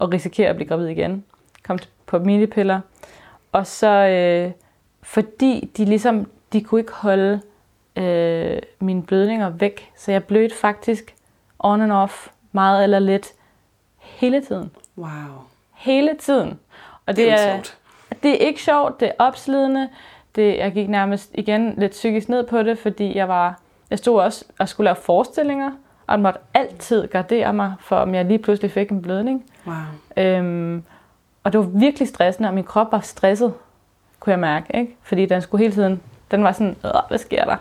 at 0.01 0.13
risikere 0.13 0.49
at 0.49 0.55
blive 0.55 0.67
gravid 0.67 0.87
igen. 0.87 1.23
Kom 1.63 1.79
på 2.05 2.19
minipiller. 2.19 2.79
Og 3.53 3.67
så, 3.67 3.87
øh, 3.87 4.51
fordi 5.03 5.69
de 5.77 5.85
ligesom, 5.85 6.29
de 6.53 6.61
kunne 6.63 6.81
ikke 6.81 6.93
holde 6.93 7.41
øh, 7.95 8.57
mine 8.79 9.03
blødninger 9.03 9.49
væk, 9.49 9.91
så 9.97 10.11
jeg 10.11 10.23
blødte 10.23 10.55
faktisk 10.55 11.15
on 11.59 11.81
and 11.81 11.91
off, 11.91 12.27
meget 12.51 12.83
eller 12.83 12.99
lidt, 12.99 13.27
hele 13.97 14.41
tiden. 14.45 14.71
Wow. 14.97 15.07
Hele 15.73 16.11
tiden. 16.19 16.59
Og 17.05 17.15
det, 17.15 17.17
Det 17.17 17.31
er 17.31 17.53
sjovt. 17.53 17.77
det 18.23 18.31
er 18.31 18.47
ikke 18.47 18.61
sjovt, 18.63 18.99
det 18.99 19.07
er 19.07 19.11
opslidende. 19.19 19.89
Det, 20.35 20.57
jeg 20.57 20.71
gik 20.71 20.89
nærmest 20.89 21.31
igen 21.33 21.73
lidt 21.77 21.91
psykisk 21.91 22.29
ned 22.29 22.43
på 22.47 22.63
det, 22.63 22.79
fordi 22.79 23.17
jeg 23.17 23.27
var, 23.27 23.59
jeg 23.89 23.97
stod 23.97 24.21
også 24.21 24.45
og 24.59 24.69
skulle 24.69 24.85
lave 24.85 24.95
forestillinger, 24.95 25.71
og 26.07 26.19
måtte 26.19 26.39
altid 26.53 27.07
gardere 27.07 27.53
mig 27.53 27.73
for, 27.79 27.95
om 27.95 28.15
jeg 28.15 28.25
lige 28.25 28.39
pludselig 28.39 28.71
fik 28.71 28.89
en 28.89 29.01
blødning. 29.01 29.45
Wow. 29.67 29.75
Øhm, 30.17 30.83
og 31.43 31.53
det 31.53 31.59
var 31.59 31.65
virkelig 31.65 32.07
stressende, 32.07 32.49
og 32.49 32.55
min 32.55 32.63
krop 32.63 32.91
var 32.91 32.99
stresset, 32.99 33.53
kunne 34.19 34.31
jeg 34.31 34.39
mærke. 34.39 34.77
Ikke? 34.77 34.95
Fordi 35.01 35.25
den 35.25 35.41
skulle 35.41 35.63
hele 35.63 35.73
tiden, 35.73 36.01
den 36.31 36.43
var 36.43 36.51
sådan, 36.51 36.75
hvad 37.07 37.17
sker 37.17 37.45
der? 37.45 37.57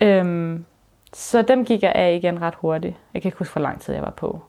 Øhm, 0.00 0.64
så 1.12 1.42
dem 1.42 1.64
gik 1.64 1.82
jeg 1.82 1.92
af 1.94 2.14
igen 2.14 2.42
ret 2.42 2.54
hurtigt. 2.54 2.96
Jeg 3.14 3.22
kan 3.22 3.28
ikke 3.28 3.38
huske, 3.38 3.52
hvor 3.52 3.62
lang 3.62 3.80
tid 3.80 3.94
jeg 3.94 4.02
var 4.02 4.10
på. 4.10 4.42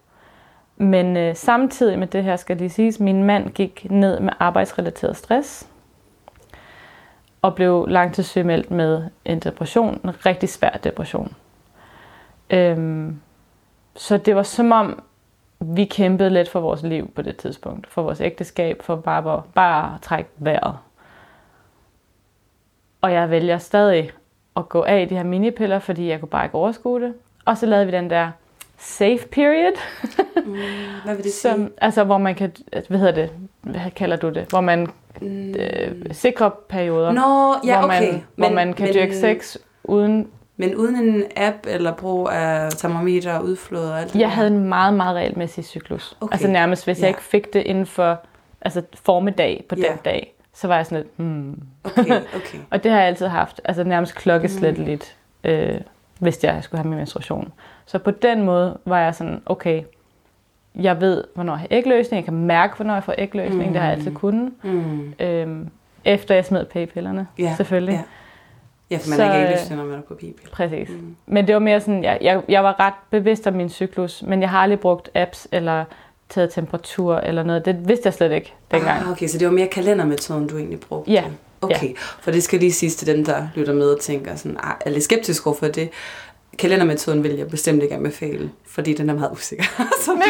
Men 0.78 1.18
øh, 1.18 1.36
samtidig 1.36 2.00
med 2.00 2.08
det 2.08 2.24
her 2.24 2.36
skal 2.36 2.58
lige 2.58 2.70
siges, 2.70 3.00
min 3.00 3.24
mand 3.24 3.50
gik 3.50 3.88
ned 3.90 4.20
med 4.20 4.34
arbejdsrelateret 4.40 5.18
stress 5.18 5.68
og 7.42 7.56
blev 7.56 7.86
langtidssygemeldt 7.90 8.72
med 8.72 9.04
en 9.26 9.40
depression, 9.40 10.02
en 10.04 10.26
rigtig 10.26 10.50
svær 10.50 10.70
depression. 10.70 11.36
Øhm, 12.50 13.22
så 13.96 14.18
det 14.18 14.36
var 14.36 14.44
som 14.44 14.72
om, 14.72 15.04
vi 15.62 15.86
kæmpede 15.86 16.30
lidt 16.30 16.50
for 16.50 16.60
vores 16.60 16.84
liv 16.84 17.12
på 17.16 17.22
det 17.22 17.38
tidspunkt, 17.38 17.88
for 17.88 18.02
vores 18.02 18.22
ægteskab, 18.22 18.84
for 18.84 18.96
bare, 18.96 19.44
bare 19.56 19.94
at 19.96 20.02
trække 20.02 20.30
vejret. 20.38 20.78
Og 23.02 23.14
jeg 23.14 23.30
vælger 23.30 23.58
stadig 23.58 24.12
at 24.58 24.70
gå 24.70 24.84
af 24.84 25.02
i 25.02 25.06
de 25.06 25.16
her 25.16 25.24
minipiller, 25.24 25.80
fordi 25.80 26.08
jeg 26.08 26.20
kunne 26.20 26.30
bare 26.30 26.46
ikke 26.46 26.56
overskue 26.56 27.02
det. 27.02 27.14
Og 27.46 27.58
så 27.58 27.66
lavede 27.66 27.86
vi 27.86 27.92
den 27.92 28.10
der 28.10 28.32
safe 28.78 29.28
period, 29.32 29.72
Mm, 30.46 30.54
hvad 31.04 31.16
vil 31.16 31.24
det 31.24 31.34
sige? 31.34 31.52
som, 31.54 31.72
altså 31.78 32.04
hvor 32.04 32.18
man 32.18 32.36
kan, 32.36 32.52
hvad 32.88 33.00
hedder 33.00 33.14
det, 33.14 33.32
hvad 33.62 33.92
kalder 33.96 34.16
du 34.16 34.30
det, 34.30 34.46
hvor 34.50 34.62
man 34.62 34.88
øh, 35.22 35.92
sikrer 36.12 36.50
perioder, 36.70 37.12
Nå, 37.12 37.56
ja, 37.70 37.80
hvor, 37.80 37.88
okay. 37.88 38.12
man, 38.12 38.24
hvor 38.36 38.50
man 38.50 38.74
kan 38.74 38.94
dyrke 38.94 39.16
sex 39.16 39.58
uden... 39.84 40.28
Men 40.68 40.76
uden 40.76 40.96
en 40.96 41.24
app 41.36 41.56
eller 41.68 41.92
brug 41.94 42.30
af 42.32 42.72
termometer 42.72 43.34
og 43.34 43.44
udflod 43.44 43.86
og 43.86 44.00
alt 44.00 44.14
det 44.14 44.20
Jeg 44.20 44.28
der? 44.30 44.36
havde 44.36 44.48
en 44.48 44.60
meget, 44.70 44.94
meget 44.94 45.16
regelmæssig 45.16 45.64
cyklus. 45.66 46.18
Okay. 46.22 46.34
Altså 46.34 46.48
nærmest, 46.48 46.86
hvis 46.86 46.98
jeg 46.98 47.04
Ja. 47.04 47.08
ikke 47.08 47.22
fik 47.24 47.54
det 47.54 47.60
inden 47.64 47.86
for 47.86 48.20
altså 48.62 48.82
formiddag 49.04 49.66
på 49.70 49.76
Ja. 49.76 49.82
den 49.82 49.98
dag, 50.06 50.34
så 50.54 50.68
var 50.68 50.76
jeg 50.76 50.86
sådan 50.86 50.98
lidt, 50.98 51.18
hmm. 51.18 51.60
Okay, 51.84 52.22
okay. 52.38 52.58
Og 52.70 52.84
det 52.84 52.92
har 52.92 53.00
jeg 53.00 53.08
altid 53.08 53.28
haft, 53.28 53.62
altså 53.66 53.84
nærmest 53.84 54.16
klokkeslætteligt, 54.16 55.16
mm. 55.44 55.50
øh, 55.50 55.82
hvis 56.20 56.44
jeg 56.44 56.60
skulle 56.64 56.82
have 56.82 56.90
min 56.90 56.98
menstruation. 56.98 57.52
Så 57.86 58.00
på 58.00 58.12
den 58.12 58.42
måde 58.44 58.78
var 58.86 59.00
jeg 59.00 59.16
sådan, 59.16 59.42
okay, 59.46 59.82
jeg 60.76 61.02
ved, 61.02 61.24
hvornår 61.36 61.54
jeg 61.54 61.60
har 61.60 61.68
ægløsning, 61.72 62.18
jeg 62.18 62.26
kan 62.26 62.34
mærke, 62.46 62.76
hvornår 62.76 62.94
jeg 62.94 63.04
får 63.04 63.16
ægløsning, 63.18 63.66
mm. 63.68 63.72
det 63.74 63.82
har 63.82 63.90
jeg 63.90 63.98
altid 63.98 64.14
kunnet. 64.14 64.52
Mm. 64.64 65.14
Øhm, 65.20 65.70
efter 66.06 66.36
jeg 66.36 66.46
smed 66.46 66.66
p-pillerne, 66.66 67.28
Ja, 67.40 67.54
selvfølgelig. 67.58 67.94
ja. 67.94 68.02
Ja, 68.92 68.98
for 68.98 69.10
man 69.10 69.18
Så, 69.18 69.24
er 69.24 69.36
ikke 69.36 69.48
øh, 69.48 69.54
ægløsning, 69.54 69.82
når 69.82 69.88
man 69.88 69.98
er 69.98 70.02
på 70.02 70.14
p-piller. 70.14 70.52
Præcis. 70.52 70.90
Mm. 70.90 71.16
Men 71.26 71.48
det 71.48 71.54
var 71.54 71.60
mere 71.60 71.80
sådan, 71.80 72.04
jeg, 72.04 72.18
jeg, 72.22 72.42
jeg 72.48 72.64
var 72.64 72.80
ret 72.80 72.94
bevidst 73.10 73.48
om 73.48 73.54
min 73.54 73.70
cyklus, 73.70 74.24
men 74.28 74.42
jeg 74.42 74.50
har 74.50 74.60
aldrig 74.60 74.80
brugt 74.80 75.10
apps 75.16 75.48
eller 75.52 75.86
taget 76.30 76.54
temperatur 76.54 77.16
eller 77.16 77.44
noget. 77.44 77.66
Det 77.66 77.88
vidste 77.88 78.08
jeg 78.08 78.14
slet 78.14 78.32
ikke 78.32 78.54
dengang. 78.72 79.02
Ah, 79.02 79.12
okay, 79.12 79.28
så 79.28 79.38
det 79.38 79.48
var 79.48 79.54
mere 79.54 79.68
kalendermetoden, 79.68 80.48
du 80.48 80.58
egentlig 80.58 80.80
brugte? 80.80 81.12
Ja, 81.12 81.24
Okay, 81.62 81.96
for 81.98 82.32
det 82.32 82.44
skal 82.44 82.60
lige 82.60 82.72
siges 82.72 82.96
til 82.96 83.08
dem, 83.08 83.26
der 83.26 83.48
lytter 83.56 83.74
med 83.74 83.90
og 83.90 84.00
tænker 84.00 84.36
sådan, 84.36 84.58
ah, 84.64 84.74
er 84.86 84.90
lidt 84.90 85.04
skeptisk 85.04 85.48
over 85.48 85.56
for 85.56 85.68
det. 85.68 85.90
Kalendermetoden 86.60 87.24
vil 87.24 87.32
jeg 87.32 87.48
bestemt 87.48 87.84
ikke 87.84 87.96
anbefale, 87.96 88.52
fordi 88.68 88.94
den 88.94 89.10
er 89.10 89.14
meget 89.14 89.32
usikker. 89.32 89.64
så 90.06 90.14
men, 90.14 90.22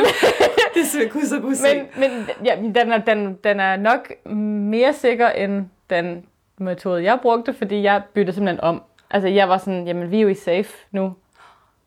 det 0.73 0.81
er 0.81 1.25
så 1.25 1.39
usikker. 1.43 1.83
Men, 1.97 2.09
men 2.09 2.27
ja, 2.45 2.55
den, 2.55 2.91
er, 2.91 2.97
den, 2.97 3.37
den 3.43 3.59
er 3.59 3.77
nok 3.77 4.11
mere 4.25 4.93
sikker 4.93 5.29
end 5.29 5.65
den 5.89 6.23
metode, 6.61 7.03
jeg 7.03 7.19
brugte, 7.21 7.53
fordi 7.53 7.81
jeg 7.83 8.01
byttede 8.13 8.35
simpelthen 8.35 8.61
om. 8.63 8.83
Altså 9.09 9.27
jeg 9.29 9.49
var 9.49 9.57
sådan, 9.57 9.87
jamen 9.87 10.11
vi 10.11 10.17
er 10.17 10.21
jo 10.21 10.27
i 10.27 10.33
safe 10.35 10.69
nu. 10.91 11.13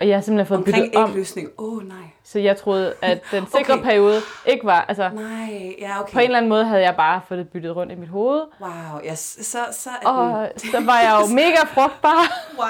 Og 0.01 0.09
jeg 0.09 0.17
har 0.17 0.21
simpelthen 0.23 0.47
fået 0.47 0.59
Omkring 0.59 0.85
byttet 0.85 0.97
om. 1.05 1.11
ægløsning, 1.11 1.49
åh 1.59 1.73
oh, 1.77 1.89
nej. 1.89 1.97
Så 2.25 2.39
jeg 2.39 2.57
troede, 2.57 2.95
at 3.03 3.23
den 3.33 3.47
sikre 3.57 3.75
Okay. 3.75 3.83
periode 3.85 4.17
ikke 4.47 4.67
var... 4.67 4.85
Altså, 4.89 5.11
Nej, 5.15 5.75
ja 5.81 6.01
okay. 6.01 6.13
på 6.13 6.19
en 6.19 6.25
eller 6.25 6.37
anden 6.39 6.49
måde 6.49 6.65
havde 6.65 6.83
jeg 6.83 6.97
bare 6.97 7.21
fået 7.29 7.39
det 7.39 7.49
byttet 7.49 7.77
rundt 7.77 7.93
i 7.93 7.95
mit 7.95 8.09
hoved. 8.09 8.41
Wow, 8.61 8.71
ja, 9.05 9.15
så, 9.15 9.59
så, 9.73 9.89
er 9.91 9.99
den... 9.99 10.09
Og 10.09 10.49
så 10.57 10.85
var 10.87 10.99
jeg 10.99 11.19
jo 11.21 11.35
mega 11.43 11.65
frugtbar 11.67 12.33
Wow. 12.59 12.67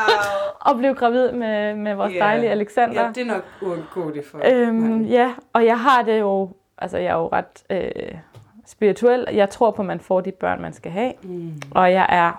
og 0.61 0.77
blev 0.79 0.95
gravid 0.95 1.33
med, 1.33 1.75
med 1.75 1.95
vores 1.95 2.14
Ja. 2.14 2.19
dejlige 2.19 2.51
Alexander. 2.51 3.03
Ja, 3.03 3.09
det 3.14 3.19
er 3.19 3.25
nok 3.33 3.45
uundgåeligt 3.62 4.27
for 4.31 4.40
Øhm, 4.45 5.03
ja, 5.03 5.33
og 5.53 5.67
jeg 5.67 5.81
har 5.81 6.03
det 6.03 6.21
jo, 6.21 6.51
altså 6.79 6.99
jeg 6.99 7.11
er 7.12 7.14
jo 7.19 7.29
ret 7.33 7.62
øh, 7.71 8.14
spirituel. 8.85 9.27
Jeg 9.33 9.51
tror 9.51 9.70
på, 9.70 9.83
at 9.83 9.87
man 9.87 10.01
får 10.01 10.20
de 10.20 10.33
børn, 10.33 10.62
man 10.62 10.73
skal 10.73 10.92
have. 10.92 11.12
Mm. 11.23 11.53
Og 11.70 11.92
jeg 11.92 12.07
er 12.09 12.33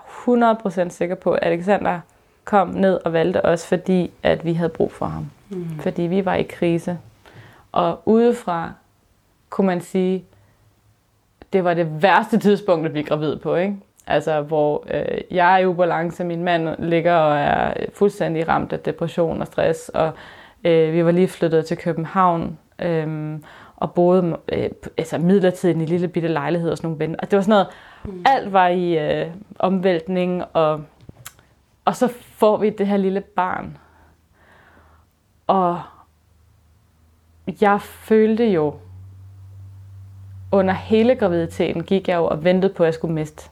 100% 0.86 0.90
sikker 0.90 1.16
på, 1.16 1.32
at 1.32 1.40
Alexander 1.42 2.00
kom 2.44 2.68
ned 2.68 3.00
og 3.06 3.14
valgte 3.14 3.46
os, 3.46 3.68
fordi 3.68 4.12
at 4.24 4.46
vi 4.46 4.54
havde 4.54 4.70
brug 4.70 4.92
for 4.92 5.06
ham. 5.06 5.26
Mm. 5.50 5.80
Fordi 5.80 6.02
vi 6.02 6.26
var 6.26 6.36
i 6.36 6.44
krise. 6.44 6.98
Og 7.72 8.02
udefra 8.06 8.72
kunne 9.50 9.68
man 9.68 9.82
sige, 9.82 10.26
det 11.54 11.64
var 11.64 11.74
det 11.74 12.04
værste 12.04 12.40
tidspunkt 12.40 12.86
at 12.86 12.92
blive 12.92 13.06
gravid 13.06 13.36
på, 13.36 13.56
ikke? 13.56 13.76
Altså, 14.08 14.42
hvor 14.42 14.84
øh, 14.90 15.22
jeg 15.32 15.54
er 15.54 15.58
i 15.58 15.66
ubalance, 15.66 16.24
min 16.24 16.44
mand 16.44 16.70
ligger 16.80 17.14
og 17.14 17.38
er 17.38 17.74
fuldstændig 17.94 18.48
ramt 18.48 18.74
af 18.74 18.80
depression 18.80 19.42
og 19.42 19.48
stress, 19.48 19.90
og 19.90 20.12
øh, 20.64 20.94
vi 20.94 21.06
var 21.06 21.12
lige 21.12 21.28
flyttet 21.28 21.66
til 21.66 21.78
København, 21.78 22.58
øh, 22.82 23.38
og 23.78 23.94
boede 23.94 24.38
øh, 24.50 24.70
altså 24.98 25.18
midlertidigt 25.18 25.78
i 25.78 25.82
en 25.82 25.86
lille 25.86 26.08
bitte 26.08 26.28
lejlighed 26.28 26.72
og 26.72 26.78
sådan 26.78 26.88
nogle 26.88 27.00
venner. 27.00 27.18
Og 27.22 27.32
det 27.32 27.38
var 27.38 27.44
sådan 27.44 27.50
noget, 27.52 27.68
mm. 28.04 28.24
alt 28.26 28.54
var 28.54 28.68
i 28.68 28.98
øh, 28.98 29.32
omvæltning, 29.60 30.44
og, 30.54 30.84
og 31.86 31.96
så 31.96 32.14
får 32.36 32.58
vi 32.58 32.70
det 32.70 32.88
her 32.88 32.98
lille 32.98 33.22
barn. 33.22 33.78
Og 35.48 35.82
jeg 37.62 37.82
følte 37.82 38.46
jo, 38.46 38.76
under 40.52 40.74
hele 40.74 41.16
graviditeten 41.16 41.84
gik 41.84 42.08
jeg 42.08 42.16
jo 42.16 42.26
og 42.26 42.44
ventede 42.44 42.74
på, 42.74 42.84
at 42.84 42.88
jeg 42.88 42.94
skulle 42.94 43.14
miste. 43.14 43.50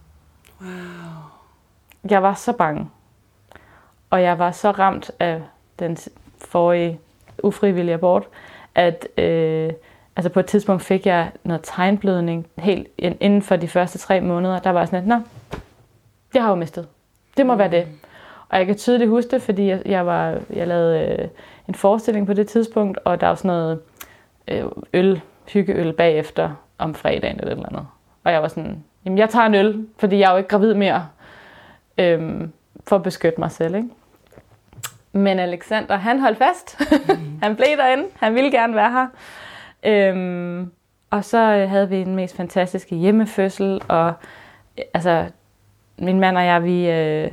Wow. 0.62 0.70
Jeg 2.10 2.24
var 2.24 2.34
så 2.34 2.54
bange. 2.54 2.90
Og 4.10 4.22
jeg 4.22 4.40
var 4.40 4.52
så 4.52 4.72
ramt 4.72 5.12
af 5.20 5.42
den 5.80 5.98
forrige 6.38 7.00
ufrivillige 7.44 7.94
abort, 7.94 8.24
at 8.76 9.08
øh, 9.18 9.74
altså 10.16 10.30
på 10.30 10.40
et 10.40 10.46
tidspunkt 10.46 10.82
fik 10.82 11.06
jeg 11.06 11.32
noget 11.44 11.62
tegnblødning 11.64 12.48
helt 12.58 12.88
ind- 12.98 13.18
inden 13.20 13.42
for 13.42 13.56
de 13.56 13.68
første 13.68 13.98
tre 13.98 14.22
måneder. 14.22 14.60
Der 14.60 14.70
var 14.70 14.80
jeg 14.80 14.88
sådan, 14.88 15.00
at, 15.00 15.08
nå, 15.08 15.20
jeg 16.34 16.44
har 16.44 16.50
jo 16.50 16.56
mistet. 16.56 16.88
Det 17.38 17.46
må 17.46 17.54
mm. 17.54 17.60
være 17.60 17.72
det. 17.72 17.88
Og 18.50 18.58
jeg 18.58 18.66
kan 18.66 18.76
tydeligt 18.78 19.10
huske 19.10 19.32
det, 19.32 19.42
fordi 19.42 19.68
jeg, 19.68 19.82
jeg, 19.86 20.06
var, 20.06 20.40
jeg 20.50 20.68
lavede 20.68 21.18
øh, 21.20 21.28
en 21.68 21.76
forestilling 21.76 22.28
på 22.28 22.34
det 22.34 22.48
tidspunkt, 22.48 23.00
og 23.06 23.22
der 23.22 23.28
var 23.28 23.36
sådan 23.36 23.48
noget 23.48 23.80
øh, 24.48 24.64
øl, 24.94 25.22
hyggeøl 25.54 25.94
bagefter 25.94 26.52
om 26.78 26.96
fredagen 26.96 27.40
eller 27.40 27.52
et 27.52 27.58
eller 27.58 27.70
andet. 27.70 27.88
Og 28.24 28.32
jeg 28.32 28.42
var 28.42 28.48
sådan, 28.48 28.84
jamen 29.06 29.18
jeg 29.18 29.30
tager 29.30 29.46
en 29.46 29.56
øl, 29.56 29.88
fordi 29.98 30.20
jeg 30.20 30.28
er 30.28 30.32
jo 30.32 30.38
ikke 30.38 30.50
gravid 30.50 30.74
mere, 30.74 31.08
øhm, 31.98 32.52
for 32.88 32.96
at 32.96 33.04
beskytte 33.04 33.40
mig 33.40 33.52
selv. 33.52 33.76
Ikke? 33.76 33.90
Men 35.12 35.40
Alexander, 35.40 35.96
han 35.96 36.20
holdt 36.20 36.38
fast. 36.38 36.82
han 37.44 37.56
blev 37.56 37.68
derinde. 37.78 38.04
Han 38.20 38.36
ville 38.36 38.52
gerne 38.52 38.76
være 38.76 38.92
her. 38.92 39.08
Øhm, 39.86 40.72
og 41.10 41.26
så 41.26 41.66
havde 41.70 41.90
vi 41.90 41.96
en 41.98 42.16
mest 42.16 42.36
fantastiske 42.36 42.96
hjemmefødsel, 42.96 43.82
og 43.88 44.14
altså, 44.94 45.26
min 45.98 46.20
mand 46.20 46.38
og 46.38 46.46
jeg, 46.46 46.64
vi 46.64 46.90
øh, 46.90 47.32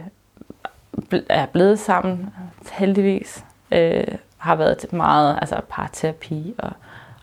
er 1.29 1.47
blevet 1.47 1.79
sammen, 1.79 2.31
heldigvis. 2.73 3.45
Øh, 3.73 4.05
har 4.41 4.57
været 4.57 4.79
til 4.79 4.95
meget 4.95 5.39
altså 5.41 5.61
parterapi 5.69 6.55
og 6.59 6.71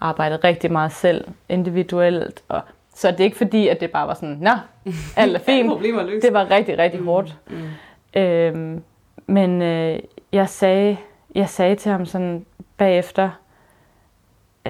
arbejdet 0.02 0.44
rigtig 0.44 0.72
meget 0.72 0.92
selv, 0.92 1.28
individuelt. 1.50 2.44
Og, 2.48 2.62
så 2.96 3.12
det 3.12 3.20
er 3.20 3.24
ikke 3.24 3.38
fordi, 3.38 3.68
at 3.68 3.80
det 3.80 3.92
bare 3.92 4.08
var 4.08 4.14
sådan, 4.14 4.38
nå, 4.42 4.52
alt 5.18 5.36
er 5.36 5.40
fint. 5.40 5.82
det 6.22 6.34
var 6.34 6.52
rigtig, 6.52 6.78
rigtig 6.78 7.00
hårdt. 7.02 7.36
Mm, 7.50 7.56
mm. 7.56 8.22
Øhm, 8.22 8.84
men 9.28 9.62
øh, 9.62 10.00
jeg, 10.32 10.50
sagde, 10.50 10.98
jeg 11.36 11.50
sagde 11.50 11.76
til 11.76 11.92
ham 11.92 12.06
sådan 12.06 12.46
bagefter, 12.78 13.30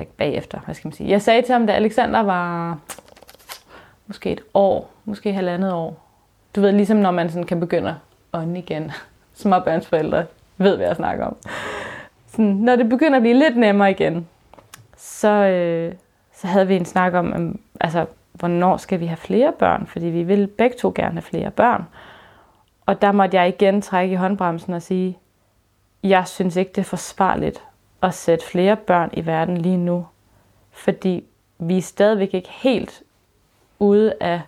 bagefter, 0.06 0.60
hvad 0.66 0.76
skal 0.76 0.88
man 0.88 0.94
sige. 0.94 1.10
Jeg 1.10 1.22
sagde 1.22 1.42
til 1.42 1.54
ham, 1.54 1.68
da 1.68 1.74
Alexander 1.74 2.20
var 2.20 2.78
måske 4.08 4.32
et 4.32 4.42
år, 4.54 4.92
måske 5.06 5.34
halvandet 5.34 5.74
år. 5.74 6.04
Du 6.56 6.62
ved, 6.62 6.72
ligesom 6.72 6.98
når 6.98 7.12
man 7.12 7.30
sådan 7.30 7.46
kan 7.46 7.60
begynde 7.60 7.90
at 7.90 7.96
ånde 8.34 8.60
igen. 8.60 8.92
Småbørnsforældre 9.34 10.26
ved, 10.58 10.76
hvad 10.76 10.88
jeg 10.88 10.96
snakker 10.96 11.26
om. 11.26 11.36
Sådan, 12.28 12.46
når 12.46 12.76
det 12.76 12.90
begynder 12.90 13.16
at 13.16 13.22
blive 13.22 13.38
lidt 13.38 13.58
nemmere 13.58 13.92
igen, 13.92 14.28
så, 14.98 15.30
øh, 15.30 15.94
så 16.34 16.48
havde 16.48 16.68
vi 16.68 16.76
en 16.76 16.86
snak 16.86 17.14
om, 17.14 17.60
altså, 17.82 18.06
hvornår 18.34 18.78
skal 18.78 19.00
vi 19.00 19.06
have 19.06 19.18
flere 19.18 19.54
børn? 19.60 19.88
Fordi 19.88 20.06
vi 20.06 20.24
vil 20.24 20.48
begge 20.48 20.76
to 20.80 20.94
gerne 20.96 21.14
have 21.14 21.22
flere 21.22 21.52
børn. 21.52 21.84
Og 22.86 23.02
der 23.02 23.12
måtte 23.12 23.38
jeg 23.38 23.48
igen 23.48 23.82
trække 23.82 24.14
i 24.14 24.16
håndbremsen 24.16 24.74
og 24.74 24.82
sige, 24.82 25.18
jeg 26.04 26.28
synes 26.28 26.56
ikke, 26.56 26.72
det 26.72 26.78
er 26.78 26.86
forsvarligt 26.86 27.64
at 28.02 28.14
sætte 28.14 28.46
flere 28.46 28.76
børn 28.76 29.10
i 29.14 29.26
verden 29.26 29.58
lige 29.58 29.78
nu. 29.78 30.08
Fordi 30.72 31.24
vi 31.58 31.78
er 31.78 31.82
stadigvæk 31.82 32.34
ikke 32.34 32.50
helt 32.52 33.04
ude 33.80 34.14
af 34.20 34.42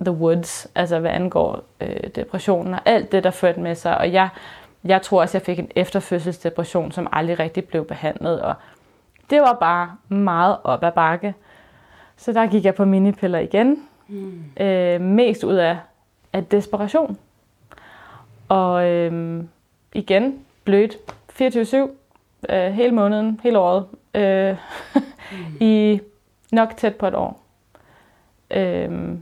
the 0.00 0.12
woods, 0.12 0.68
altså 0.74 0.98
hvad 0.98 1.10
angår 1.10 1.62
øh, 1.80 2.10
depressionen 2.14 2.74
og 2.74 2.80
alt 2.84 3.12
det, 3.12 3.24
der 3.24 3.30
førte 3.30 3.60
med 3.60 3.74
sig. 3.74 3.98
Og 3.98 4.12
jeg, 4.12 4.28
jeg 4.84 5.02
tror 5.02 5.20
også, 5.20 5.38
jeg 5.38 5.42
fik 5.42 5.58
en 5.58 5.70
efterfødselsdepression, 5.76 6.92
som 6.92 7.08
aldrig 7.12 7.38
rigtig 7.38 7.64
blev 7.64 7.84
behandlet. 7.84 8.42
Og 8.42 8.54
det 9.30 9.40
var 9.40 9.52
bare 9.52 9.96
meget 10.08 10.56
op 10.64 10.84
ad 10.84 10.92
bakke. 10.92 11.34
Så 12.16 12.32
der 12.32 12.46
gik 12.46 12.64
jeg 12.64 12.74
på 12.74 12.84
minipiller 12.84 13.38
igen. 13.38 13.88
Mm. 14.08 14.44
Øh, 14.60 15.00
mest 15.00 15.44
ud 15.44 15.54
af, 15.54 15.78
af 16.32 16.44
desperation. 16.44 17.18
Og 18.48 18.86
øh, 18.86 19.44
igen, 19.92 20.38
blødt 20.64 20.96
24-7, 21.42 21.76
øh, 22.50 22.72
hele 22.72 22.92
måneden, 22.92 23.40
hele 23.42 23.58
året. 23.58 23.86
Øh, 24.14 24.56
mm. 24.94 25.02
I 25.60 26.00
nok 26.52 26.76
tæt 26.76 26.96
på 26.96 27.06
et 27.06 27.14
år. 27.14 27.42
Øh, 28.50 29.18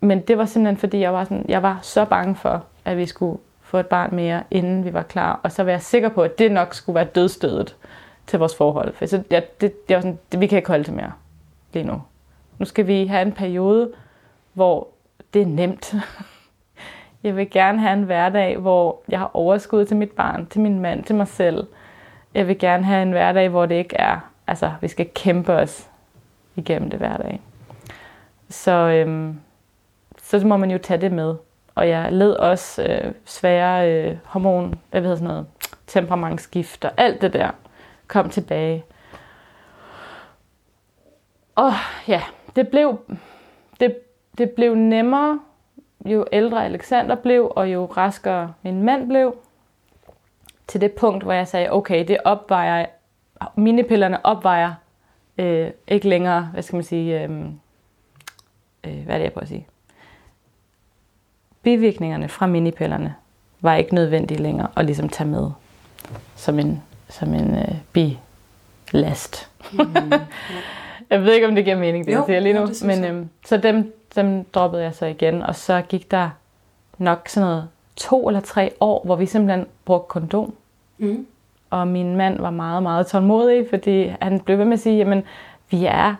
men 0.00 0.20
det 0.20 0.38
var 0.38 0.44
simpelthen 0.44 0.76
fordi, 0.76 1.00
jeg 1.00 1.12
var, 1.12 1.24
sådan, 1.24 1.44
jeg 1.48 1.62
var 1.62 1.78
så 1.82 2.04
bange 2.04 2.34
for, 2.34 2.64
at 2.84 2.96
vi 2.96 3.06
skulle 3.06 3.38
få 3.60 3.78
et 3.78 3.86
barn 3.86 4.14
mere, 4.14 4.42
inden 4.50 4.84
vi 4.84 4.92
var 4.92 5.02
klar. 5.02 5.40
Og 5.42 5.52
så 5.52 5.62
var 5.62 5.70
jeg 5.70 5.82
sikker 5.82 6.08
på, 6.08 6.22
at 6.22 6.38
det 6.38 6.52
nok 6.52 6.74
skulle 6.74 6.94
være 6.94 7.04
dødstødet 7.04 7.76
til 8.26 8.38
vores 8.38 8.56
forhold. 8.56 8.94
For 8.94 9.06
så, 9.06 9.22
ja, 9.30 9.40
det, 9.60 9.88
det 9.88 9.96
var 9.96 10.00
sådan, 10.00 10.18
det, 10.32 10.40
vi 10.40 10.46
kan 10.46 10.56
ikke 10.56 10.68
holde 10.68 10.84
til 10.84 10.94
mere 10.94 11.12
lige 11.72 11.86
nu. 11.86 12.02
Nu 12.58 12.64
skal 12.64 12.86
vi 12.86 13.06
have 13.06 13.22
en 13.22 13.32
periode, 13.32 13.92
hvor 14.52 14.88
det 15.34 15.42
er 15.42 15.46
nemt. 15.46 15.94
Jeg 17.22 17.36
vil 17.36 17.50
gerne 17.50 17.80
have 17.80 17.92
en 17.92 18.02
hverdag, 18.02 18.56
hvor 18.58 19.00
jeg 19.08 19.18
har 19.18 19.30
overskud 19.34 19.84
til 19.84 19.96
mit 19.96 20.10
barn, 20.10 20.46
til 20.46 20.60
min 20.60 20.80
mand, 20.80 21.04
til 21.04 21.14
mig 21.14 21.28
selv. 21.28 21.66
Jeg 22.36 22.48
vil 22.48 22.58
gerne 22.58 22.84
have 22.84 23.02
en 23.02 23.10
hverdag, 23.10 23.48
hvor 23.48 23.66
det 23.66 23.74
ikke 23.74 23.96
er, 23.96 24.30
altså 24.46 24.72
vi 24.80 24.88
skal 24.88 25.10
kæmpe 25.14 25.52
os 25.52 25.90
igennem 26.56 26.90
det 26.90 26.98
hverdag. 26.98 27.40
Så, 28.48 28.72
øhm, 28.72 29.40
så 30.22 30.46
må 30.46 30.56
man 30.56 30.70
jo 30.70 30.78
tage 30.78 31.00
det 31.00 31.12
med. 31.12 31.34
Og 31.74 31.88
jeg 31.88 32.12
led 32.12 32.32
også 32.32 32.82
øh, 32.82 33.12
svære 33.24 33.92
øh, 33.92 34.16
hormon, 34.24 34.74
hvad 34.90 35.00
hedder 35.00 35.16
sådan 35.16 35.28
noget, 35.28 35.46
temperamentsskift 35.86 36.84
og 36.84 36.90
alt 36.96 37.22
det 37.22 37.32
der 37.32 37.50
kom 38.06 38.30
tilbage. 38.30 38.84
Og 41.54 41.72
ja, 42.08 42.22
det 42.56 42.68
blev, 42.68 42.98
det, 43.80 43.98
det 44.38 44.50
blev 44.50 44.74
nemmere, 44.74 45.40
jo 46.04 46.26
ældre 46.32 46.64
Alexander 46.64 47.14
blev, 47.14 47.52
og 47.56 47.72
jo 47.72 47.84
raskere 47.84 48.52
min 48.62 48.82
mand 48.82 49.08
blev. 49.08 49.34
Til 50.66 50.80
det 50.80 50.92
punkt, 50.92 51.24
hvor 51.24 51.32
jeg 51.32 51.48
sagde, 51.48 51.72
okay, 51.72 52.08
det 52.08 52.18
opvejer, 52.24 52.86
minipillerne 53.56 54.26
opvejer 54.26 54.74
øh, 55.38 55.70
ikke 55.88 56.08
længere, 56.08 56.42
hvad 56.52 56.62
skal 56.62 56.76
man 56.76 56.84
sige, 56.84 57.22
øh, 57.22 57.30
øh, 58.84 59.04
hvad 59.04 59.14
er 59.14 59.18
det, 59.18 59.24
jeg 59.24 59.32
på 59.32 59.40
at 59.40 59.48
sige? 59.48 59.66
Bivirkningerne 61.62 62.28
fra 62.28 62.46
minipillerne 62.46 63.14
var 63.60 63.74
ikke 63.74 63.94
nødvendige 63.94 64.42
længere 64.42 64.68
at 64.76 64.84
ligesom 64.84 65.08
tage 65.08 65.28
med 65.28 65.50
som 66.36 66.58
en, 66.58 66.82
som 67.08 67.34
en 67.34 67.54
øh, 67.54 67.74
bilast. 67.92 69.50
Mm, 69.72 69.78
ja. 69.78 70.20
jeg 71.10 71.22
ved 71.22 71.32
ikke, 71.32 71.48
om 71.48 71.54
det 71.54 71.64
giver 71.64 71.76
mening, 71.76 72.06
det 72.06 72.12
jo, 72.12 72.18
jeg 72.18 72.26
siger 72.26 72.40
lige 72.40 72.52
nu. 72.52 72.60
Jo, 72.60 72.86
men 72.86 73.04
øhm, 73.04 73.30
så 73.46 73.56
dem, 73.56 73.94
dem 74.16 74.44
droppede 74.44 74.82
jeg 74.82 74.94
så 74.94 75.06
igen, 75.06 75.42
og 75.42 75.54
så 75.54 75.82
gik 75.88 76.10
der 76.10 76.30
nok 76.98 77.28
sådan 77.28 77.48
noget 77.48 77.68
to 77.96 78.28
eller 78.28 78.40
tre 78.40 78.72
år, 78.80 79.02
hvor 79.04 79.16
vi 79.16 79.26
simpelthen 79.26 79.66
brugte 79.84 80.08
kondom. 80.08 80.54
Mm. 80.98 81.26
Og 81.70 81.88
min 81.88 82.16
mand 82.16 82.40
var 82.40 82.50
meget, 82.50 82.82
meget 82.82 83.06
tålmodig, 83.06 83.66
fordi 83.70 84.12
han 84.20 84.40
blev 84.40 84.58
ved 84.58 84.64
med 84.64 84.72
at 84.72 84.80
sige, 84.80 84.96
jamen, 84.96 85.24
vi 85.70 85.84
er 85.84 86.14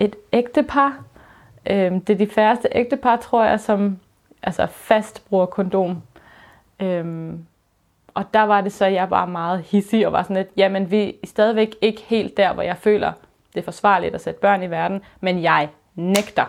et 0.00 0.16
ægtepar. 0.32 1.04
Øhm, 1.66 2.00
det 2.00 2.12
er 2.12 2.18
de 2.18 2.26
færreste 2.26 2.68
ægtepar, 2.72 3.16
tror 3.16 3.44
jeg, 3.44 3.60
som 3.60 3.98
altså 4.42 4.66
fast 4.66 5.28
bruger 5.28 5.46
kondom. 5.46 6.02
Øhm, 6.80 7.46
og 8.14 8.24
der 8.34 8.42
var 8.42 8.60
det 8.60 8.72
så, 8.72 8.84
at 8.84 8.92
jeg 8.92 9.10
var 9.10 9.26
meget 9.26 9.62
hissig 9.62 10.06
og 10.06 10.12
var 10.12 10.22
sådan 10.22 10.36
lidt, 10.36 10.48
jamen 10.56 10.90
vi 10.90 11.08
er 11.22 11.26
stadigvæk 11.26 11.76
ikke 11.80 12.02
helt 12.06 12.36
der, 12.36 12.52
hvor 12.52 12.62
jeg 12.62 12.76
føler, 12.76 13.12
det 13.54 13.60
er 13.60 13.64
forsvarligt 13.64 14.14
at 14.14 14.20
sætte 14.20 14.40
børn 14.40 14.62
i 14.62 14.70
verden, 14.70 15.00
men 15.20 15.42
jeg 15.42 15.68
nægter. 15.94 16.44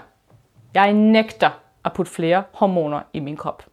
Jeg 0.74 0.94
nægter 0.94 1.50
at 1.86 1.94
putte 1.94 2.12
flere 2.12 2.44
hormoner 2.52 3.02
i 3.14 3.20
min 3.20 3.38
krop. 3.38 3.64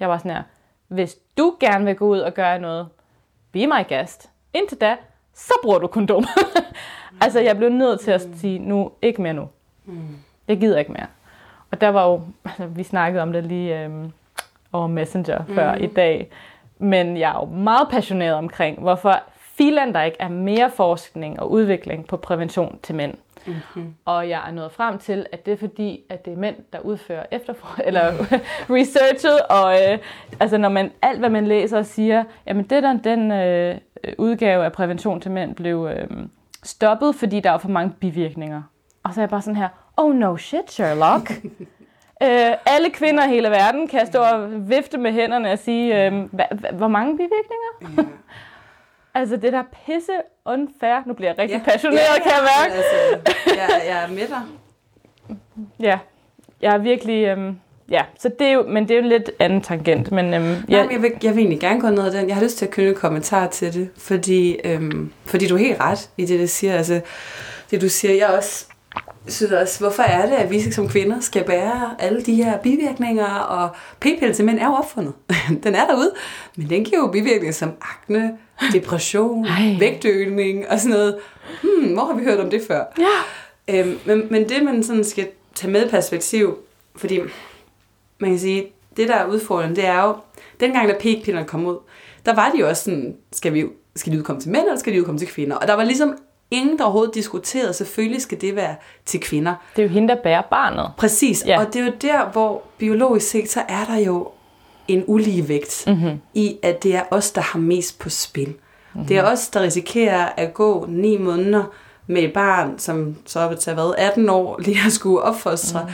Jeg 0.00 0.08
var 0.08 0.18
sådan 0.18 0.30
her, 0.30 0.42
hvis 0.88 1.16
du 1.38 1.54
gerne 1.60 1.84
vil 1.84 1.96
gå 1.96 2.06
ud 2.08 2.18
og 2.18 2.34
gøre 2.34 2.58
noget, 2.58 2.88
be 3.52 3.66
my 3.66 3.88
guest. 3.88 4.30
Indtil 4.54 4.78
da, 4.80 4.96
så 5.34 5.52
bruger 5.62 5.78
du 5.78 5.86
kondom. 5.86 6.24
altså, 7.22 7.40
jeg 7.40 7.56
blev 7.56 7.68
nødt 7.68 8.00
til 8.00 8.10
at 8.10 8.28
sige, 8.34 8.58
nu, 8.58 8.92
ikke 9.02 9.22
mere 9.22 9.34
nu. 9.34 9.48
Jeg 10.48 10.60
gider 10.60 10.78
ikke 10.78 10.92
mere. 10.92 11.06
Og 11.70 11.80
der 11.80 11.88
var 11.88 12.06
jo, 12.06 12.20
altså, 12.44 12.66
vi 12.66 12.82
snakkede 12.82 13.22
om 13.22 13.32
det 13.32 13.44
lige 13.44 13.80
øhm, 13.80 14.12
over 14.72 14.86
Messenger 14.86 15.44
før 15.54 15.74
mm. 15.74 15.84
i 15.84 15.86
dag, 15.86 16.30
men 16.78 17.16
jeg 17.16 17.30
er 17.30 17.34
jo 17.34 17.44
meget 17.44 17.88
passioneret 17.90 18.34
omkring, 18.34 18.80
hvorfor 18.80 19.22
filan 19.36 19.94
der 19.94 20.02
ikke 20.02 20.16
er 20.20 20.28
mere 20.28 20.70
forskning 20.70 21.40
og 21.40 21.50
udvikling 21.50 22.06
på 22.06 22.16
prævention 22.16 22.78
til 22.82 22.94
mænd. 22.94 23.14
Mm-hmm. 23.46 23.94
Og 24.04 24.28
jeg 24.28 24.48
er 24.48 24.52
nået 24.52 24.72
frem 24.72 24.98
til, 24.98 25.26
at 25.32 25.46
det 25.46 25.52
er 25.52 25.56
fordi, 25.56 26.00
at 26.08 26.24
det 26.24 26.32
er 26.32 26.36
mænd, 26.36 26.56
der 26.72 26.78
udfører 26.80 27.26
efterfor 27.30 27.80
eller 27.86 28.12
researchet, 28.76 29.40
og 29.50 29.74
øh, 29.74 29.98
altså 30.40 30.58
når 30.58 30.68
man 30.68 30.90
alt 31.02 31.18
hvad 31.18 31.30
man 31.30 31.46
læser 31.46 31.78
og 31.78 31.86
siger, 31.86 32.24
jamen 32.46 32.64
det 32.64 32.82
der 32.82 32.92
den 32.92 33.32
øh, 33.32 33.76
udgave 34.18 34.64
af 34.64 34.72
prævention 34.72 35.20
til 35.20 35.30
mænd 35.30 35.54
blev 35.54 35.90
øh, 35.96 36.08
stoppet, 36.62 37.14
fordi 37.14 37.40
der 37.40 37.50
var 37.50 37.58
for 37.58 37.68
mange 37.68 37.94
bivirkninger. 38.00 38.62
Og 39.02 39.14
så 39.14 39.20
er 39.20 39.22
jeg 39.22 39.30
bare 39.30 39.42
sådan 39.42 39.56
her, 39.56 39.68
oh 39.96 40.14
no 40.14 40.36
shit 40.36 40.70
Sherlock. 40.70 41.32
Øh, 42.22 42.56
alle 42.66 42.90
kvinder 42.90 43.24
i 43.24 43.28
hele 43.28 43.48
verden 43.48 43.88
kan 43.88 44.06
stå 44.06 44.18
og 44.18 44.68
vifte 44.68 44.98
med 44.98 45.12
hænderne 45.12 45.52
og 45.52 45.58
sige, 45.58 46.06
øh, 46.06 46.12
hvor 46.72 46.88
mange 46.88 47.16
bivirkninger? 47.16 48.12
Altså 49.14 49.36
det 49.36 49.52
der 49.52 49.62
pisse 49.86 50.12
unfair. 50.46 51.02
Nu 51.06 51.14
bliver 51.14 51.30
jeg 51.30 51.38
rigtig 51.38 51.62
ja. 51.66 51.70
passioneret, 51.72 51.98
ja, 51.98 52.14
ja, 52.14 52.22
kan 52.22 52.32
jeg 52.32 52.48
mærke. 52.58 52.74
Altså, 52.74 53.30
jeg, 53.46 53.82
jeg 53.86 54.04
er 54.04 54.08
med 54.08 54.28
dig. 54.28 54.42
ja, 55.88 55.98
jeg 56.62 56.74
er 56.74 56.78
virkelig... 56.78 57.24
Øh, 57.26 57.54
ja, 57.90 58.02
så 58.18 58.30
det 58.38 58.46
er 58.46 58.52
jo, 58.52 58.62
men 58.62 58.88
det 58.88 58.96
er 58.96 59.02
jo 59.02 59.08
lidt 59.08 59.30
anden 59.38 59.60
tangent. 59.60 60.12
Men, 60.12 60.34
øhm, 60.34 60.44
jeg, 60.44 60.62
Nej, 60.68 60.88
jeg, 60.92 61.02
vil, 61.02 61.12
jeg 61.22 61.34
vil 61.34 61.38
egentlig 61.38 61.60
gerne 61.60 61.80
gå 61.80 61.90
ned 61.90 62.06
ad 62.06 62.12
den. 62.12 62.28
Jeg 62.28 62.36
har 62.36 62.42
lyst 62.42 62.58
til 62.58 62.66
at 62.66 62.70
knytte 62.70 62.90
en 62.90 62.96
kommentar 62.96 63.46
til 63.46 63.74
det, 63.74 63.90
fordi, 63.96 64.56
øhm, 64.64 65.12
fordi 65.24 65.46
du 65.46 65.54
er 65.54 65.58
helt 65.58 65.80
ret 65.80 66.10
i 66.16 66.24
det, 66.24 66.40
du 66.40 66.46
siger. 66.46 66.76
Altså, 66.76 67.00
det 67.70 67.80
du 67.80 67.88
siger, 67.88 68.14
jeg 68.14 68.28
også 68.28 68.66
synes 69.28 69.52
også, 69.52 69.80
hvorfor 69.80 70.02
er 70.02 70.26
det, 70.26 70.34
at 70.34 70.50
vi 70.50 70.72
som 70.72 70.88
kvinder 70.88 71.20
skal 71.20 71.44
bære 71.44 71.96
alle 71.98 72.22
de 72.22 72.34
her 72.34 72.58
bivirkninger, 72.58 73.26
og 73.26 73.70
p-pille 74.00 74.34
til 74.34 74.44
mænd 74.44 74.58
er 74.58 74.66
jo 74.66 74.72
opfundet. 74.72 75.12
den 75.64 75.74
er 75.74 75.86
derude, 75.86 76.12
men 76.56 76.70
den 76.70 76.84
giver 76.84 76.98
jo 76.98 77.06
bivirkninger 77.06 77.52
som 77.52 77.70
akne, 77.80 78.38
depression, 78.72 79.46
Ej. 79.46 79.76
vægtøgning 79.78 80.68
og 80.68 80.80
sådan 80.80 80.96
noget. 80.96 81.18
Hmm, 81.62 81.92
hvor 81.92 82.04
har 82.04 82.14
vi 82.14 82.24
hørt 82.24 82.40
om 82.40 82.50
det 82.50 82.62
før? 82.68 82.84
Ja. 82.98 83.78
Øhm, 83.78 83.98
men, 84.04 84.26
men 84.30 84.48
det, 84.48 84.62
man 84.64 84.82
sådan 84.82 85.04
skal 85.04 85.28
tage 85.54 85.70
med 85.70 85.90
perspektiv, 85.90 86.58
fordi 86.96 87.20
man 88.18 88.30
kan 88.30 88.38
sige, 88.38 88.66
det 88.96 89.08
der 89.08 89.14
er 89.14 89.26
udfordringen, 89.26 89.76
det 89.76 89.86
er 89.86 90.02
jo, 90.02 90.14
dengang 90.60 90.88
da 90.88 90.94
p-pillerne 90.94 91.46
kom 91.46 91.66
ud, 91.66 91.76
der 92.26 92.34
var 92.34 92.50
de 92.50 92.58
jo 92.58 92.68
også 92.68 92.84
sådan, 92.84 93.16
skal, 93.32 93.54
vi, 93.54 93.64
skal 93.96 94.12
de 94.12 94.18
udkomme 94.18 94.42
til 94.42 94.50
mænd, 94.50 94.64
eller 94.64 94.78
skal 94.78 94.92
de 94.92 95.00
udkomme 95.00 95.18
til 95.18 95.28
kvinder? 95.28 95.56
Og 95.56 95.68
der 95.68 95.74
var 95.74 95.84
ligesom 95.84 96.14
ingen, 96.52 96.78
der 96.78 96.84
overhovedet 96.84 97.14
diskuterede, 97.14 97.72
selvfølgelig 97.72 98.22
skal 98.22 98.40
det 98.40 98.56
være 98.56 98.74
til 99.06 99.20
kvinder. 99.20 99.54
Det 99.76 99.82
er 99.82 99.86
jo 99.86 99.92
hende, 99.92 100.08
der 100.08 100.22
bærer 100.22 100.42
barnet. 100.50 100.90
Præcis, 100.98 101.44
Ja. 101.46 101.60
og 101.60 101.66
det 101.74 101.80
er 101.80 101.84
jo 101.86 101.92
der, 102.02 102.30
hvor 102.32 102.62
biologisk 102.78 103.28
set, 103.30 103.50
så 103.50 103.60
er 103.68 103.84
der 103.84 103.96
jo 103.98 104.28
en 104.88 105.04
ulige 105.06 105.48
vægt 105.48 105.84
mm-hmm. 105.86 106.20
i, 106.34 106.56
at 106.62 106.82
det 106.82 106.94
er 106.96 107.02
os, 107.10 107.30
der 107.30 107.40
har 107.40 107.58
mest 107.58 107.98
på 107.98 108.10
spil. 108.10 108.48
Mm-hmm. 108.48 109.06
Det 109.08 109.16
er 109.18 109.24
os, 109.24 109.48
der 109.48 109.60
risikerer 109.62 110.28
at 110.36 110.54
gå 110.54 110.86
ni 110.88 111.18
måneder 111.18 111.64
med 112.06 112.22
et 112.22 112.32
barn, 112.32 112.78
som 112.78 113.16
så 113.26 113.48
vil 113.48 113.58
tage 113.58 113.74
hvad, 113.74 113.94
18 113.98 114.28
år, 114.28 114.60
lige 114.64 114.78
at 114.86 114.92
skulle 114.92 115.22
opfostre, 115.22 115.86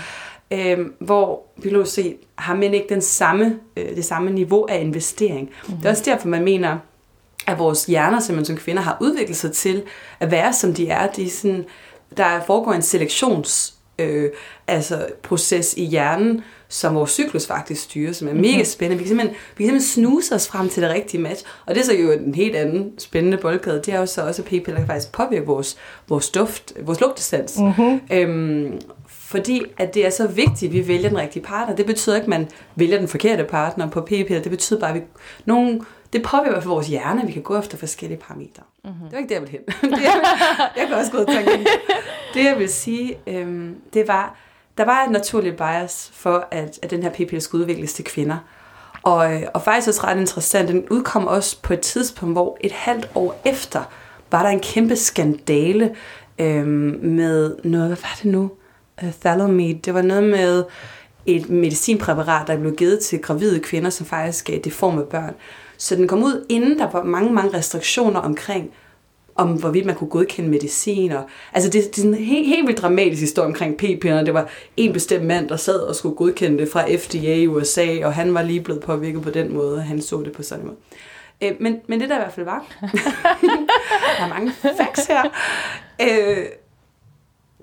mm. 0.51 0.57
øhm, 0.59 0.93
hvor 0.99 1.43
biologisk 1.63 1.93
set 1.95 2.17
har 2.35 2.55
mænd 2.55 2.75
ikke 2.75 2.87
den 2.89 3.03
samme, 3.03 3.59
øh, 3.77 3.97
det 3.97 4.05
samme 4.05 4.31
niveau 4.31 4.67
af 4.69 4.81
investering. 4.81 5.51
Mm. 5.69 5.77
Det 5.77 5.87
er 5.87 5.91
også 5.91 6.03
derfor, 6.07 6.29
man 6.29 6.45
mener, 6.45 6.79
at 7.49 7.59
vores 7.59 7.85
hjerner, 7.85 8.21
simpelthen 8.21 8.57
som 8.57 8.65
kvinder, 8.65 8.83
har 8.83 8.97
udviklet 9.01 9.37
sig 9.37 9.53
til 9.53 9.83
at 10.21 10.31
være, 10.31 10.53
som 10.53 10.75
de 10.75 10.89
er. 10.89 11.07
De 11.07 11.27
er 11.27 11.31
sådan, 11.31 11.65
der 12.17 12.41
foregår 12.47 12.73
en 12.73 12.83
selektions 12.83 13.75
øh, 13.99 14.31
altså 14.67 15.07
proces 15.23 15.75
i 15.77 15.85
hjernen, 15.85 16.43
som 16.69 16.95
vores 16.95 17.11
cyklus 17.11 17.47
faktisk 17.47 17.83
styrer, 17.83 18.13
som 18.13 18.29
er 18.29 18.33
Mhm. 18.33 18.41
mega 18.41 18.65
spændende. 18.65 18.99
Vi 18.99 19.05
kan, 19.05 19.09
simpelthen, 19.09 19.37
vi 19.57 19.65
kan 19.65 19.81
simpelthen 19.81 19.81
snuse 20.05 20.35
os 20.35 20.49
frem 20.49 20.69
til 20.69 20.83
det 20.83 20.91
rigtige 20.91 21.21
match. 21.21 21.45
Og 21.67 21.75
det 21.75 21.81
er 21.81 21.85
så 21.85 21.95
jo 21.95 22.13
en 22.13 22.35
helt 22.35 22.57
anden 22.57 22.93
spændende 22.99 23.37
boldgade. 23.37 23.77
Det 23.87 23.95
er 23.95 23.99
jo 24.01 24.07
så 24.07 24.23
også, 24.27 24.43
at 24.43 24.49
p-piller 24.49 24.77
kan 24.77 24.87
faktisk 24.87 25.13
påvirke 25.13 25.47
vores, 25.47 25.77
vores 26.09 26.31
duft, 26.31 26.73
vores 26.83 27.01
lugtesans. 27.01 27.59
Mm-hmm. 27.59 28.01
Øhm, 28.13 28.81
fordi 29.09 29.63
at 29.79 29.95
det 29.95 30.07
er 30.07 30.11
så 30.11 30.27
vigtigt, 30.27 30.63
at 30.71 30.73
vi 30.73 30.89
vælger 30.89 31.09
den 31.09 31.19
rigtige 31.19 31.43
partner. 31.43 31.77
Det 31.77 31.87
betyder 31.87 32.17
ikke, 32.17 32.25
at 32.25 32.29
man 32.29 32.49
vælger 32.77 32.99
den 32.99 33.09
forkerte 33.09 33.45
partner 33.45 33.91
på 33.91 34.01
p-piller. 34.01 34.41
Det 34.43 34.51
betyder 34.51 34.81
bare, 34.81 34.91
at 34.91 34.97
vi, 34.97 35.01
nogen, 35.45 35.81
det 36.13 36.23
påvirker 36.23 36.51
i 36.51 36.53
hvert 36.53 36.63
fald 36.63 36.73
vores 36.73 36.87
hjerne, 36.87 37.27
vi 37.27 37.33
kan 37.33 37.43
gå 37.43 37.59
efter 37.59 37.79
forskellige 37.79 38.19
parametre. 38.19 38.63
Mm-hmm. 38.85 39.01
Det 39.03 39.13
var 39.13 39.19
ikke 39.19 39.29
det, 39.29 39.35
jeg 39.35 39.43
ville 39.43 39.59
hen. 39.81 39.91
det, 39.99 40.03
jeg, 40.03 40.23
jeg 40.77 40.87
kan 40.89 40.97
også 40.97 41.13
gå 41.13 41.25
tænke 41.25 41.67
Det, 42.35 42.45
jeg 42.45 42.59
vil 42.59 42.69
sige, 42.69 43.19
øhm, 43.27 43.77
det 43.93 44.09
var, 44.09 44.37
der 44.79 44.85
var 44.85 45.05
et 45.05 45.11
naturligt 45.11 45.57
bias 45.57 46.11
for, 46.15 46.49
at, 46.51 46.79
at 46.83 46.91
den 46.91 47.03
her 47.03 47.11
p-pille 47.11 47.41
skulle 47.41 47.63
udvikles 47.63 47.93
til 47.93 48.05
kvinder. 48.05 48.37
Og, 49.03 49.35
øh, 49.35 49.43
og 49.55 49.63
faktisk 49.63 49.89
også 49.89 50.01
ret 50.05 50.21
interessant, 50.21 50.69
den 50.69 50.89
udkom 50.91 51.27
også 51.27 51.63
på 51.63 51.73
et 51.73 51.81
tidspunkt, 51.81 52.35
hvor 52.35 52.57
et 52.61 52.73
halvt 52.73 53.11
år 53.15 53.41
efter, 53.45 53.83
var 54.31 54.43
der 54.43 54.51
en 54.51 54.61
kæmpe 54.61 54.97
skandale 54.97 55.97
øhm, 56.39 56.99
med 57.03 57.57
noget, 57.65 57.87
hvad 57.87 57.97
var 57.97 58.19
det 58.23 58.33
nu? 58.33 58.51
Uh, 59.03 59.13
Thalamide. 59.21 59.79
Det 59.85 59.95
var 59.95 60.03
noget 60.03 60.25
med 60.25 60.65
et 61.27 61.51
medicinpræparat, 61.51 62.47
der 62.47 62.57
blev 62.57 62.75
givet 62.75 63.01
til 63.01 63.23
gravide 63.23 63.61
kvinder, 63.61 63.91
som 63.91 64.07
faktisk 64.07 64.47
gav 64.47 64.59
deforme 64.59 65.05
børn. 65.05 65.35
Så 65.79 65.97
den 65.97 66.09
kom 66.09 66.22
ud, 66.22 66.47
inden 66.49 66.79
der 66.79 66.91
var 66.91 67.05
mange, 67.05 67.33
mange 67.33 67.57
restriktioner 67.57 68.20
omkring, 68.20 68.70
om 69.35 69.53
hvorvidt 69.53 69.87
man 69.87 69.95
kunne 69.95 70.11
godkende 70.11 70.51
medicin. 70.51 71.12
Og, 71.12 71.24
altså 71.53 71.70
det, 71.70 71.97
det 71.97 72.05
er 72.05 72.09
en 72.09 72.14
helt, 72.14 72.49
helt 72.49 72.66
vildt 72.66 72.83
dramatisk 72.83 73.20
historie 73.20 73.47
omkring 73.47 73.76
p-piller. 73.76 74.24
Det 74.24 74.35
var 74.35 74.49
en 74.76 74.93
bestemt 74.93 75.24
mand, 75.24 75.49
der 75.49 75.57
sad 75.57 75.81
og 75.81 75.95
skulle 75.95 76.16
godkende 76.16 76.59
det 76.59 76.68
fra 76.68 76.85
FDA 76.97 77.35
i 77.35 77.47
USA, 77.47 77.87
og 78.05 78.14
han 78.14 78.35
var 78.35 78.43
lige 78.43 78.61
blevet 78.61 78.83
påvirket 78.83 79.22
på 79.22 79.31
den 79.31 79.53
måde, 79.53 79.76
og 79.76 79.83
han 79.83 80.03
så 80.03 80.22
det 80.22 80.33
på 80.33 80.43
sådan 80.43 80.64
en 80.64 80.66
måde. 80.66 80.79
Øh, 81.43 81.53
men, 81.61 81.81
men 81.87 82.01
det 82.01 82.09
der 82.09 82.16
i 82.16 82.18
hvert 82.18 82.33
fald 82.33 82.47
var, 82.47 82.64
der 84.18 84.24
er 84.24 84.29
mange 84.29 84.53
facts 84.53 85.07
her, 85.07 85.22
øh, 86.01 86.47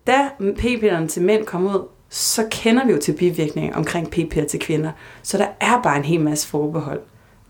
da 0.07 0.30
p-pillerne 0.57 1.07
til 1.07 1.22
mænd 1.22 1.45
kom 1.45 1.66
ud, 1.66 1.88
så 2.09 2.47
kender 2.51 2.86
vi 2.86 2.91
jo 2.91 2.99
til 2.99 3.13
bivirkninger 3.13 3.76
omkring 3.76 4.09
p-piller 4.09 4.47
til 4.47 4.59
kvinder. 4.59 4.91
Så 5.24 5.38
der 5.38 5.47
er 5.59 5.82
bare 5.82 5.97
en 5.97 6.03
hel 6.03 6.22
masse 6.22 6.47
forbehold. 6.47 7.01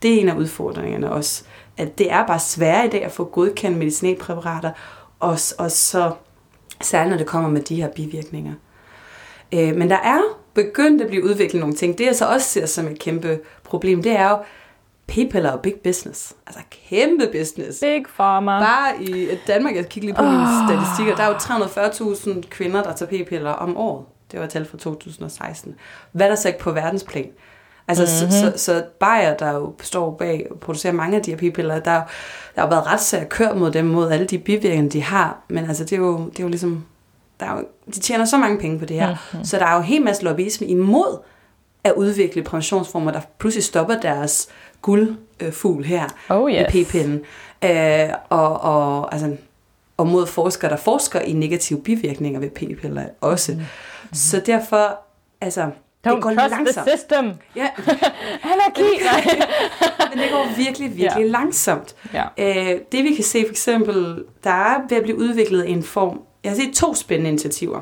Det 0.02 0.14
er 0.14 0.22
en 0.22 0.30
af 0.30 0.36
udfordringerne 0.36 1.12
også. 1.12 1.44
At 1.78 1.98
det 1.98 2.12
er 2.12 2.28
bare 2.28 2.40
svært 2.40 2.86
i 2.86 2.90
dag 2.90 3.06
at 3.06 3.12
få 3.12 3.24
godkendt 3.24 3.78
medicinalpræparater, 3.78 4.72
og, 5.20 5.38
og 5.58 5.72
så 5.72 6.12
særligt 6.82 7.10
når 7.10 7.18
det 7.18 7.28
kommer 7.28 7.50
med 7.50 7.62
de 7.62 7.76
her 7.76 7.90
bivirkninger. 7.90 8.54
Øh, 9.54 9.76
men 9.76 9.90
der 9.90 9.98
er 9.98 10.22
begyndt 10.54 11.02
at 11.02 11.08
blive 11.08 11.24
udviklet 11.24 11.60
nogle 11.60 11.76
ting. 11.76 11.98
Det 11.98 12.06
jeg 12.06 12.16
så 12.16 12.26
også 12.26 12.48
ser 12.48 12.66
som 12.66 12.88
et 12.88 13.00
kæmpe 13.00 13.40
problem, 13.64 14.04
det 14.04 14.12
er 14.12 14.30
jo, 14.30 14.38
p-piller 15.08 15.52
er 15.52 15.58
big 15.58 15.76
business. 15.84 16.36
Altså 16.48 16.62
kæmpe 16.90 17.30
business. 17.40 17.80
Big 17.80 18.06
Pharma. 18.16 18.60
Bare 18.60 19.04
i 19.04 19.28
Danmark, 19.48 19.76
jeg 19.76 19.90
kigger 19.90 20.08
lige 20.08 20.16
på 20.16 20.24
oh. 20.24 20.32
mine 20.32 20.48
statistikker, 20.68 21.16
der 21.16 21.24
er 21.24 21.28
jo 21.28 21.34
340.000 21.34 22.42
kvinder, 22.50 22.84
der 22.84 22.94
tager 22.94 23.24
p-piller 23.24 23.52
om 23.52 23.78
året. 23.78 24.06
Det 24.32 24.40
var 24.40 24.48
tal 24.48 24.66
fra 24.66 24.78
2016. 24.78 25.76
Hvad 26.12 26.26
er 26.26 26.30
der 26.30 26.36
så 26.36 26.48
ikke 26.48 26.60
på 26.60 26.72
verdensplan? 26.72 27.30
Altså, 27.88 28.26
mm-hmm. 28.26 28.32
så, 28.32 28.58
så, 28.58 28.64
så 28.64 28.84
Bayer, 29.00 29.38
der 29.38 29.52
jo 29.52 29.74
står 29.82 30.12
bag 30.12 30.48
og 30.52 30.60
producerer 30.60 30.94
mange 30.94 31.18
af 31.18 31.24
de 31.24 31.32
her 31.32 31.38
p-piller, 31.38 31.74
der, 31.74 31.82
der 32.56 32.62
har 32.62 32.64
jo 32.64 32.68
været 32.68 32.88
retssager 32.88 33.26
kørt 33.26 33.58
mod 33.58 33.72
dem, 33.72 33.86
mod 33.86 34.12
alle 34.12 34.26
de 34.26 34.38
bivirkninger, 34.38 34.90
de 34.90 35.04
har. 35.04 35.38
Men 35.48 35.66
altså, 35.68 35.84
det 35.84 35.94
er 35.94 35.98
jo, 35.98 36.30
det 36.30 36.40
er 36.40 36.44
jo 36.44 36.50
ligesom... 36.50 36.86
Der 37.40 37.46
er 37.46 37.58
jo, 37.58 37.66
de 37.96 38.00
tjener 38.00 38.26
så 38.26 38.38
mange 38.38 38.60
penge 38.60 38.80
på 38.80 38.86
det 38.86 38.96
her. 38.96 39.10
Mm-hmm. 39.10 39.46
Så 39.46 39.58
der 39.58 39.66
er 39.66 39.74
jo 39.74 39.80
en 39.80 39.86
hel 39.86 40.02
masse 40.02 40.24
lobbyisme 40.24 40.68
imod 40.68 41.18
at 41.84 41.94
udvikle 41.94 42.44
præventionsformer, 42.44 43.12
der 43.12 43.22
pludselig 43.38 43.64
stopper 43.64 44.00
deres 44.00 44.48
guldfugl 44.82 45.84
her 45.84 46.08
Oh, 46.30 46.52
yes. 46.52 46.76
i 46.76 46.84
p-pillen. 46.84 47.22
Øh, 47.64 48.10
og, 48.30 48.62
og, 48.62 49.14
altså, 49.14 49.36
og 49.98 50.08
mod 50.08 50.26
forskere, 50.28 50.72
der 50.72 50.78
forsker 50.78 51.20
i 51.20 51.34
negative 51.34 51.82
bivirkninger 51.82 52.40
ved 52.40 52.50
p-piller 52.50 53.06
også. 53.22 53.52
Mm. 53.54 53.62
Så 54.14 54.42
derfor, 54.46 54.98
altså, 55.42 55.70
Don't 56.08 56.16
det 56.16 56.22
går 56.24 56.30
trust 56.34 56.50
langsomt. 56.52 56.88
the 56.88 56.98
system. 56.98 57.32
Ja, 57.56 57.68
Anarki. 58.54 58.82
Nej. 59.12 59.48
men 60.14 60.24
det 60.24 60.30
går 60.32 60.48
virkelig, 60.58 60.98
virkelig 60.98 61.24
Ja. 61.26 61.28
langsomt. 61.32 61.96
ja. 62.14 62.24
Øh, 62.38 62.80
det 62.92 63.04
vi 63.04 63.16
kan 63.16 63.24
se 63.24 63.42
for 63.48 63.52
eksempel, 63.52 64.24
der 64.44 64.50
er 64.50 64.78
ved 64.90 64.98
at 64.98 65.04
blive 65.04 65.18
udviklet 65.18 65.70
en 65.70 65.84
form, 65.84 66.22
jeg 66.44 66.52
har 66.52 66.56
set 66.58 66.74
to 66.74 66.94
spændende 66.96 67.30
initiativer. 67.30 67.82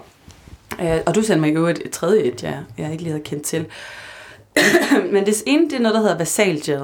Øh, 0.81 0.97
og 1.05 1.15
du 1.15 1.21
sendte 1.21 1.41
mig 1.41 1.55
jo 1.55 1.67
et, 1.67 1.81
et 1.85 1.91
tredje 1.91 2.21
et, 2.21 2.43
jeg, 2.43 2.59
jeg 2.77 2.91
ikke 2.91 3.03
lige 3.03 3.11
havde 3.11 3.23
kendt 3.23 3.43
til. 3.43 3.65
Men 5.13 5.25
det 5.25 5.43
ene, 5.45 5.65
det 5.69 5.73
er 5.73 5.79
noget, 5.79 5.95
der 5.95 6.01
hedder 6.01 6.17
vasal 6.17 6.61
gel, 6.65 6.81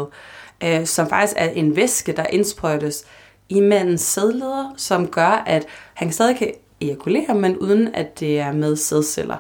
øh, 0.64 0.86
som 0.86 1.10
faktisk 1.10 1.34
er 1.38 1.50
en 1.50 1.76
væske, 1.76 2.12
der 2.12 2.26
indsprøjtes 2.26 3.04
i 3.50 3.60
mandens 3.62 4.02
sædleder, 4.02 4.74
som 4.78 5.08
gør, 5.08 5.44
at 5.48 5.66
han 5.94 6.12
stadig 6.12 6.38
kan 6.38 6.52
ejakulere, 6.82 7.36
men 7.36 7.58
uden 7.58 7.90
at 7.96 8.20
det 8.20 8.40
er 8.40 8.52
med 8.52 8.76
sædceller. 8.76 9.38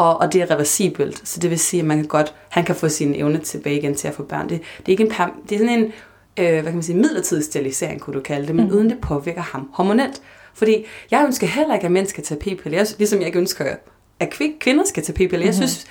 Og, 0.00 0.20
og 0.20 0.32
det 0.32 0.42
er 0.42 0.50
reversibelt, 0.50 1.28
så 1.28 1.40
det 1.40 1.50
vil 1.50 1.58
sige, 1.58 1.80
at 1.80 1.86
man 1.86 1.96
kan 1.96 2.06
godt, 2.06 2.34
han 2.48 2.64
kan 2.64 2.74
få 2.74 2.88
sin 2.88 3.14
evne 3.14 3.38
tilbage 3.38 3.76
igen 3.76 3.94
til 3.94 4.08
at 4.08 4.14
få 4.14 4.22
børn. 4.22 4.48
Det, 4.48 4.60
det 4.78 4.86
er 4.86 4.90
ikke 4.90 5.04
en 5.04 5.12
perm- 5.12 5.46
det 5.48 5.54
er 5.54 5.58
sådan 5.58 5.78
en 5.78 5.92
øh, 6.36 6.52
hvad 6.52 6.62
kan 6.62 6.74
man 6.74 6.82
sige, 6.82 6.96
midlertidig 6.96 7.44
sterilisering, 7.44 8.00
kunne 8.00 8.14
du 8.14 8.20
kalde 8.20 8.46
det, 8.46 8.54
men 8.54 8.66
mm. 8.66 8.74
uden 8.74 8.90
det 8.90 8.98
påvirker 9.00 9.42
ham 9.42 9.70
hormonelt. 9.74 10.22
Fordi 10.54 10.84
jeg 11.10 11.24
ønsker 11.26 11.46
heller 11.46 11.74
ikke, 11.74 11.86
at 11.86 11.92
mænd 11.92 12.06
skal 12.06 12.24
tage 12.24 12.40
p-piller, 12.40 12.94
ligesom 12.98 13.18
jeg 13.18 13.26
ikke 13.26 13.38
ønsker, 13.38 13.76
at 14.20 14.34
kvi- 14.34 14.58
kvinder 14.60 14.84
skal 14.84 15.02
tage 15.02 15.14
p-piller. 15.14 15.46
Jeg, 15.46 15.54
synes, 15.54 15.86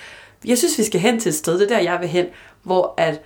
jeg 0.46 0.58
synes, 0.58 0.78
vi 0.78 0.84
skal 0.84 1.00
hen 1.02 1.20
til 1.20 1.30
et 1.30 1.36
sted, 1.36 1.60
det 1.60 1.72
er 1.72 1.76
der, 1.76 1.84
jeg 1.84 1.98
vil 2.00 2.10
hen, 2.10 2.26
hvor 2.64 2.94
at 2.98 3.22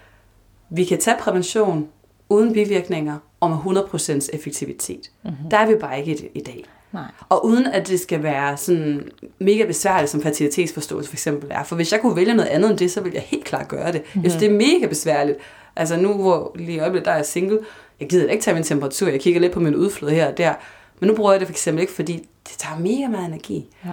vi 0.69 0.83
kan 0.83 0.99
tage 0.99 1.17
prævention 1.19 1.87
uden 2.29 2.53
bivirkninger 2.53 3.17
og 3.39 3.49
med 3.49 3.83
100% 3.83 4.29
effektivitet. 4.33 5.11
Mm-hmm. 5.23 5.49
Der 5.49 5.57
er 5.57 5.67
vi 5.67 5.75
bare 5.75 5.99
ikke 5.99 6.11
i, 6.11 6.39
i 6.39 6.41
dag. 6.41 6.65
Nej. 6.93 7.03
Og 7.29 7.45
uden 7.45 7.67
at 7.67 7.87
det 7.87 7.99
skal 7.99 8.23
være 8.23 8.57
sådan 8.57 9.09
mega 9.39 9.65
besværligt, 9.65 10.11
som 10.11 10.21
fertilitetsforståelse 10.21 11.09
for 11.09 11.15
eksempel 11.15 11.49
er. 11.51 11.63
For 11.63 11.75
hvis 11.75 11.91
jeg 11.91 12.01
kunne 12.01 12.15
vælge 12.15 12.33
noget 12.33 12.49
andet 12.49 12.69
end 12.69 12.77
det, 12.79 12.91
så 12.91 13.01
ville 13.01 13.15
jeg 13.15 13.23
helt 13.23 13.45
klart 13.45 13.67
gøre 13.67 13.91
det. 13.91 14.01
Mm-hmm. 14.01 14.23
Jeg 14.23 14.31
synes, 14.31 14.43
det 14.43 14.51
er 14.51 14.57
mega 14.57 14.87
besværligt. 14.87 15.37
Altså 15.75 15.97
nu, 15.97 16.13
hvor 16.13 16.51
lige 16.55 16.75
i 16.75 16.79
øjeblikket, 16.79 17.05
der 17.05 17.11
er 17.11 17.15
jeg 17.15 17.25
single, 17.25 17.59
jeg 17.99 18.09
gider 18.09 18.31
ikke 18.31 18.43
tage 18.43 18.55
min 18.55 18.63
temperatur, 18.63 19.07
jeg 19.07 19.19
kigger 19.19 19.41
lidt 19.41 19.51
på 19.51 19.59
min 19.59 19.75
udflod 19.75 20.09
her 20.09 20.27
og 20.27 20.37
der. 20.37 20.53
Men 20.99 21.07
nu 21.07 21.15
bruger 21.15 21.31
jeg 21.31 21.39
det 21.39 21.47
for 21.47 21.53
eksempel 21.53 21.81
ikke, 21.81 21.93
fordi 21.93 22.13
det 22.47 22.57
tager 22.57 22.79
mega 22.79 23.07
meget 23.07 23.27
energi. 23.27 23.65
Ja. 23.85 23.91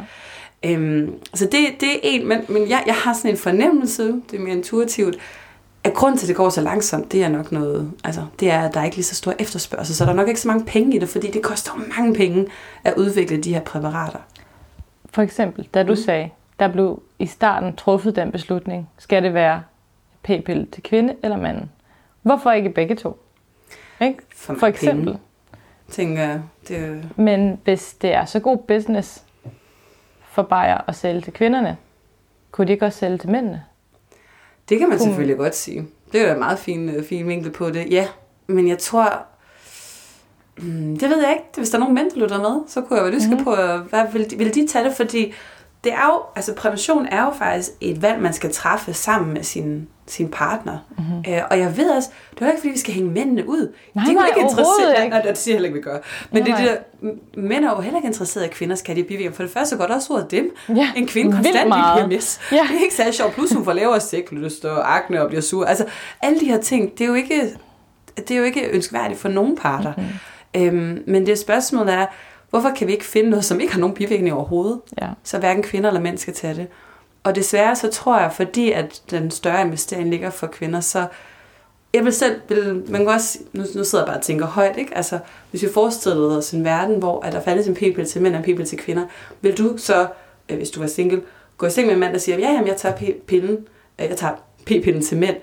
Øhm, 0.70 1.12
så 1.34 1.44
det, 1.44 1.66
det 1.80 1.88
er 1.92 1.98
en, 2.02 2.28
men, 2.28 2.40
men 2.48 2.68
jeg, 2.68 2.82
jeg 2.86 2.94
har 2.94 3.12
sådan 3.14 3.30
en 3.30 3.36
fornemmelse, 3.36 4.02
det 4.30 4.36
er 4.36 4.40
mere 4.40 4.54
intuitivt, 4.54 5.18
at 5.84 5.94
grund 5.94 6.18
til, 6.18 6.26
at 6.26 6.28
det 6.28 6.36
går 6.36 6.48
så 6.48 6.60
langsomt, 6.60 7.12
det 7.12 7.24
er 7.24 7.28
nok 7.28 7.52
noget, 7.52 7.92
altså 8.04 8.26
det 8.40 8.50
er, 8.50 8.60
at 8.60 8.74
der 8.74 8.80
er 8.80 8.84
ikke 8.84 8.96
lige 8.96 9.04
så 9.04 9.14
stor 9.14 9.34
efterspørgsel, 9.38 9.94
så 9.94 10.04
der 10.04 10.10
er 10.10 10.14
nok 10.14 10.28
ikke 10.28 10.40
så 10.40 10.48
mange 10.48 10.64
penge 10.64 10.96
i 10.96 10.98
det, 10.98 11.08
fordi 11.08 11.30
det 11.30 11.42
koster 11.42 11.72
jo 11.78 11.84
mange 11.96 12.14
penge 12.14 12.46
at 12.84 12.94
udvikle 12.96 13.36
de 13.36 13.54
her 13.54 13.60
præparater. 13.60 14.18
For 15.10 15.22
eksempel, 15.22 15.68
da 15.74 15.82
du 15.82 15.92
mm. 15.92 15.96
sagde, 15.96 16.30
der 16.58 16.68
blev 16.68 17.02
i 17.18 17.26
starten 17.26 17.76
truffet 17.76 18.16
den 18.16 18.32
beslutning, 18.32 18.90
skal 18.98 19.22
det 19.22 19.34
være 19.34 19.62
p-pille 20.22 20.66
til 20.72 20.82
kvinde 20.82 21.16
eller 21.22 21.36
manden? 21.36 21.70
Hvorfor 22.22 22.52
ikke 22.52 22.70
begge 22.70 22.96
to? 22.96 23.20
Ikke? 24.00 24.18
For, 24.36 24.54
For 24.54 24.66
eksempel. 24.66 25.04
Penge, 25.04 25.20
tænker 25.90 26.22
jeg, 26.22 26.42
det 26.68 27.08
Men 27.16 27.60
hvis 27.64 27.94
det 27.94 28.14
er 28.14 28.24
så 28.24 28.40
god 28.40 28.58
business 28.58 29.24
for 30.22 30.42
Bayer 30.42 30.88
at 30.88 30.94
sælge 30.94 31.20
til 31.20 31.32
kvinderne, 31.32 31.76
kunne 32.50 32.66
de 32.66 32.72
ikke 32.72 32.86
også 32.86 32.98
sælge 32.98 33.18
til 33.18 33.30
mændene? 33.30 33.64
Det 34.70 34.78
kan 34.78 34.88
man 34.88 34.98
Kunne- 34.98 35.06
selvfølgelig 35.08 35.36
godt 35.36 35.56
sige. 35.56 35.86
Det 36.12 36.20
er 36.20 36.26
da 36.26 36.32
en 36.32 36.38
meget 36.38 36.58
fin, 36.58 36.88
øh, 36.88 37.04
fin 37.04 37.28
vinkel 37.28 37.50
på 37.50 37.70
det. 37.70 37.86
Ja, 37.90 38.08
men 38.46 38.68
jeg 38.68 38.78
tror... 38.78 39.22
Hmm, 40.58 40.96
det 40.98 41.10
ved 41.10 41.20
jeg 41.22 41.30
ikke. 41.32 41.44
Hvis 41.56 41.70
der 41.70 41.76
er 41.76 41.80
nogen 41.80 41.94
mænd, 41.94 42.10
der 42.10 42.20
lytter 42.20 42.38
med, 42.38 42.60
så 42.68 42.80
kunne 42.80 42.96
jeg 42.96 43.04
være 43.04 43.14
nysgerrig 43.14 43.38
mm. 43.38 43.44
på, 43.44 43.56
øh, 43.56 43.80
hvad 43.80 44.02
vil 44.12 44.30
de, 44.30 44.36
vil 44.38 44.54
de 44.54 44.66
tage 44.66 44.84
det? 44.84 44.96
Fordi 44.96 45.32
det 45.84 45.92
er 45.92 46.06
jo, 46.06 46.22
altså 46.36 46.54
prævention 46.54 47.06
er 47.06 47.24
jo 47.24 47.30
faktisk 47.38 47.70
et 47.80 48.02
valg, 48.02 48.22
man 48.22 48.32
skal 48.32 48.52
træffe 48.52 48.92
sammen 48.94 49.32
med 49.34 49.42
sin, 49.42 49.88
sin 50.12 50.28
partner. 50.28 50.78
Mm-hmm. 50.98 51.34
Øh, 51.34 51.42
og 51.50 51.58
jeg 51.58 51.76
ved 51.76 51.90
også, 51.90 52.08
det 52.34 52.42
er 52.42 52.46
ikke, 52.46 52.60
fordi 52.60 52.72
vi 52.72 52.78
skal 52.78 52.94
hænge 52.94 53.10
mændene 53.10 53.48
ud. 53.48 53.72
Nej, 53.94 54.04
de 54.04 54.10
er 54.10 54.14
nej, 54.14 54.26
ikke 54.26 54.40
Nej, 54.40 55.02
ikke. 55.02 55.10
nej, 55.10 55.22
det 55.22 55.38
siger 55.38 55.54
jeg 55.54 55.56
heller 55.56 55.68
ikke, 55.68 55.76
vi 55.78 55.82
gør. 55.82 55.98
Men 56.32 56.42
Nej, 56.42 56.60
det, 56.60 56.68
det 56.68 56.78
der, 57.34 57.40
mænd 57.40 57.64
er 57.64 57.70
jo 57.70 57.80
heller 57.80 57.98
ikke 57.98 58.06
interesseret 58.06 58.42
i, 58.42 58.46
at 58.46 58.50
kvinder 58.50 58.76
skal 58.76 58.94
have 58.94 59.02
de 59.02 59.08
bivirkninger. 59.08 59.36
For 59.36 59.42
det 59.42 59.52
første 59.52 59.76
går 59.76 59.86
der 59.86 59.94
også 59.94 60.12
ud 60.12 60.20
af 60.20 60.26
dem. 60.26 60.54
Ja, 60.68 60.90
en 60.96 61.06
kvinde 61.06 61.32
konstant 61.32 61.68
i. 61.68 62.16
PMS. 62.16 62.40
Ja. 62.52 62.56
Det 62.56 62.76
er 62.76 62.82
ikke 62.82 62.94
særlig 62.94 63.14
sjovt. 63.14 63.32
Plus 63.34 63.52
hun 63.52 63.64
får 63.64 63.72
lavere 63.72 64.00
sæklyst 64.00 64.64
og 64.64 64.96
akne 64.96 65.22
og 65.22 65.28
bliver 65.28 65.42
sur. 65.42 65.64
Altså, 65.64 65.84
alle 66.22 66.40
de 66.40 66.44
her 66.44 66.60
ting, 66.60 66.92
det 66.98 67.04
er 67.04 67.08
jo 67.08 67.14
ikke, 67.14 67.56
det 68.16 68.30
er 68.30 68.38
jo 68.38 68.44
ikke 68.44 68.68
ønskværdigt 68.70 69.20
for 69.20 69.28
nogen 69.28 69.56
parter. 69.56 69.92
Mm-hmm. 69.96 70.78
Øhm, 70.78 71.02
men 71.06 71.26
det 71.26 71.38
spørgsmål 71.38 71.88
er, 71.88 72.06
hvorfor 72.50 72.70
kan 72.70 72.86
vi 72.86 72.92
ikke 72.92 73.04
finde 73.04 73.30
noget, 73.30 73.44
som 73.44 73.60
ikke 73.60 73.72
har 73.72 73.80
nogen 73.80 73.94
bivirkninger 73.94 74.34
overhovedet? 74.34 74.80
Ja. 75.00 75.06
så 75.24 75.38
hverken 75.38 75.62
kvinder 75.62 75.88
eller 75.88 76.00
mænd 76.00 76.18
skal 76.18 76.34
tage 76.34 76.54
det. 76.54 76.66
Og 77.24 77.34
desværre 77.34 77.76
så 77.76 77.90
tror 77.90 78.20
jeg, 78.20 78.32
fordi 78.32 78.72
at 78.72 79.02
den 79.10 79.30
større 79.30 79.60
investering 79.62 80.10
ligger 80.10 80.30
for 80.30 80.46
kvinder, 80.46 80.80
så 80.80 81.06
jeg 81.94 82.04
vil 82.04 82.12
selv, 82.12 82.40
vil, 82.48 82.82
man 82.88 83.00
kan 83.00 83.08
også, 83.08 83.38
nu, 83.52 83.62
nu 83.76 83.84
sidder 83.84 84.04
jeg 84.04 84.06
bare 84.06 84.16
og 84.16 84.22
tænker 84.22 84.46
højt, 84.46 84.76
ikke? 84.76 84.96
Altså, 84.96 85.18
hvis 85.50 85.62
vi 85.62 85.68
forestillede 85.74 86.38
os 86.38 86.52
en 86.52 86.64
verden, 86.64 86.98
hvor 86.98 87.24
at 87.24 87.32
der 87.32 87.40
fandtes 87.40 87.68
en 87.68 87.74
p-pille 87.74 88.04
til 88.04 88.22
mænd 88.22 88.34
og 88.34 88.38
en 88.38 88.44
p-pille 88.44 88.64
til 88.64 88.78
kvinder, 88.78 89.06
vil 89.40 89.58
du 89.58 89.76
så, 89.76 90.06
øh, 90.48 90.56
hvis 90.56 90.70
du 90.70 90.80
var 90.80 90.86
single, 90.86 91.22
gå 91.58 91.66
i 91.66 91.70
seng 91.70 91.86
med 91.86 91.94
en 91.94 92.00
mand, 92.00 92.12
der 92.12 92.18
siger, 92.18 92.38
ja, 92.38 92.52
jamen, 92.52 92.68
jeg 92.68 92.76
tager 92.76 92.96
p-pillen, 92.96 93.56
øh, 94.00 94.08
jeg 94.08 94.16
tager 94.16 94.34
p-pillen 94.66 95.02
til 95.02 95.18
mænd. 95.18 95.36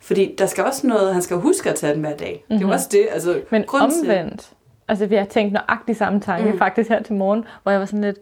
Fordi 0.00 0.34
der 0.38 0.46
skal 0.46 0.64
også 0.64 0.86
noget, 0.86 1.12
han 1.12 1.22
skal 1.22 1.36
huske 1.36 1.70
at 1.70 1.76
tage 1.76 1.94
den 1.94 2.00
hver 2.00 2.16
dag. 2.16 2.44
Mm-hmm. 2.48 2.58
Det 2.58 2.64
er 2.64 2.68
jo 2.68 2.72
også 2.72 2.88
det, 2.90 3.08
altså... 3.12 3.40
Men 3.50 3.62
til- 3.62 3.70
omvendt, 3.80 4.50
altså 4.88 5.06
vi 5.06 5.14
har 5.14 5.24
tænkt 5.24 5.52
nøjagtigt 5.52 5.98
samme 5.98 6.20
tanke 6.20 6.52
mm. 6.52 6.58
faktisk 6.58 6.88
her 6.90 7.02
til 7.02 7.14
morgen, 7.14 7.44
hvor 7.62 7.72
jeg 7.72 7.80
var 7.80 7.86
sådan 7.86 8.00
lidt, 8.00 8.18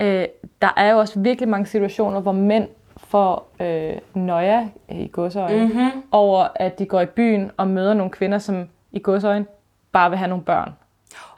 øh, 0.00 0.24
der 0.62 0.68
er 0.76 0.90
jo 0.92 0.98
også 0.98 1.20
virkelig 1.20 1.48
mange 1.48 1.66
situationer, 1.66 2.20
hvor 2.20 2.32
mænd 2.32 2.68
får 2.96 3.48
øh, 3.60 3.92
nøje 4.14 4.70
i 4.88 5.08
godsøjne 5.12 5.68
Mhm. 5.68 6.02
over, 6.12 6.46
at 6.54 6.78
de 6.78 6.86
går 6.86 7.00
i 7.00 7.06
byen 7.06 7.50
og 7.56 7.68
møder 7.68 7.94
nogle 7.94 8.10
kvinder, 8.10 8.38
som 8.38 8.68
i 8.92 8.98
godsøjne 8.98 9.46
bare 9.92 10.10
vil 10.10 10.18
have 10.18 10.28
nogle 10.28 10.44
børn. 10.44 10.72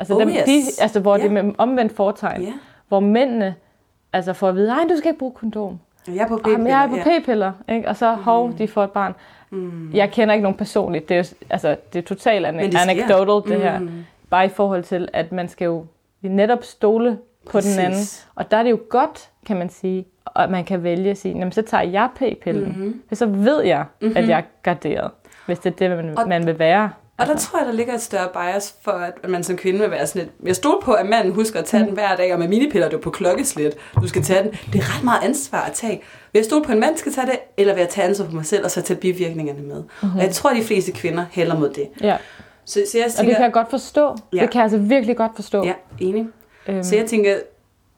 Altså, 0.00 0.14
Oh, 0.14 0.20
dem, 0.20 0.28
yes. 0.28 0.44
de, 0.76 0.82
altså 0.82 1.00
hvor 1.00 1.16
Ja. 1.16 1.22
det 1.22 1.36
er 1.36 1.42
med 1.42 1.52
omvendt 1.58 1.96
foretegn. 1.96 2.42
Ja. 2.42 2.52
Hvor 2.88 3.00
mændene 3.00 3.54
altså 4.12 4.32
får 4.32 4.48
at 4.48 4.54
vide, 4.54 4.68
nej, 4.68 4.84
du 4.90 4.96
skal 4.96 5.08
ikke 5.08 5.18
bruge 5.18 5.32
kondom. 5.32 5.78
Jeg 6.08 6.16
er 6.16 6.28
på 6.28 6.40
Jamen, 6.46 6.56
p-piller. 6.56 6.76
jeg 6.78 6.84
er 6.84 6.88
på 6.88 6.96
ja. 6.96 7.18
p-piller, 7.20 7.52
ikke? 7.68 7.88
og 7.88 7.96
så 7.96 8.12
hov, 8.12 8.52
de 8.58 8.68
får 8.68 8.84
et 8.84 8.90
barn. 8.90 9.14
Mm. 9.50 9.90
Jeg 9.94 10.10
kender 10.10 10.34
ikke 10.34 10.42
nogen 10.42 10.56
personligt. 10.58 11.08
Det 11.08 11.16
er, 11.18 11.32
altså, 11.50 11.76
det 11.92 11.98
er 11.98 12.02
totalt 12.02 12.46
an- 12.46 12.56
Men 12.56 12.72
det 12.72 12.78
anecdotal, 12.78 13.52
det 13.54 13.62
her. 13.62 13.78
Mm. 13.78 14.04
Bare 14.30 14.44
i 14.44 14.48
forhold 14.48 14.82
til, 14.82 15.08
at 15.12 15.32
man 15.32 15.48
skal 15.48 15.64
jo 15.64 15.86
netop 16.22 16.64
stole 16.64 17.18
på 17.50 17.60
den 17.60 17.78
anden. 17.78 18.00
Og 18.34 18.50
der 18.50 18.56
er 18.56 18.62
det 18.62 18.70
jo 18.70 18.80
godt, 18.90 19.30
kan 19.46 19.56
man 19.56 19.70
sige, 19.70 20.04
at 20.36 20.50
man 20.50 20.64
kan 20.64 20.82
vælge 20.82 21.10
at 21.10 21.18
sige, 21.18 21.48
så 21.52 21.62
tager 21.62 21.82
jeg 21.82 22.08
p-pillen. 22.16 22.64
Mhm. 22.68 22.78
Mm-hmm. 22.78 23.02
Så 23.12 23.26
ved 23.26 23.62
jeg, 23.62 23.84
mm-hmm. 24.00 24.16
at 24.16 24.28
jeg 24.28 24.38
er 24.38 24.42
garderet, 24.62 25.10
hvis 25.46 25.58
det 25.58 25.72
er 25.72 25.88
det, 25.88 26.04
man, 26.04 26.18
Og- 26.18 26.28
man 26.28 26.46
vil 26.46 26.58
være. 26.58 26.90
Og 27.18 27.26
der 27.26 27.36
tror 27.36 27.58
jeg, 27.58 27.66
der 27.66 27.72
ligger 27.72 27.94
et 27.94 28.00
større 28.00 28.28
bias 28.34 28.74
for, 28.82 28.90
at 28.90 29.28
man 29.30 29.44
som 29.44 29.56
kvinde 29.56 29.80
vil 29.80 29.90
være 29.90 30.06
sådan 30.06 30.22
lidt... 30.22 30.48
Jeg 30.48 30.56
stod 30.56 30.82
på, 30.82 30.92
at 30.92 31.06
manden 31.06 31.34
husker 31.34 31.58
at 31.58 31.64
tage 31.64 31.84
den 31.84 31.92
hver 31.94 32.16
dag, 32.16 32.32
og 32.32 32.38
med 32.38 32.48
minipiller, 32.48 32.88
det 32.88 32.96
er 32.96 33.00
på 33.00 33.10
klokkeslæt, 33.10 33.76
du 34.02 34.08
skal 34.08 34.22
tage 34.22 34.42
den. 34.42 34.50
Det 34.72 34.74
er 34.80 34.96
ret 34.96 35.04
meget 35.04 35.20
ansvar 35.22 35.60
at 35.60 35.72
tage. 35.72 36.02
Vil 36.32 36.38
jeg 36.38 36.44
stole 36.44 36.64
på, 36.64 36.68
at 36.72 36.74
en 36.74 36.80
mand 36.80 36.96
skal 36.96 37.12
tage 37.12 37.26
det, 37.26 37.38
eller 37.56 37.74
vil 37.74 37.80
jeg 37.80 37.88
tage 37.88 38.06
ansvar 38.08 38.26
for 38.26 38.32
mig 38.32 38.46
selv, 38.46 38.64
og 38.64 38.70
så 38.70 38.82
tage 38.82 39.00
bivirkningerne 39.00 39.62
med? 39.62 39.82
Mm-hmm. 40.02 40.16
Og 40.18 40.22
jeg 40.24 40.30
tror, 40.32 40.50
de 40.50 40.62
fleste 40.62 40.92
kvinder 40.92 41.24
hælder 41.30 41.58
mod 41.58 41.68
det. 41.70 41.88
Ja. 42.00 42.16
Så, 42.64 42.80
så 42.92 42.98
jeg 42.98 43.04
Og 43.06 43.12
tænker... 43.12 43.30
det 43.30 43.36
kan 43.36 43.44
jeg 43.44 43.52
godt 43.52 43.70
forstå. 43.70 44.16
Ja. 44.32 44.40
Det 44.40 44.50
kan 44.50 44.58
jeg 44.58 44.62
altså 44.62 44.78
virkelig 44.78 45.16
godt 45.16 45.32
forstå. 45.34 45.64
Ja, 45.64 45.72
enig. 46.00 46.26
Øhm, 46.68 46.82
Så 46.82 46.96
jeg 46.96 47.06
tænker, 47.06 47.36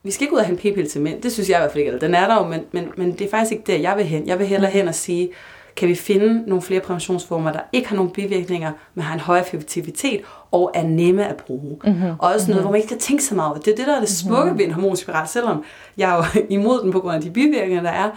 vi 0.02 0.10
skal 0.10 0.24
ikke 0.24 0.34
ud 0.34 0.38
og 0.40 0.48
en 0.48 0.56
p-pille 0.56 0.88
til 0.88 1.00
mænd. 1.00 1.22
Det 1.22 1.32
synes 1.32 1.48
jeg 1.48 1.58
i 1.58 1.60
hvert 1.60 1.72
fald 1.72 1.84
ikke. 1.84 1.98
Den 1.98 2.14
er 2.14 2.28
der 2.28 2.34
jo, 2.34 2.48
men, 2.48 2.60
men, 2.72 2.88
men 2.96 3.12
det 3.12 3.20
er 3.20 3.30
faktisk 3.30 3.52
ikke 3.52 3.64
der, 3.66 3.78
jeg 3.78 3.96
vil 3.96 4.04
hen. 4.04 4.26
Jeg 4.26 4.38
vil 4.38 4.46
hellere 4.46 4.70
hen 4.70 4.88
og 4.88 4.94
sige, 4.94 5.30
kan 5.76 5.88
vi 5.88 5.94
finde 5.94 6.44
nogle 6.46 6.62
flere 6.62 6.80
præventionsformer, 6.80 7.52
der 7.52 7.60
ikke 7.72 7.88
har 7.88 7.96
nogen 7.96 8.10
bivirkninger, 8.10 8.72
men 8.94 9.04
har 9.04 9.14
en 9.14 9.20
høj 9.20 9.40
effektivitet 9.40 10.20
og 10.50 10.70
er 10.74 10.82
nemme 10.82 11.28
at 11.28 11.36
bruge. 11.36 11.78
Mm-hmm. 11.84 12.10
Og 12.18 12.32
også 12.32 12.48
noget, 12.48 12.62
hvor 12.62 12.70
man 12.70 12.78
ikke 12.78 12.88
skal 12.88 12.98
tænke 12.98 13.24
så 13.24 13.34
meget 13.34 13.50
over. 13.50 13.60
Det 13.60 13.72
er 13.72 13.76
det, 13.76 13.86
der 13.86 13.96
er 13.96 14.00
det 14.00 14.08
smukke 14.08 14.58
ved 14.58 14.64
en 14.64 14.70
hormonspiral, 14.70 15.28
selvom 15.28 15.64
jeg 15.96 16.10
er 16.10 16.16
jo 16.16 16.24
imod 16.58 16.82
den 16.82 16.92
på 16.92 17.00
grund 17.00 17.14
af 17.14 17.20
de 17.22 17.30
bivirkninger, 17.30 17.82
der 17.82 17.90
er. 17.90 18.10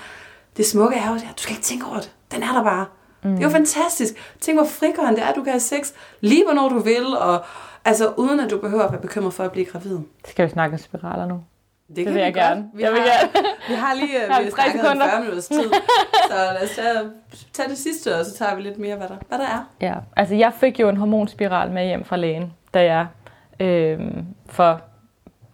Det 0.57 0.65
smukke 0.65 0.95
er 0.95 1.09
jo, 1.09 1.15
at 1.15 1.21
du 1.21 1.41
skal 1.41 1.53
ikke 1.53 1.63
tænke 1.63 1.85
over 1.85 1.99
det. 1.99 2.11
Den 2.31 2.43
er 2.43 2.53
der 2.53 2.63
bare. 2.63 2.85
Mm. 3.23 3.31
Det 3.31 3.39
er 3.39 3.43
jo 3.43 3.49
fantastisk. 3.49 4.13
Tænk, 4.41 4.57
hvor 4.57 4.67
frigørende 4.67 5.15
det 5.15 5.23
er, 5.23 5.27
at 5.27 5.35
du 5.35 5.43
kan 5.43 5.51
have 5.51 5.59
sex 5.59 5.91
lige 6.21 6.43
hvornår 6.45 6.69
du 6.69 6.79
vil, 6.79 7.17
og 7.17 7.43
altså 7.85 8.13
uden 8.17 8.39
at 8.39 8.49
du 8.51 8.57
behøver 8.57 8.83
at 8.83 8.91
være 8.91 9.01
bekymret 9.01 9.33
for 9.33 9.43
at 9.43 9.51
blive 9.51 9.65
gravid. 9.65 9.99
Skal 10.25 10.45
vi 10.45 10.51
snakke 10.51 10.73
om 10.73 10.77
spiraler 10.79 11.25
nu? 11.25 11.43
Det, 11.95 12.05
vil 12.05 12.13
vi 12.15 12.19
jeg 12.19 12.33
godt. 12.33 12.43
gerne. 12.43 12.69
Vi 12.73 12.83
Jeg 12.83 12.91
vil 12.91 12.99
har, 12.99 13.07
gerne. 13.07 13.31
vi 13.69 13.73
har 13.73 13.93
lige 13.93 14.19
har 14.29 14.39
vi 14.39 14.43
har 14.45 14.51
snakket 14.51 14.81
sekunder. 14.81 15.09
40 15.09 15.19
minutters 15.19 15.47
tid. 15.47 15.63
Så 16.29 16.35
lad 16.53 16.63
os 16.63 16.75
tage, 16.75 17.09
tage 17.53 17.69
det 17.69 17.77
sidste, 17.77 18.15
og 18.19 18.25
så 18.25 18.33
tager 18.37 18.55
vi 18.55 18.61
lidt 18.61 18.79
mere, 18.79 18.95
hvad 18.95 19.07
der, 19.07 19.15
hvad 19.27 19.37
der 19.37 19.45
er. 19.45 19.69
Ja, 19.81 19.95
altså 20.15 20.35
jeg 20.35 20.53
fik 20.53 20.79
jo 20.79 20.89
en 20.89 20.97
hormonspiral 20.97 21.71
med 21.71 21.85
hjem 21.85 22.03
fra 22.05 22.15
lægen, 22.17 22.53
da 22.73 22.83
jeg 22.83 23.07
øh, 23.59 23.99
for 24.45 24.81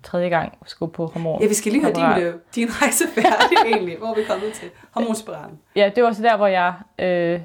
tredje 0.03 0.29
gang 0.29 0.57
skulle 0.65 0.91
på 0.91 1.05
hormon. 1.05 1.41
Ja, 1.41 1.47
vi 1.47 1.53
skal 1.53 1.71
lige 1.71 1.83
høre 1.83 2.15
din, 2.17 2.23
øh, 2.23 2.33
din 2.55 2.67
rejse 2.81 3.03
færdig 3.07 3.57
egentlig. 3.73 3.97
Hvor 3.97 4.15
vi 4.15 4.21
kommet 4.29 4.53
til? 4.53 4.69
Hormonspiralen. 4.91 5.59
Ja, 5.75 5.91
det 5.95 6.03
var 6.03 6.11
så 6.11 6.23
der, 6.23 6.37
hvor 6.37 6.47
jeg, 6.47 6.73
øh, 6.99 7.41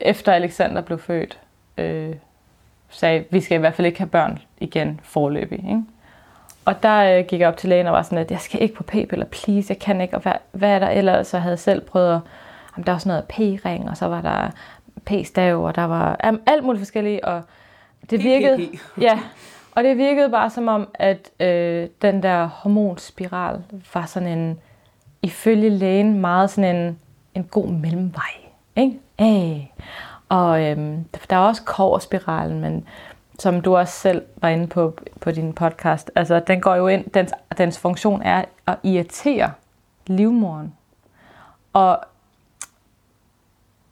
efter 0.00 0.32
Alexander 0.32 0.80
blev 0.82 0.98
født, 0.98 1.38
øh, 1.78 2.14
sagde, 2.92 3.24
vi 3.30 3.40
skal 3.40 3.56
i 3.56 3.60
hvert 3.60 3.74
fald 3.74 3.86
ikke 3.86 3.98
have 3.98 4.08
børn 4.08 4.38
igen 4.58 5.00
forløbig. 5.02 5.58
Ikke? 5.58 5.82
Og 6.64 6.82
der 6.82 7.18
øh, 7.18 7.24
gik 7.24 7.40
jeg 7.40 7.48
op 7.48 7.56
til 7.56 7.68
lægen 7.68 7.86
og 7.86 7.92
var 7.92 8.02
sådan, 8.02 8.18
at 8.18 8.30
jeg 8.30 8.40
skal 8.40 8.62
ikke 8.62 8.74
på 8.74 8.82
p-piller, 8.82 9.24
please, 9.24 9.66
jeg 9.68 9.78
kan 9.78 10.00
ikke. 10.00 10.14
Og 10.14 10.22
hvad, 10.22 10.32
hvad 10.52 10.70
er 10.70 10.78
der 10.78 10.88
ellers? 10.88 11.26
Så 11.26 11.36
jeg 11.36 11.42
havde 11.42 11.56
selv 11.56 11.80
prøvet, 11.80 12.14
at, 12.14 12.20
jamen, 12.76 12.86
der 12.86 12.92
var 12.92 12.98
sådan 12.98 13.10
noget 13.10 13.24
p-ring, 13.28 13.90
og 13.90 13.96
så 13.96 14.06
var 14.06 14.20
der 14.20 14.50
p-stav, 15.04 15.64
og 15.64 15.76
der 15.76 15.84
var 15.84 16.16
jamen, 16.24 16.40
alt 16.46 16.64
muligt 16.64 16.80
forskellige. 16.80 17.24
Og 17.24 17.42
det 18.10 18.24
virkede, 18.24 18.68
ja, 19.00 19.20
og 19.72 19.84
det 19.84 19.96
virkede 19.96 20.30
bare 20.30 20.50
som 20.50 20.68
om, 20.68 20.88
at 20.94 21.30
øh, 21.40 21.88
den 22.02 22.22
der 22.22 22.46
hormonspiral 22.46 23.62
var 23.94 24.06
sådan 24.06 24.38
en, 24.38 24.58
ifølge 25.22 25.70
lægen, 25.70 26.20
meget 26.20 26.50
sådan 26.50 26.76
en, 26.76 26.98
en 27.34 27.44
god 27.44 27.66
mellemvej. 27.66 28.32
Ikke? 28.76 28.98
Hey. 29.18 29.60
Og 30.32 30.62
øhm, 30.62 31.04
der 31.30 31.36
er 31.36 31.40
også 31.40 31.62
koverspiralen, 31.64 32.60
men 32.60 32.86
som 33.38 33.60
du 33.60 33.76
også 33.76 34.00
selv 34.00 34.22
var 34.36 34.48
inde 34.48 34.66
på 34.66 34.98
på 35.20 35.30
din 35.30 35.52
podcast, 35.52 36.10
altså 36.14 36.40
den 36.46 36.60
går 36.60 36.74
jo 36.74 36.86
ind, 36.86 37.10
dens, 37.10 37.32
dens 37.58 37.78
funktion 37.78 38.22
er 38.22 38.44
at 38.66 38.76
irritere 38.82 39.52
livmoren. 40.06 40.74
Og 41.72 41.98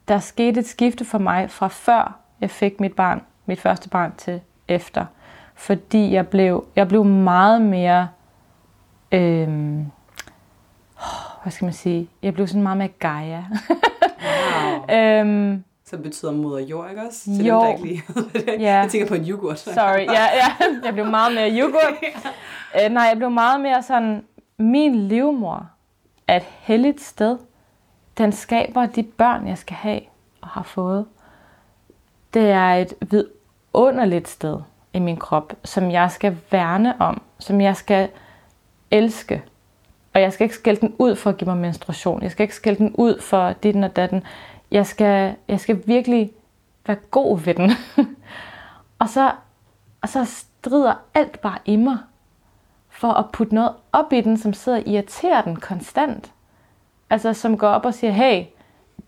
der 0.07 0.19
skete 0.19 0.59
et 0.59 0.67
skifte 0.67 1.05
for 1.05 1.17
mig 1.17 1.51
fra 1.51 1.67
før 1.67 2.19
jeg 2.41 2.49
fik 2.49 2.79
mit 2.79 2.95
barn, 2.95 3.21
mit 3.45 3.59
første 3.59 3.89
barn 3.89 4.13
til 4.17 4.41
efter. 4.67 5.05
Fordi 5.55 6.13
jeg 6.13 6.27
blev, 6.27 6.65
jeg 6.75 6.87
blev 6.87 7.05
meget 7.05 7.61
mere, 7.61 8.07
øhm, 9.11 9.91
hvad 11.41 11.51
skal 11.51 11.65
man 11.65 11.73
sige, 11.73 12.09
jeg 12.23 12.33
blev 12.33 12.47
sådan 12.47 12.63
meget 12.63 12.77
mere 12.77 12.87
Gaia. 12.87 13.45
Wow. 14.89 14.95
øhm, 14.97 15.63
Som 15.91 16.01
betyder 16.03 16.31
moder 16.31 16.59
jord, 16.59 16.89
ikke 16.89 17.01
også? 17.01 17.23
Til 17.23 17.45
Jo. 17.45 17.55
dem, 17.55 17.61
der 17.61 17.73
ikke 17.73 17.83
lige 17.87 18.03
det. 18.33 18.61
Ja. 18.61 18.75
Jeg 18.79 18.89
tænker 18.89 19.07
på 19.07 19.13
en 19.15 19.25
yoghurt. 19.29 19.59
Sorry, 19.59 19.99
ja, 19.99 20.23
ja. 20.23 20.65
Jeg 20.85 20.93
blev 20.93 21.05
meget 21.05 21.33
mere 21.35 21.51
yoghurt. 21.51 21.93
Øh, 22.85 22.91
nej, 22.91 23.03
jeg 23.03 23.17
blev 23.17 23.31
meget 23.31 23.61
mere 23.61 23.83
sådan, 23.83 24.23
min 24.57 24.95
livmor 25.07 25.69
er 26.27 26.35
et 26.37 26.43
helligt 26.59 27.01
sted. 27.01 27.37
Den 28.17 28.31
skaber 28.31 28.85
de 28.85 29.03
børn, 29.03 29.47
jeg 29.47 29.57
skal 29.57 29.75
have 29.75 30.01
og 30.41 30.47
har 30.47 30.63
fået. 30.63 31.05
Det 32.33 32.49
er 32.51 32.73
et 32.73 32.93
vidunderligt 33.01 34.27
sted 34.27 34.57
i 34.93 34.99
min 34.99 35.17
krop, 35.17 35.53
som 35.63 35.91
jeg 35.91 36.11
skal 36.11 36.37
værne 36.51 37.01
om, 37.01 37.21
som 37.39 37.61
jeg 37.61 37.75
skal 37.75 38.09
elske. 38.91 39.43
Og 40.13 40.21
jeg 40.21 40.33
skal 40.33 40.45
ikke 40.45 40.55
skælde 40.55 40.81
den 40.81 40.95
ud 40.99 41.15
for 41.15 41.29
at 41.29 41.37
give 41.37 41.47
mig 41.49 41.57
menstruation. 41.57 42.23
Jeg 42.23 42.31
skal 42.31 42.43
ikke 42.43 42.55
skælde 42.55 42.77
den 42.77 42.95
ud 42.95 43.21
for 43.21 43.53
dit 43.63 43.75
og 43.75 43.95
datten. 43.95 44.23
Jeg 44.71 44.85
skal, 44.85 45.35
jeg 45.47 45.59
skal 45.59 45.83
virkelig 45.85 46.31
være 46.87 46.97
god 47.11 47.39
ved 47.39 47.53
den. 47.53 47.71
og, 48.99 49.09
så, 49.09 49.31
og 50.01 50.09
så 50.09 50.25
strider 50.25 50.93
alt 51.13 51.39
bare 51.41 51.57
i 51.65 51.75
mig 51.75 51.97
for 52.89 53.07
at 53.07 53.25
putte 53.33 53.55
noget 53.55 53.71
op 53.91 54.13
i 54.13 54.21
den, 54.21 54.37
som 54.37 54.53
sidder 54.53 54.77
og 54.77 54.87
irriterer 54.87 55.41
den 55.41 55.55
konstant. 55.55 56.31
Altså 57.09 57.33
som 57.33 57.57
går 57.57 57.67
op 57.67 57.85
og 57.85 57.93
siger, 57.93 58.11
hey, 58.11 58.45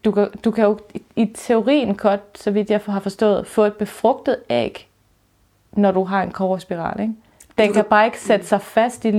du 0.05 0.11
kan, 0.11 0.30
du 0.45 0.51
kan 0.51 0.64
jo 0.64 0.80
i, 1.16 1.26
teorien 1.26 1.95
godt, 1.95 2.38
så 2.38 2.51
vidt 2.51 2.70
jeg 2.70 2.82
har 2.86 2.99
forstået, 2.99 3.47
få 3.47 3.64
et 3.64 3.74
befrugtet 3.74 4.38
æg, 4.49 4.88
når 5.72 5.91
du 5.91 6.03
har 6.03 6.24
en 6.24 6.32
koverspiral. 6.32 6.99
Ikke? 6.99 7.14
Den 7.57 7.74
kan 7.74 7.86
bare 7.86 8.05
ikke 8.05 8.20
sætte 8.20 8.45
sig 8.45 8.61
fast 8.61 9.05
i 9.05 9.11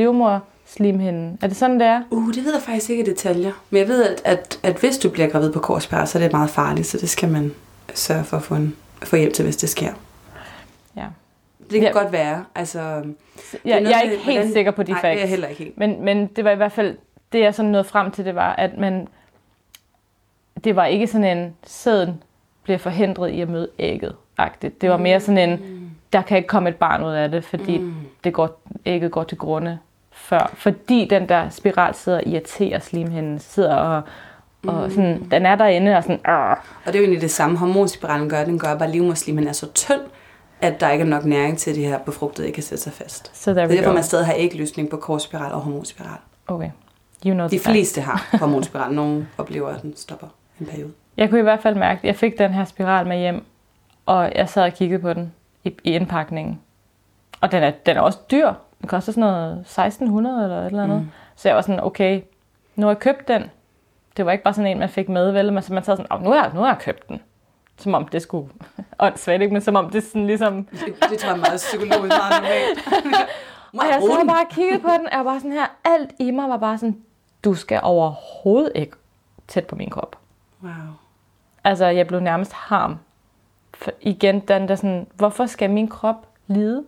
livmorslimhinden. 0.79 1.39
Er 1.43 1.47
det 1.47 1.57
sådan, 1.57 1.81
det 1.81 1.87
er? 1.87 2.03
Uh, 2.11 2.35
det 2.35 2.45
ved 2.45 2.53
jeg 2.53 2.63
faktisk 2.63 2.91
ikke 2.91 3.03
i 3.03 3.07
detaljer. 3.07 3.53
Men 3.71 3.79
jeg 3.81 3.89
ved, 3.89 4.05
at, 4.05 4.23
at, 4.25 4.61
at 4.63 4.77
hvis 4.77 4.99
du 4.99 5.11
bliver 5.11 5.29
gravid 5.29 5.53
på 5.53 5.59
korsbær, 5.61 6.05
så 6.05 6.19
er 6.19 6.23
det 6.23 6.33
meget 6.33 6.51
farligt, 6.51 6.87
så 6.87 6.99
det 6.99 7.09
skal 7.11 7.29
man 7.29 7.55
sørge 7.95 8.25
for 8.25 8.37
at 8.37 8.43
få, 8.43 8.55
en, 8.55 8.77
få 9.03 9.17
hjælp 9.17 9.33
til, 9.35 9.43
hvis 9.45 9.57
det 9.57 9.69
sker. 9.69 9.93
Ja. 10.97 11.07
Det 11.61 11.71
kan 11.71 11.81
Ja. 11.83 11.87
ja. 11.87 11.93
godt 11.93 12.13
være. 12.13 12.45
Altså, 12.55 12.79
Jeg, 12.81 13.01
noget 13.65 13.91
jeg 13.91 13.99
er 13.99 14.01
ikke 14.03 14.17
helt 14.25 14.37
hvordan- 14.39 14.53
sikker 14.53 14.71
på 14.71 14.83
de 14.83 14.93
nej, 14.93 15.01
facts. 15.01 15.11
det 15.13 15.17
er 15.19 15.21
jeg 15.21 15.29
heller 15.29 15.49
ikke 15.49 15.65
helt. 15.65 15.79
Men, 15.79 16.05
men 16.05 16.27
det 16.27 16.45
var 16.45 16.51
i 16.51 16.57
hvert 16.57 16.73
fald, 16.73 16.97
det 17.33 17.41
jeg 17.41 17.55
sådan 17.55 17.71
nåede 17.71 17.85
frem 17.85 18.11
til, 18.11 18.25
det 18.25 18.35
var, 18.35 18.53
at 18.53 18.79
man, 18.79 19.09
det 20.65 20.77
var 20.77 20.87
ikke 20.87 21.07
sådan 21.07 21.39
en, 21.39 21.55
sæden 21.67 22.23
bliver 22.63 22.79
forhindret 22.79 23.31
i 23.31 23.41
at 23.41 23.49
møde 23.49 23.69
ægget. 23.79 24.15
-agtigt. 24.41 24.71
Det 24.81 24.91
var 24.91 24.97
mere 24.97 25.21
sådan 25.21 25.51
en, 25.51 25.61
der 26.13 26.23
kan 26.23 26.37
ikke 26.37 26.47
komme 26.49 26.69
et 26.69 26.77
barn 26.77 27.05
ud 27.05 27.11
af 27.13 27.31
det, 27.31 27.45
fordi 27.45 27.79
mm. 27.79 27.95
det 28.25 28.33
går, 28.33 28.61
ægget 28.87 29.11
går 29.13 29.25
til 29.25 29.39
grunde 29.39 29.79
før. 30.15 30.51
Fordi 30.55 31.07
den 31.11 31.29
der 31.29 31.49
spiral 31.49 31.95
sidder 31.95 32.19
og 32.19 32.27
irriterer 32.27 32.79
slimhinden, 32.79 33.39
sidder 33.39 33.77
og, 33.77 34.03
og 34.67 34.91
sådan, 34.91 35.29
den 35.31 35.47
er 35.47 35.57
derinde 35.57 35.97
og 35.97 36.03
sådan, 36.03 36.21
Arr. 36.25 36.65
Og 36.87 36.93
det 36.93 36.95
er 36.95 36.99
jo 36.99 37.03
egentlig 37.03 37.23
det 37.23 37.31
samme, 37.31 37.59
hormonspiralen 37.59 38.29
gør. 38.29 38.45
Den 38.45 38.59
gør 38.59 38.75
bare, 38.75 38.85
at 38.89 38.91
livmorslimen 38.91 39.47
er 39.47 39.53
så 39.53 39.73
tynd, 39.73 40.01
at 40.61 40.81
der 40.81 40.91
ikke 40.91 41.03
er 41.03 41.09
nok 41.09 41.25
næring 41.25 41.59
til, 41.59 41.71
at 41.71 41.77
det 41.77 41.85
her 41.85 41.99
befrugtede 41.99 42.47
ikke 42.47 42.55
kan 42.55 42.63
sætte 42.63 42.85
sig 42.85 42.93
fast. 42.93 43.45
der 43.45 43.53
Det 43.53 43.63
er 43.63 43.67
derfor, 43.67 43.91
go. 43.91 43.95
man 43.95 44.03
stadig 44.03 44.27
har 44.27 44.35
ægløsning 44.37 44.91
på 44.91 44.97
korsspiral 44.97 45.53
og 45.53 45.61
hormonspiral. 45.61 46.19
Okay, 46.47 46.71
you 47.27 47.35
know 47.35 47.49
De 47.49 47.59
fleste 47.59 48.01
har 48.01 48.37
hormonspiral. 48.41 48.93
Nogle 48.93 49.29
oplever, 49.39 49.69
at 49.69 49.83
den 49.83 49.97
stopper 49.97 50.27
en 50.61 50.67
periode. 50.67 50.93
Jeg 51.17 51.31
kunne 51.31 51.41
i 51.41 51.43
hvert 51.43 51.63
fald 51.63 51.75
mærke, 51.75 51.99
at 51.99 52.05
jeg 52.05 52.17
fik 52.17 52.39
den 52.39 52.53
her 52.53 52.65
spiral 52.65 53.07
med 53.07 53.19
hjem, 53.19 53.45
og 54.07 54.33
jeg 54.35 54.49
sad 54.49 54.63
og 54.63 54.73
kiggede 54.73 55.03
på 55.03 55.13
den 55.13 55.33
i, 55.65 55.75
i 55.85 55.93
indpakningen. 55.93 56.61
Og 57.41 57.53
den 57.53 57.63
er, 57.63 57.71
den 57.71 57.97
er 57.97 58.01
også 58.01 58.19
dyr. 58.31 58.53
Den 58.85 58.89
koster 58.89 59.13
sådan 59.13 59.31
noget 59.31 59.53
1600 59.61 60.45
eller 60.45 60.61
et 60.61 60.67
eller 60.67 60.83
andet. 60.83 61.01
Mm. 61.01 61.11
Så 61.37 61.49
jeg 61.49 61.57
var 61.57 61.63
sådan, 61.63 61.85
okay, 61.85 62.23
nu 62.77 62.87
har 62.87 62.91
jeg 62.91 62.99
købt 62.99 63.29
den. 63.29 63.51
Det 64.17 64.27
var 64.27 64.33
ikke 64.33 64.45
bare 64.45 64.55
sådan 64.55 64.71
en, 64.71 64.79
man 64.79 64.89
fik 64.89 65.09
med, 65.09 65.31
vel? 65.31 65.53
Men 65.53 65.63
så 65.63 65.75
man 65.75 65.85
sad 65.85 65.97
sådan, 65.97 66.13
oh, 66.13 66.23
nu, 66.23 66.31
har 66.31 66.43
jeg, 66.43 66.51
nu 66.55 66.61
har 66.61 66.67
jeg 66.67 66.79
købt 66.79 67.09
den. 67.09 67.21
Som 67.79 67.95
om 67.95 68.09
det 68.09 68.23
skulle... 68.23 68.49
Åndssvagt, 68.99 69.43
ikke? 69.43 69.53
Men 69.53 69.63
som 69.63 69.77
om 69.77 69.91
det 69.91 70.03
sådan 70.03 70.27
ligesom... 70.27 70.65
Det, 70.65 70.81
det 71.11 71.19
tror 71.19 71.31
jeg 71.31 71.39
meget 71.39 71.57
psykologisk 71.57 72.15
meget 72.17 72.43
normalt. 72.43 73.05
Og 73.79 73.87
jeg 73.87 74.03
sad 74.03 74.27
bare 74.29 74.45
og 74.45 74.51
kiggede 74.51 74.79
på 74.79 74.89
den, 74.89 75.07
og 75.07 75.13
jeg 75.13 75.19
var 75.19 75.25
bare 75.25 75.41
sådan 75.41 75.53
her, 75.53 75.67
alt 75.85 76.11
i 76.19 76.31
mig 76.31 76.49
var 76.49 76.57
bare 76.57 76.79
sådan, 76.79 76.99
du 77.45 77.55
skal 77.55 77.81
overhovedet 77.83 78.73
ikke 78.75 78.97
tæt 79.49 79.67
på 79.67 79.77
min 79.77 79.91
krop. 79.91 80.19
Wow. 80.63 80.73
Altså, 81.65 81.87
jeg 81.87 82.07
blev 82.07 82.21
nærmest 82.21 82.53
harm. 82.53 82.99
For 83.75 83.91
igen, 84.01 84.41
den 84.41 84.69
der 84.69 84.75
sådan, 84.75 85.07
hvorfor 85.15 85.47
skal 85.47 85.71
min 85.71 85.89
krop 85.89 86.27
lide? 86.47 86.85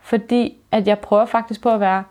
Fordi 0.00 0.56
at 0.72 0.88
jeg 0.88 0.98
prøver 0.98 1.26
faktisk 1.26 1.62
på 1.62 1.70
at 1.70 1.80
være 1.80 2.04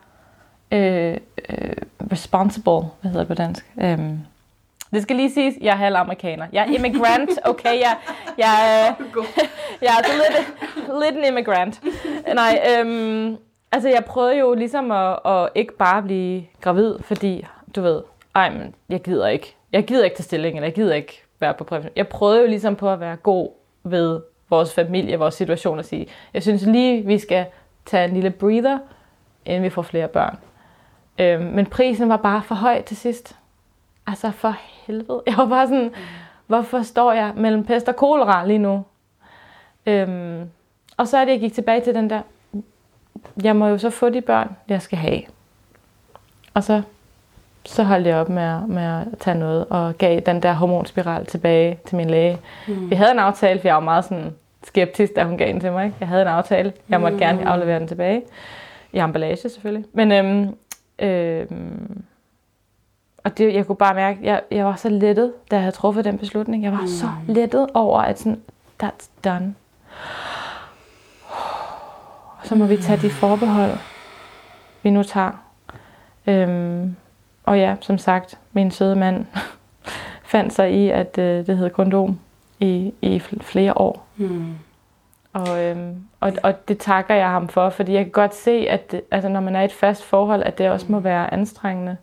øh, 0.71 1.17
øh, 1.49 1.75
responsible, 2.11 2.81
hvad 3.01 3.11
hedder 3.11 3.19
det 3.19 3.27
på 3.27 3.33
dansk? 3.33 3.71
Øhm, 3.81 4.19
det 4.93 5.03
skal 5.03 5.15
lige 5.15 5.31
siges, 5.33 5.55
jeg 5.61 5.71
er 5.71 5.75
halv 5.75 5.95
amerikaner. 5.95 6.47
Jeg 6.53 6.67
er 6.69 6.73
immigrant, 6.73 7.29
okay? 7.51 7.79
Jeg, 7.79 7.97
jeg, 8.37 8.95
øh, 8.99 9.05
jeg 9.81 9.87
er 9.87 9.97
altså 9.97 10.11
lidt, 10.13 11.03
lidt 11.03 11.17
en 11.17 11.25
immigrant. 11.25 11.81
Nej, 12.35 12.59
øhm, 12.79 13.37
altså 13.71 13.89
jeg 13.89 14.05
prøvede 14.05 14.39
jo 14.39 14.53
ligesom 14.53 14.91
at, 14.91 15.19
at 15.25 15.49
ikke 15.55 15.77
bare 15.77 16.03
blive 16.03 16.43
gravid, 16.61 16.95
fordi, 17.01 17.45
du 17.75 17.81
ved, 17.81 18.01
ej, 18.35 18.49
men 18.49 18.75
jeg 18.89 19.01
gider 19.01 19.27
ikke. 19.27 19.55
Jeg 19.71 19.85
gider 19.85 20.03
ikke 20.03 20.15
til 20.15 20.25
stilling, 20.25 20.55
eller 20.55 20.67
jeg 20.67 20.75
gider 20.75 20.93
ikke 20.93 21.23
være 21.39 21.53
på 21.53 21.63
prævention. 21.63 21.93
Jeg 21.95 22.07
prøvede 22.07 22.41
jo 22.41 22.47
ligesom 22.47 22.75
på 22.75 22.89
at 22.89 22.99
være 22.99 23.15
god 23.15 23.49
ved 23.83 24.21
vores 24.49 24.73
familie, 24.73 25.19
vores 25.19 25.35
situation, 25.35 25.79
og 25.79 25.85
sige, 25.85 26.07
jeg 26.33 26.43
synes 26.43 26.61
lige, 26.61 27.05
vi 27.05 27.19
skal 27.19 27.45
tage 27.87 28.07
en 28.07 28.13
lille 28.13 28.29
breather, 28.29 28.77
inden 29.45 29.63
vi 29.63 29.69
får 29.69 29.81
flere 29.81 30.07
børn. 30.07 30.37
Øhm, 31.19 31.43
men 31.43 31.65
prisen 31.65 32.09
var 32.09 32.17
bare 32.17 32.41
for 32.41 32.55
høj 32.55 32.81
til 32.81 32.97
sidst. 32.97 33.35
Altså 34.07 34.31
for 34.31 34.55
helvede. 34.87 35.23
Jeg 35.27 35.37
var 35.37 35.45
bare 35.45 35.67
sådan, 35.67 35.91
hvorfor 36.47 36.81
står 36.81 37.11
jeg 37.11 37.33
mellem 37.35 37.63
pest 37.65 37.87
og 37.87 37.95
kolera 37.95 38.45
lige 38.45 38.59
nu? 38.59 38.83
Øhm, 39.85 40.49
og 40.97 41.07
så 41.07 41.17
er 41.17 41.25
det, 41.25 41.31
jeg 41.31 41.39
gik 41.39 41.53
tilbage 41.53 41.81
til 41.81 41.95
den 41.95 42.09
der, 42.09 42.21
jeg 43.43 43.55
må 43.55 43.67
jo 43.67 43.77
så 43.77 43.89
få 43.89 44.09
de 44.09 44.21
børn, 44.21 44.55
jeg 44.67 44.81
skal 44.81 44.97
have. 44.97 45.21
Og 46.53 46.63
så, 46.63 46.81
så 47.65 47.83
holdt 47.83 48.07
jeg 48.07 48.15
op 48.15 48.29
med 48.29 48.43
at, 48.43 48.69
med 48.69 48.83
at 48.83 49.07
tage 49.19 49.39
noget, 49.39 49.65
og 49.69 49.97
gav 49.97 50.19
den 50.19 50.43
der 50.43 50.53
hormonspiral 50.53 51.25
tilbage 51.25 51.79
til 51.85 51.95
min 51.97 52.09
læge. 52.09 52.37
Mm. 52.67 52.89
Vi 52.89 52.95
havde 52.95 53.11
en 53.11 53.19
aftale, 53.19 53.59
for 53.59 53.67
jeg 53.67 53.75
var 53.75 53.81
meget 53.81 54.05
sådan 54.05 54.33
skeptisk, 54.63 55.15
da 55.15 55.23
hun 55.23 55.37
gav 55.37 55.47
den 55.47 55.59
til 55.59 55.71
mig. 55.71 55.93
Jeg 55.99 56.07
havde 56.07 56.21
en 56.21 56.27
aftale, 56.27 56.73
jeg 56.89 57.01
måtte 57.01 57.15
mm. 57.15 57.19
gerne 57.19 57.47
aflevere 57.47 57.79
den 57.79 57.87
tilbage. 57.87 58.21
I 58.93 58.97
emballage 58.97 59.49
selvfølgelig. 59.49 59.85
Men 59.93 60.11
øhm, 60.11 60.55
øhm, 60.99 62.03
og 63.23 63.37
det, 63.37 63.53
jeg 63.53 63.65
kunne 63.65 63.75
bare 63.75 63.95
mærke, 63.95 64.19
jeg, 64.23 64.41
jeg 64.51 64.65
var 64.65 64.75
så 64.75 64.89
lettet, 64.89 65.33
da 65.51 65.55
jeg 65.55 65.63
havde 65.63 65.75
truffet 65.75 66.05
den 66.05 66.17
beslutning. 66.17 66.63
Jeg 66.63 66.71
var 66.71 66.81
mm. 66.81 66.87
så 66.87 67.09
lettet 67.27 67.67
over, 67.73 67.99
at 67.99 68.19
sådan, 68.19 68.41
that's 68.83 69.09
done. 69.23 69.55
Så 72.43 72.55
må 72.55 72.65
vi 72.65 72.77
tage 72.77 73.01
de 73.01 73.09
forbehold, 73.09 73.71
vi 74.83 74.89
nu 74.89 75.03
tager. 75.03 75.31
Øhm, 76.27 76.95
og 77.43 77.59
ja, 77.59 77.75
som 77.81 77.97
sagt, 77.97 78.39
min 78.53 78.71
søde 78.71 78.95
mand 78.95 79.25
fandt 80.31 80.53
sig 80.53 80.73
i, 80.73 80.89
at 80.89 81.17
øh, 81.17 81.47
det 81.47 81.57
hed 81.57 81.69
kondom 81.69 82.19
i, 82.59 82.93
i 83.01 83.17
fl- 83.17 83.43
flere 83.43 83.77
år. 83.77 84.07
Hmm. 84.15 84.55
Og, 85.33 85.59
øhm, 85.63 85.95
og, 86.19 86.33
og 86.43 86.67
det 86.67 86.77
takker 86.77 87.15
jeg 87.15 87.29
ham 87.29 87.47
for, 87.47 87.69
fordi 87.69 87.93
jeg 87.93 88.03
kan 88.03 88.11
godt 88.11 88.35
se, 88.35 88.51
at 88.51 88.91
det, 88.91 89.01
altså, 89.11 89.29
når 89.29 89.39
man 89.39 89.55
er 89.55 89.61
i 89.61 89.65
et 89.65 89.73
fast 89.73 90.03
forhold, 90.03 90.43
at 90.43 90.57
det 90.57 90.69
også 90.69 90.85
må 90.89 90.99
være 90.99 91.33
anstrengende. 91.33 91.97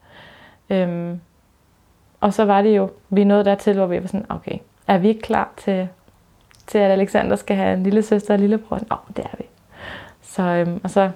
Øhm, 0.71 1.21
og 2.21 2.35
så 2.35 2.45
var 2.45 2.63
det 2.63 2.77
jo, 2.77 2.91
vi 3.11 3.25
nåede 3.25 3.45
dertil, 3.45 3.75
hvor 3.77 3.87
vi 3.87 4.01
var 4.03 4.07
sådan, 4.07 4.27
okay, 4.29 4.59
er 4.87 4.99
vi 4.99 5.09
ikke 5.09 5.21
klar 5.21 5.51
til, 5.57 5.89
til 6.67 6.79
at 6.79 6.91
Alexander 6.91 7.37
skal 7.37 7.57
have 7.57 7.75
en 7.77 7.83
lille 7.83 8.03
søster 8.03 8.35
og 8.35 8.41
lillebror? 8.41 8.77
Åh, 8.77 8.83
oh, 8.91 8.99
det 9.17 9.25
er 9.25 9.37
vi. 9.39 9.45
Så, 10.23 10.43
øhm, 10.43 10.81
og 10.85 10.91
så 10.91 11.11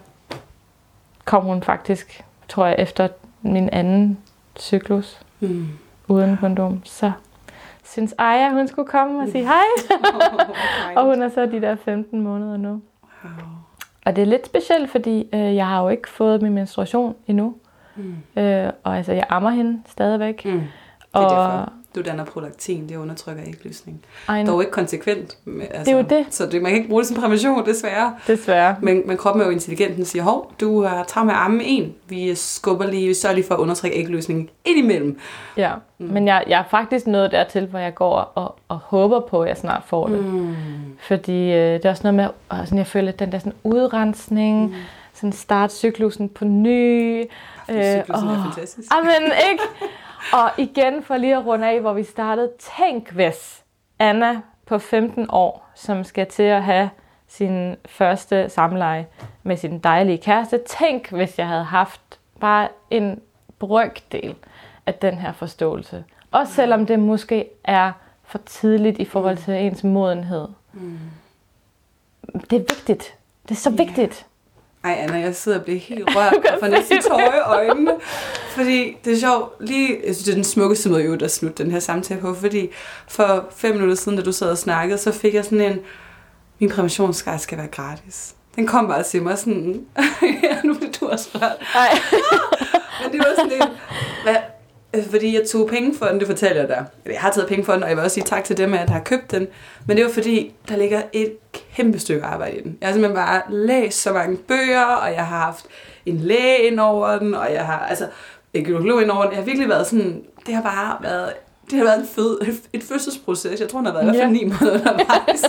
kom 1.24 1.44
hun 1.44 1.62
faktisk, 1.62 2.24
tror 2.48 2.66
jeg, 2.66 2.76
efter 2.78 3.08
min 3.42 3.68
anden 3.72 4.18
cyklus 4.58 5.20
Hmm. 5.40 5.68
uden 6.08 6.36
kondom. 6.36 6.80
Så 6.84 7.12
synes 7.88 8.14
Aya, 8.18 8.50
hun 8.50 8.68
skulle 8.68 8.88
komme 8.88 9.22
og 9.22 9.28
sige 9.28 9.44
hej. 9.44 9.64
og 10.96 11.04
hun 11.04 11.22
er 11.22 11.28
så 11.28 11.46
de 11.46 11.60
der 11.60 11.76
15 11.76 12.20
måneder 12.20 12.56
nu. 12.56 12.68
Wow. 13.24 13.32
Og 14.06 14.16
det 14.16 14.22
er 14.22 14.26
lidt 14.26 14.46
specielt, 14.46 14.90
fordi 14.90 15.28
øh, 15.32 15.56
jeg 15.56 15.66
har 15.66 15.82
jo 15.82 15.88
ikke 15.88 16.08
fået 16.08 16.42
min 16.42 16.52
menstruation 16.52 17.14
endnu. 17.26 17.54
Mm. 17.96 18.42
Øh, 18.42 18.72
og 18.84 18.96
altså, 18.96 19.12
jeg 19.12 19.24
ammer 19.28 19.50
hende 19.50 19.82
stadigvæk. 19.86 20.44
Mm. 20.44 20.50
Det 20.50 20.60
er 21.14 21.18
og 21.18 21.30
derfor. 21.30 21.72
Du 21.94 22.02
danner 22.02 22.24
prolaktin, 22.24 22.88
det 22.88 22.96
undertrykker 22.96 23.44
ægløsning. 23.46 24.04
Dog 24.46 24.62
ikke 24.62 24.72
konsekvent. 24.72 25.36
Med, 25.44 25.66
altså, 25.70 25.78
Det 25.84 25.88
er 25.88 26.16
jo 26.16 26.22
det. 26.22 26.34
Så 26.34 26.46
det, 26.46 26.62
man 26.62 26.70
kan 26.70 26.76
ikke 26.76 26.88
bruge 26.88 27.02
det 27.02 27.08
som 27.08 27.16
prævention, 27.16 27.66
desværre. 27.66 28.14
desværre. 28.26 28.76
Men, 28.82 29.02
men 29.06 29.16
kroppen 29.16 29.40
er 29.42 29.46
jo 29.46 29.52
intelligent, 29.52 29.96
den 29.96 30.04
siger, 30.04 30.22
hov, 30.22 30.52
du 30.60 30.82
har 30.82 31.04
travlt 31.04 31.26
med 31.26 31.34
at 31.34 31.40
amme 31.40 31.64
en. 31.64 31.94
Vi 32.08 32.34
skubber 32.34 32.86
lige, 32.86 33.08
vi 33.08 33.14
sørger 33.14 33.34
lige 33.34 33.46
for 33.46 33.54
at 33.54 33.58
undertrykke 33.58 33.96
ægløsningen 33.96 34.48
indimellem. 34.64 35.18
Ja. 35.56 35.72
Mm. 35.98 36.06
Men 36.06 36.26
jeg, 36.26 36.44
jeg 36.46 36.58
er 36.60 36.64
faktisk 36.70 37.06
nået 37.06 37.30
dertil, 37.32 37.66
hvor 37.66 37.78
jeg 37.78 37.94
går 37.94 38.32
og, 38.34 38.58
og 38.68 38.76
håber 38.76 39.20
på, 39.20 39.42
at 39.42 39.48
jeg 39.48 39.56
snart 39.56 39.82
får 39.86 40.06
det. 40.06 40.24
Mm. 40.24 40.54
Fordi 41.00 41.52
øh, 41.52 41.72
det 41.74 41.84
er 41.84 41.90
også 41.90 42.02
noget 42.02 42.14
med, 42.14 42.28
og 42.48 42.58
sådan, 42.64 42.78
jeg 42.78 42.86
føler, 42.86 43.12
at 43.12 43.18
den 43.18 43.32
der 43.32 43.38
sådan 43.38 43.52
udrensning, 43.64 44.66
mm. 44.66 44.74
sådan 45.14 45.32
start 45.32 45.72
cyklusen 45.72 46.28
på 46.28 46.44
ny. 46.44 47.24
Cyklusen 47.66 48.28
er 48.28 48.38
åh. 48.38 48.44
fantastisk. 48.44 48.88
Amen, 48.90 49.32
ikke? 49.50 49.62
Og 50.32 50.50
igen, 50.58 51.02
for 51.02 51.16
lige 51.16 51.36
at 51.36 51.46
runde 51.46 51.68
af, 51.68 51.80
hvor 51.80 51.92
vi 51.92 52.04
startede. 52.04 52.50
Tænk 52.78 53.12
hvis 53.12 53.64
Anna 53.98 54.40
på 54.66 54.78
15 54.78 55.26
år, 55.28 55.70
som 55.74 56.04
skal 56.04 56.26
til 56.26 56.42
at 56.42 56.62
have 56.62 56.90
sin 57.28 57.76
første 57.86 58.48
samleje 58.48 59.06
med 59.42 59.56
sin 59.56 59.78
dejlige 59.78 60.18
kæreste. 60.18 60.60
Tænk, 60.66 61.10
hvis 61.10 61.38
jeg 61.38 61.48
havde 61.48 61.64
haft 61.64 62.18
bare 62.40 62.68
en 62.90 63.20
brøkdel 63.58 64.34
af 64.86 64.94
den 64.94 65.14
her 65.14 65.32
forståelse. 65.32 66.04
Også 66.30 66.52
selvom 66.52 66.86
det 66.86 66.98
måske 66.98 67.48
er 67.64 67.92
for 68.24 68.38
tidligt 68.38 68.98
i 68.98 69.04
forhold 69.04 69.36
til 69.36 69.54
ens 69.54 69.84
modenhed. 69.84 70.48
Mm. 70.72 70.98
Det 72.50 72.52
er 72.52 72.74
vigtigt. 72.74 73.14
Det 73.42 73.50
er 73.50 73.54
så 73.54 73.70
vigtigt. 73.70 74.26
Ej, 74.84 74.96
Anna, 74.98 75.18
jeg 75.18 75.34
sidder 75.34 75.58
og 75.58 75.64
bliver 75.64 75.80
helt 75.80 76.08
rørt 76.16 76.34
og 76.34 76.58
får 76.60 76.66
næsten 76.66 77.02
tårer 77.02 77.34
i 77.34 77.68
øjnene. 77.68 77.92
Fordi 78.50 78.96
det 79.04 79.12
er 79.12 79.16
sjovt, 79.16 79.68
lige, 79.68 79.88
jeg 80.06 80.14
synes, 80.14 80.24
det 80.24 80.30
er 80.30 80.34
den 80.34 80.44
smukkeste 80.44 80.88
måde, 80.88 81.18
der 81.18 81.28
slutte 81.28 81.62
den 81.64 81.72
her 81.72 81.80
samtale 81.80 82.20
på, 82.20 82.34
fordi 82.34 82.68
for 83.08 83.48
fem 83.56 83.74
minutter 83.74 83.94
siden, 83.94 84.18
da 84.18 84.24
du 84.24 84.32
sad 84.32 84.50
og 84.50 84.58
snakkede, 84.58 84.98
så 84.98 85.12
fik 85.12 85.34
jeg 85.34 85.44
sådan 85.44 85.60
en, 85.60 85.78
min 86.58 86.70
præventionsguide 86.70 87.38
skal 87.38 87.58
være 87.58 87.66
gratis. 87.66 88.34
Den 88.56 88.66
kom 88.66 88.86
bare 88.86 89.02
til 89.02 89.22
mig 89.22 89.38
sådan, 89.38 89.86
ja, 90.42 90.56
nu 90.64 90.74
bliver 90.74 90.92
du 91.00 91.06
også 91.06 91.28
rørt. 91.34 91.56
Men 93.02 93.12
det 93.12 93.18
var 93.18 93.34
sådan 93.36 93.52
en, 93.52 93.68
hvad, 94.22 94.36
øh, 94.94 95.10
fordi 95.10 95.34
jeg 95.34 95.46
tog 95.48 95.68
penge 95.68 95.98
for 95.98 96.06
den, 96.06 96.18
det 96.18 96.26
fortæller 96.26 96.60
jeg 96.60 96.68
dig. 96.68 96.86
Jeg 97.06 97.20
har 97.20 97.30
taget 97.30 97.48
penge 97.48 97.64
for 97.64 97.72
den, 97.72 97.82
og 97.82 97.88
jeg 97.88 97.96
vil 97.96 98.04
også 98.04 98.14
sige 98.14 98.24
tak 98.24 98.44
til 98.44 98.56
dem, 98.56 98.74
at 98.74 98.90
har 98.90 99.00
købt 99.00 99.30
den. 99.30 99.46
Men 99.86 99.96
det 99.96 100.04
var 100.04 100.10
fordi, 100.10 100.54
der 100.68 100.76
ligger 100.76 101.02
et 101.12 101.47
kæmpe 101.78 101.98
stykke 101.98 102.24
arbejde 102.24 102.56
i 102.56 102.62
den. 102.62 102.78
Jeg 102.80 102.88
har 102.88 102.92
simpelthen 102.92 103.16
bare 103.16 103.42
læst 103.48 104.02
så 104.02 104.12
mange 104.12 104.36
bøger, 104.36 104.82
og 104.82 105.12
jeg 105.12 105.26
har 105.26 105.38
haft 105.38 105.66
en 106.06 106.16
læge 106.16 106.58
ind 106.58 106.80
over 106.80 107.18
den, 107.18 107.34
og 107.34 107.52
jeg 107.52 107.66
har, 107.66 107.78
altså, 107.78 108.08
en 108.54 108.64
gynekolog 108.64 109.02
ind 109.02 109.10
over 109.10 109.22
den. 109.22 109.32
Jeg 109.32 109.38
har 109.38 109.44
virkelig 109.44 109.68
været 109.68 109.86
sådan, 109.86 110.22
det 110.46 110.54
har 110.54 110.62
bare 110.62 110.96
været, 111.02 111.32
det 111.70 111.78
har 111.78 111.84
været 111.84 112.00
en 112.00 112.06
fed, 112.06 112.38
et 112.72 112.82
fødselsproces. 112.82 113.60
Jeg 113.60 113.68
tror, 113.68 113.78
den 113.78 113.86
har 113.86 113.92
været 113.92 114.04
i 114.04 114.06
hvert 114.06 114.22
fald 114.22 114.30
ni 114.30 114.44
måneder 114.44 114.92
undervejs. 114.92 115.44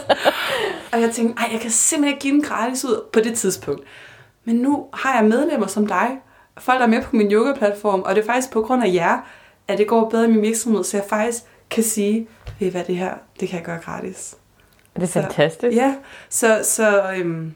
Og 0.93 1.01
jeg 1.01 1.11
tænkte, 1.11 1.43
ej, 1.43 1.49
jeg 1.51 1.61
kan 1.61 1.71
simpelthen 1.71 2.15
ikke 2.15 2.21
give 2.21 2.34
den 2.34 2.43
gratis 2.43 2.86
ud 2.86 3.03
på 3.13 3.19
det 3.19 3.34
tidspunkt. 3.34 3.82
Men 4.45 4.55
nu 4.55 4.86
har 4.93 5.19
jeg 5.19 5.30
medlemmer 5.30 5.67
som 5.67 5.88
dig, 5.88 6.09
folk 6.57 6.80
der 6.80 6.86
er 6.86 6.89
med 6.89 7.01
på 7.03 7.15
min 7.15 7.32
yoga-platform, 7.32 8.01
og 8.01 8.15
det 8.15 8.21
er 8.21 8.25
faktisk 8.25 8.51
på 8.51 8.61
grund 8.61 8.84
af 8.84 8.93
jer, 8.93 9.17
at 9.67 9.77
det 9.77 9.88
går 9.88 10.09
bedre 10.09 10.25
i 10.25 10.27
min 10.27 10.41
virksomhed, 10.41 10.84
så 10.84 10.97
jeg 10.97 11.05
faktisk 11.09 11.43
kan 11.69 11.84
sige, 11.84 12.27
ved 12.59 12.71
hvad 12.71 12.84
det 12.84 12.95
her, 12.95 13.13
det 13.39 13.49
kan 13.49 13.57
jeg 13.57 13.65
gøre 13.65 13.80
gratis. 13.86 14.36
Det 15.02 15.08
er 15.08 15.12
Så- 15.12 15.22
fantastisk. 15.22 15.78
Ja, 15.78 15.95
så, 16.30 16.60
så, 16.64 17.04
øhm, 17.18 17.54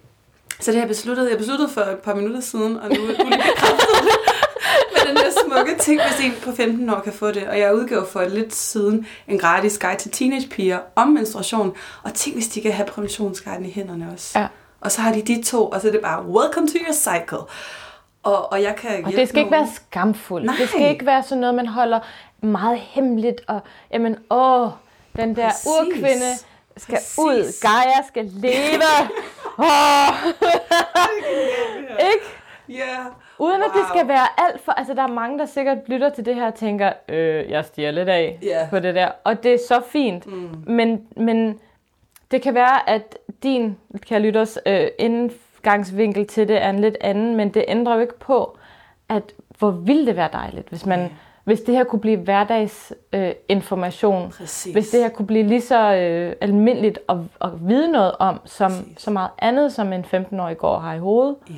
så 0.59 0.71
det 0.71 0.75
har 0.75 0.81
jeg 0.81 0.87
besluttet. 0.87 1.29
Jeg 1.29 1.37
besluttede 1.37 1.69
for 1.69 1.81
et 1.81 1.97
par 1.97 2.13
minutter 2.15 2.41
siden, 2.41 2.77
og 2.77 2.89
nu, 2.89 2.95
er 3.03 3.07
det 3.07 3.17
bekræftet 3.17 3.87
med 4.93 5.07
den 5.07 5.15
der 5.15 5.29
smukke 5.45 5.75
ting, 5.79 6.01
hvis 6.01 6.25
en 6.25 6.33
på 6.43 6.51
15 6.51 6.89
år 6.89 6.99
kan 6.99 7.13
få 7.13 7.31
det. 7.31 7.47
Og 7.47 7.59
jeg 7.59 7.75
udgav 7.75 8.07
for 8.07 8.21
lidt 8.25 8.55
siden 8.55 9.07
en 9.27 9.37
gratis 9.39 9.77
guide 9.77 9.97
til 9.97 10.11
teenagepiger 10.11 10.79
om 10.95 11.07
menstruation. 11.07 11.75
Og 12.03 12.13
tænk, 12.13 12.35
hvis 12.35 12.47
de 12.47 12.61
kan 12.61 12.71
have 12.71 12.85
præventionsguiden 12.87 13.65
i 13.65 13.71
hænderne 13.71 14.07
også. 14.13 14.39
Ja. 14.39 14.47
Og 14.81 14.91
så 14.91 15.01
har 15.01 15.13
de 15.13 15.21
de 15.21 15.43
to, 15.43 15.67
og 15.67 15.81
så 15.81 15.87
er 15.87 15.91
det 15.91 16.01
bare, 16.01 16.25
welcome 16.25 16.67
to 16.67 16.73
your 16.87 16.93
cycle. 16.93 17.37
Og, 18.23 18.51
og 18.51 18.61
jeg 18.61 18.75
kan 18.75 19.05
Og 19.05 19.11
det 19.11 19.29
skal 19.29 19.39
ikke 19.39 19.51
nogen. 19.51 19.65
være 19.67 19.75
skamfuldt. 19.75 20.45
Nej. 20.45 20.55
Det 20.59 20.69
skal 20.69 20.89
ikke 20.89 21.05
være 21.05 21.23
sådan 21.23 21.37
noget, 21.41 21.55
man 21.55 21.67
holder 21.67 21.99
meget 22.41 22.79
hemmeligt. 22.79 23.41
Og 23.47 23.59
jamen, 23.93 24.15
åh, 24.31 24.69
den 25.15 25.35
der 25.35 25.49
Præcis. 25.49 25.67
urkvinde 25.81 26.25
skal 26.77 26.93
Præcis. 26.95 27.17
ud. 27.17 27.61
Gaia 27.61 28.07
skal 28.07 28.25
leve. 28.25 28.83
Åh, 29.59 30.27
ikke? 32.13 32.25
Ja. 32.69 32.97
Uden 33.39 33.61
at 33.63 33.69
det 33.73 33.81
Wow. 33.81 33.89
skal 33.89 34.07
være 34.07 34.27
alt 34.37 34.61
for... 34.61 34.71
Altså, 34.71 34.93
der 34.93 35.03
er 35.03 35.07
mange, 35.07 35.39
der 35.39 35.45
sikkert 35.45 35.77
lytter 35.87 36.09
til 36.09 36.25
det 36.25 36.35
her 36.35 36.47
og 36.47 36.55
tænker, 36.55 36.93
øh, 37.09 37.49
jeg 37.51 37.65
stiger 37.65 37.91
lidt 37.91 38.09
af 38.09 38.39
Ja. 38.43 38.67
på 38.69 38.79
det 38.79 38.95
der. 38.95 39.11
Og 39.23 39.43
det 39.43 39.53
er 39.53 39.57
så 39.67 39.81
fint. 39.87 40.25
Mm. 40.27 40.49
Men, 40.67 41.07
men 41.17 41.59
det 42.31 42.41
kan 42.41 42.53
være, 42.53 42.89
at 42.89 43.17
din, 43.43 43.77
kan 44.07 44.21
lytters, 44.21 44.57
øh, 44.65 44.87
indgangsvinkel 44.99 46.27
til 46.27 46.47
det 46.47 46.63
er 46.63 46.69
en 46.69 46.79
lidt 46.79 46.97
anden, 47.01 47.35
men 47.35 47.49
det 47.53 47.65
ændrer 47.67 47.95
jo 47.95 48.01
ikke 48.01 48.19
på, 48.19 48.57
at 49.09 49.23
hvor 49.59 49.71
ville 49.71 50.05
det 50.05 50.15
være 50.15 50.29
dejligt, 50.33 50.69
hvis 50.69 50.85
man... 50.85 51.11
Hvis 51.43 51.61
det 51.61 51.75
her 51.75 51.83
kunne 51.83 51.99
blive 51.99 52.17
hverdagsinformation, 52.17 54.23
øh, 54.25 54.31
Præcis. 54.31 54.73
hvis 54.73 54.89
det 54.89 55.01
her 55.01 55.09
kunne 55.09 55.27
blive 55.27 55.43
lige 55.47 55.61
så 55.61 55.93
øh, 55.95 56.35
almindeligt 56.41 56.99
at, 57.09 57.17
at 57.41 57.49
vide 57.67 57.91
noget 57.91 58.11
om, 58.19 58.39
som 58.45 58.71
Præcis. 58.71 58.87
så 58.97 59.11
meget 59.11 59.29
andet, 59.39 59.73
som 59.73 59.93
en 59.93 60.05
15-årig 60.13 60.57
går 60.57 60.79
har 60.79 60.93
i 60.93 60.99
hovedet. 60.99 61.35
Ja. 61.49 61.53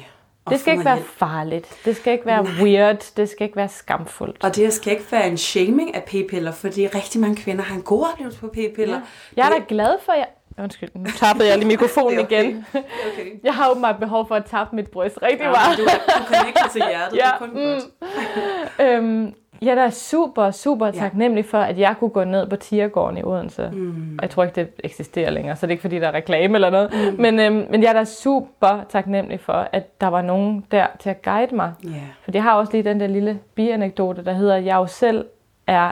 Og 0.45 0.51
Det 0.51 0.59
skal 0.59 0.73
ikke 0.73 0.85
være 0.85 0.95
hjælp. 0.95 1.07
farligt. 1.09 1.75
Det 1.85 1.95
skal 1.95 2.13
ikke 2.13 2.25
være 2.25 2.43
weird. 2.61 3.11
Det 3.17 3.29
skal 3.29 3.43
ikke 3.45 3.55
være 3.57 3.67
skamfuldt. 3.69 4.43
Og 4.43 4.55
det 4.55 4.73
skal 4.73 4.93
ikke 4.93 5.05
være 5.11 5.27
en 5.27 5.37
shaming 5.37 5.95
af 5.95 6.03
p-piller, 6.03 6.51
fordi 6.51 6.87
rigtig 6.87 7.21
mange 7.21 7.35
kvinder 7.35 7.63
har 7.63 7.75
en 7.75 7.81
god 7.81 8.05
oplevelse 8.13 8.39
på 8.39 8.47
p-piller. 8.47 8.99
Jeg 9.37 9.45
er 9.45 9.49
da 9.49 9.55
glad 9.67 9.91
for 10.05 10.13
jer. 10.13 10.25
Undskyld, 10.63 10.89
nu 10.95 11.05
tappede 11.17 11.49
jeg 11.49 11.57
lige 11.57 11.67
mikrofonen 11.67 12.19
okay. 12.25 12.43
igen. 12.43 12.65
Okay. 12.75 13.39
Jeg 13.43 13.53
har 13.53 13.69
åbenbart 13.71 13.99
behov 13.99 14.27
for 14.27 14.35
at 14.35 14.45
tappe 14.45 14.75
mit 14.75 14.87
bryst 14.91 15.19
rigtig 15.21 15.39
Ja, 15.41 15.49
meget. 15.51 15.77
du, 15.77 15.83
du 15.83 15.89
connecter 16.35 16.67
til 16.71 16.81
hjertet, 16.89 17.17
Ja, 17.17 17.23
det 17.23 17.33
er 17.33 17.37
kun 17.37 17.49
godt. 17.53 18.89
Øhm, 18.89 19.33
jeg 19.61 19.71
er 19.71 19.75
da 19.75 19.89
super, 19.89 20.51
super 20.51 20.91
taknemmelig 20.91 21.45
for, 21.45 21.57
at 21.57 21.79
jeg 21.79 21.95
kunne 21.99 22.09
gå 22.09 22.23
ned 22.23 22.47
på 22.47 22.55
Tiergården 22.55 23.17
i 23.17 23.23
Odense. 23.23 23.69
Mm. 23.73 24.19
Jeg 24.21 24.29
tror 24.29 24.43
ikke, 24.43 24.55
det 24.55 24.69
eksisterer 24.83 25.29
længere, 25.29 25.55
så 25.55 25.65
det 25.65 25.69
er 25.69 25.71
ikke, 25.71 25.81
fordi 25.81 25.99
der 25.99 26.07
er 26.07 26.11
reklame 26.11 26.55
eller 26.55 26.69
noget. 26.69 26.93
Mm. 26.93 27.21
Men, 27.21 27.39
øhm, 27.39 27.65
men 27.69 27.83
jeg 27.83 27.89
er 27.89 27.93
da 27.93 28.03
super 28.03 28.85
taknemmelig 28.89 29.39
for, 29.39 29.67
at 29.71 30.01
der 30.01 30.07
var 30.07 30.21
nogen 30.21 30.65
der 30.71 30.85
til 30.99 31.09
at 31.09 31.21
guide 31.21 31.55
mig. 31.55 31.73
Ja. 31.83 31.89
For 32.23 32.31
jeg 32.33 32.43
har 32.43 32.53
også 32.53 32.71
lige 32.71 32.83
den 32.83 32.99
der 32.99 33.07
lille 33.07 33.39
bianekdote, 33.55 34.25
der 34.25 34.33
hedder, 34.33 34.55
at 34.55 34.65
jeg 34.65 34.75
jo 34.75 34.85
selv 34.87 35.25
er 35.67 35.91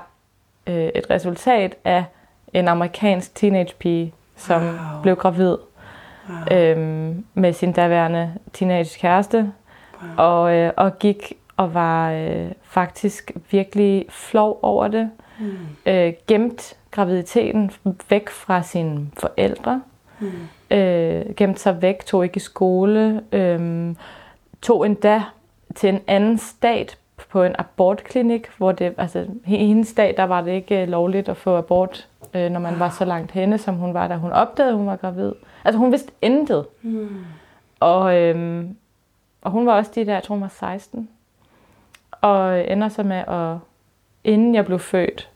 øh, 0.68 0.76
et 0.96 1.10
resultat 1.10 1.76
af 1.86 2.04
en 2.54 2.68
amerikansk 2.68 3.36
teenagepige, 3.36 4.14
som 4.36 4.62
wow. 4.62 4.74
blev 5.04 5.16
gravid 5.16 5.58
Wow. 6.30 6.58
øhm, 6.60 7.26
med 7.34 7.54
sin 7.54 7.72
daværende 7.72 8.34
teenage 8.54 9.00
kæreste, 9.00 9.52
Wow. 10.18 10.26
og, 10.28 10.56
øh, 10.56 10.72
og 10.78 11.00
gik 11.00 11.34
og 11.58 11.74
var 11.74 12.12
øh, 12.12 12.52
faktisk 12.64 13.32
virkelig 13.52 14.06
flov 14.10 14.60
over 14.62 14.88
det. 14.88 15.12
Mm. 15.40 15.58
Øh, 15.86 16.14
gemt 16.28 16.78
graviditeten 16.92 17.72
væk 18.10 18.30
fra 18.30 18.64
sine 18.64 19.08
forældre. 19.18 19.82
Mm. 20.20 20.78
Øh, 20.78 21.36
gemte 21.38 21.62
sig 21.62 21.82
væk, 21.82 22.06
tog 22.06 22.24
ikke 22.24 22.38
i 22.38 22.40
skole. 22.40 23.22
Øh, 23.32 23.96
tog 24.62 24.86
endda 24.86 25.24
til 25.76 25.90
en 25.90 26.00
anden 26.08 26.38
stat 26.38 26.98
på 27.30 27.44
en 27.44 27.56
abortklinik, 27.58 28.48
hvor 28.58 28.72
det, 28.72 28.94
altså 28.98 29.26
i 29.48 29.58
hendes 29.68 29.88
stat, 29.88 30.18
der 30.18 30.24
var 30.24 30.42
det 30.42 30.52
ikke 30.52 30.82
øh, 30.82 30.88
lovligt 30.88 31.30
at 31.30 31.38
få 31.38 31.58
abort, 31.58 32.08
øh, 32.34 32.52
når 32.52 32.60
man 32.60 32.80
var 32.80 32.90
så 32.90 33.06
langt 33.06 33.32
henne, 33.32 33.58
som 33.58 33.76
hun 33.76 33.94
var, 33.94 34.08
da 34.08 34.16
hun 34.16 34.32
opdagede, 34.32 34.76
hun 34.76 34.88
var 34.88 34.96
gravid. 34.96 35.32
Altså 35.64 35.80
hun 35.80 35.92
vidste 35.92 36.12
intet. 36.22 36.66
Mm. 36.82 37.26
Og, 37.80 38.18
øhm, 38.22 38.76
og 39.42 39.52
hun 39.52 39.66
var 39.66 39.74
også 39.74 39.92
de 39.96 40.06
der, 40.06 40.14
jeg 40.14 40.24
tror 40.24 40.36
hun 40.36 40.42
var 40.42 40.48
16. 40.60 41.10
Og 42.24 42.72
ender 42.72 42.90
så 42.90 43.04
med 43.04 43.18
at, 43.18 43.58
inden 44.24 44.56
jeg 44.56 44.66
blev 44.66 44.80
født, 44.80 45.30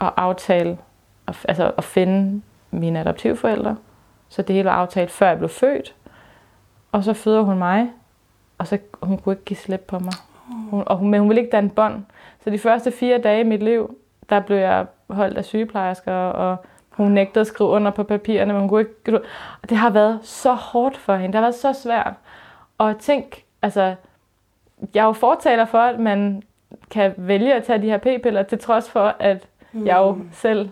at 0.00 0.10
aftale, 0.16 0.78
at, 1.26 1.36
altså 1.48 1.72
at 1.76 1.84
finde 1.84 2.42
mine 2.70 3.00
adoptivforældre. 3.00 3.76
Så 4.28 4.42
det 4.42 4.54
hele 4.54 4.68
var 4.68 4.74
aftalt, 4.74 5.10
før 5.10 5.28
jeg 5.28 5.38
blev 5.38 5.48
født. 5.48 5.94
Og 6.92 7.04
så 7.04 7.12
føder 7.12 7.42
hun 7.42 7.58
mig, 7.58 7.90
og 8.58 8.66
så 8.66 8.78
hun 9.02 9.18
kunne 9.18 9.32
ikke 9.32 9.44
give 9.44 9.56
slip 9.56 9.80
på 9.80 9.98
mig. 9.98 10.12
Hun, 10.70 10.82
og 10.86 10.96
hun, 10.96 11.10
men 11.10 11.20
hun 11.20 11.28
ville 11.28 11.40
ikke 11.42 11.52
danne 11.52 11.70
bånd. 11.70 12.04
Så 12.44 12.50
de 12.50 12.58
første 12.58 12.90
fire 12.90 13.18
dage 13.18 13.40
i 13.40 13.44
mit 13.44 13.62
liv, 13.62 13.98
der 14.30 14.40
blev 14.40 14.56
jeg 14.56 14.86
holdt 15.10 15.38
af 15.38 15.44
sygeplejersker, 15.44 16.12
og 16.12 16.56
hun 16.90 17.10
nægtede 17.10 17.40
at 17.40 17.46
skrive 17.46 17.70
under 17.70 17.90
på 17.90 18.02
papirerne, 18.02 18.52
men 18.52 18.60
hun 18.60 18.68
kunne 18.68 18.80
ikke... 18.80 19.20
Det 19.68 19.76
har 19.76 19.90
været 19.90 20.18
så 20.22 20.54
hårdt 20.54 20.96
for 20.96 21.16
hende. 21.16 21.26
Det 21.26 21.34
har 21.34 21.42
været 21.42 21.54
så 21.54 21.72
svært. 21.72 22.14
Og 22.78 22.98
tænk, 22.98 23.42
altså, 23.62 23.94
jeg 24.94 25.00
er 25.00 25.06
jo 25.06 25.12
fortaler 25.12 25.64
for, 25.64 25.78
at 25.78 26.00
man 26.00 26.42
kan 26.90 27.14
vælge 27.16 27.54
at 27.54 27.64
tage 27.64 27.82
de 27.82 27.86
her 27.86 27.98
p-piller, 27.98 28.42
til 28.42 28.58
trods 28.58 28.90
for, 28.90 29.14
at 29.18 29.46
mm. 29.72 29.86
jeg 29.86 29.96
jo 29.96 30.18
selv, 30.32 30.68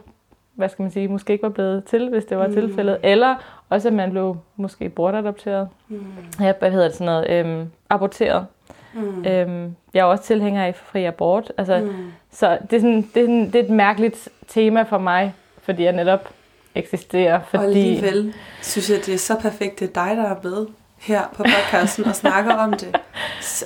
hvad 0.55 0.68
skal 0.68 0.82
man 0.82 0.90
sige, 0.90 1.09
måske 1.09 1.32
ikke 1.32 1.42
var 1.42 1.48
blevet 1.48 1.84
til, 1.84 2.09
hvis 2.09 2.24
det 2.24 2.38
var 2.38 2.46
mm. 2.46 2.53
tilfældet. 2.53 2.98
Eller 3.03 3.36
også, 3.68 3.88
at 3.88 3.94
man 3.94 4.11
blev 4.11 4.36
måske 4.57 4.88
bortadopteret. 4.88 5.68
Mm. 5.88 6.05
Ja, 6.40 6.53
hvad 6.59 6.70
hedder 6.70 6.86
det 6.88 6.94
sådan 6.96 7.05
noget? 7.07 7.30
Øhm, 7.30 7.70
aborteret. 7.90 8.46
Mm. 8.94 9.24
Øhm, 9.26 9.76
jeg 9.94 10.00
er 10.00 10.05
også 10.05 10.24
tilhænger 10.24 10.64
af 10.64 10.74
fri 10.74 11.05
abort. 11.05 11.53
Altså, 11.59 11.78
Mm. 11.78 12.12
Så 12.30 12.59
det 12.70 12.76
er, 12.76 12.80
sådan, 12.80 13.03
det, 13.14 13.16
er 13.16 13.24
sådan, 13.24 13.46
det 13.46 13.55
er 13.55 13.62
et 13.62 13.70
mærkeligt 13.70 14.28
tema 14.48 14.82
for 14.82 14.98
mig, 14.98 15.34
fordi 15.62 15.84
jeg 15.84 15.92
netop 15.92 16.28
eksisterer. 16.74 17.40
Fordi, 17.42 17.62
Og 17.62 17.68
alligevel 17.68 18.34
synes 18.62 18.90
jeg, 18.90 18.98
det 19.07 19.14
er 19.14 19.18
så 19.18 19.40
perfekt, 19.40 19.80
det 19.80 19.88
er 19.88 20.07
dig, 20.07 20.16
der 20.16 20.24
er 20.24 20.36
med 20.42 20.66
her 21.03 21.22
på 21.36 21.42
podcasten 21.42 22.05
og 22.05 22.16
snakker 22.16 22.55
om 22.55 22.72
det. 22.72 22.96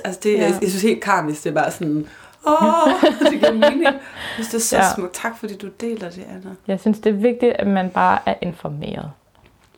Altså 0.05 0.19
det, 0.23 0.33
ja. 0.33 0.37
Ja. 0.37 0.43
jeg, 0.43 0.57
jeg 0.61 0.69
synes 0.69 0.81
helt 0.83 1.03
karmisk, 1.03 1.43
det 1.43 1.49
er 1.49 1.53
bare 1.53 1.71
sådan, 1.71 2.07
åh, 2.47 2.89
det 3.31 3.39
giver 3.39 3.51
mening. 3.53 3.83
Jeg 3.83 3.93
synes, 4.33 4.47
det 4.49 4.55
er 4.57 4.59
så 4.61 4.75
ja. 4.77 4.83
Ja. 4.83 4.93
smukt. 4.95 5.13
Tak, 5.13 5.39
fordi 5.39 5.57
du 5.57 5.67
deler 5.81 6.09
det, 6.09 6.25
Anna. 6.29 6.49
Jeg 6.67 6.79
synes, 6.79 6.99
det 6.99 7.09
er 7.09 7.13
vigtigt, 7.17 7.53
at 7.53 7.67
man 7.67 7.89
bare 7.89 8.19
er 8.25 8.33
informeret. 8.41 9.11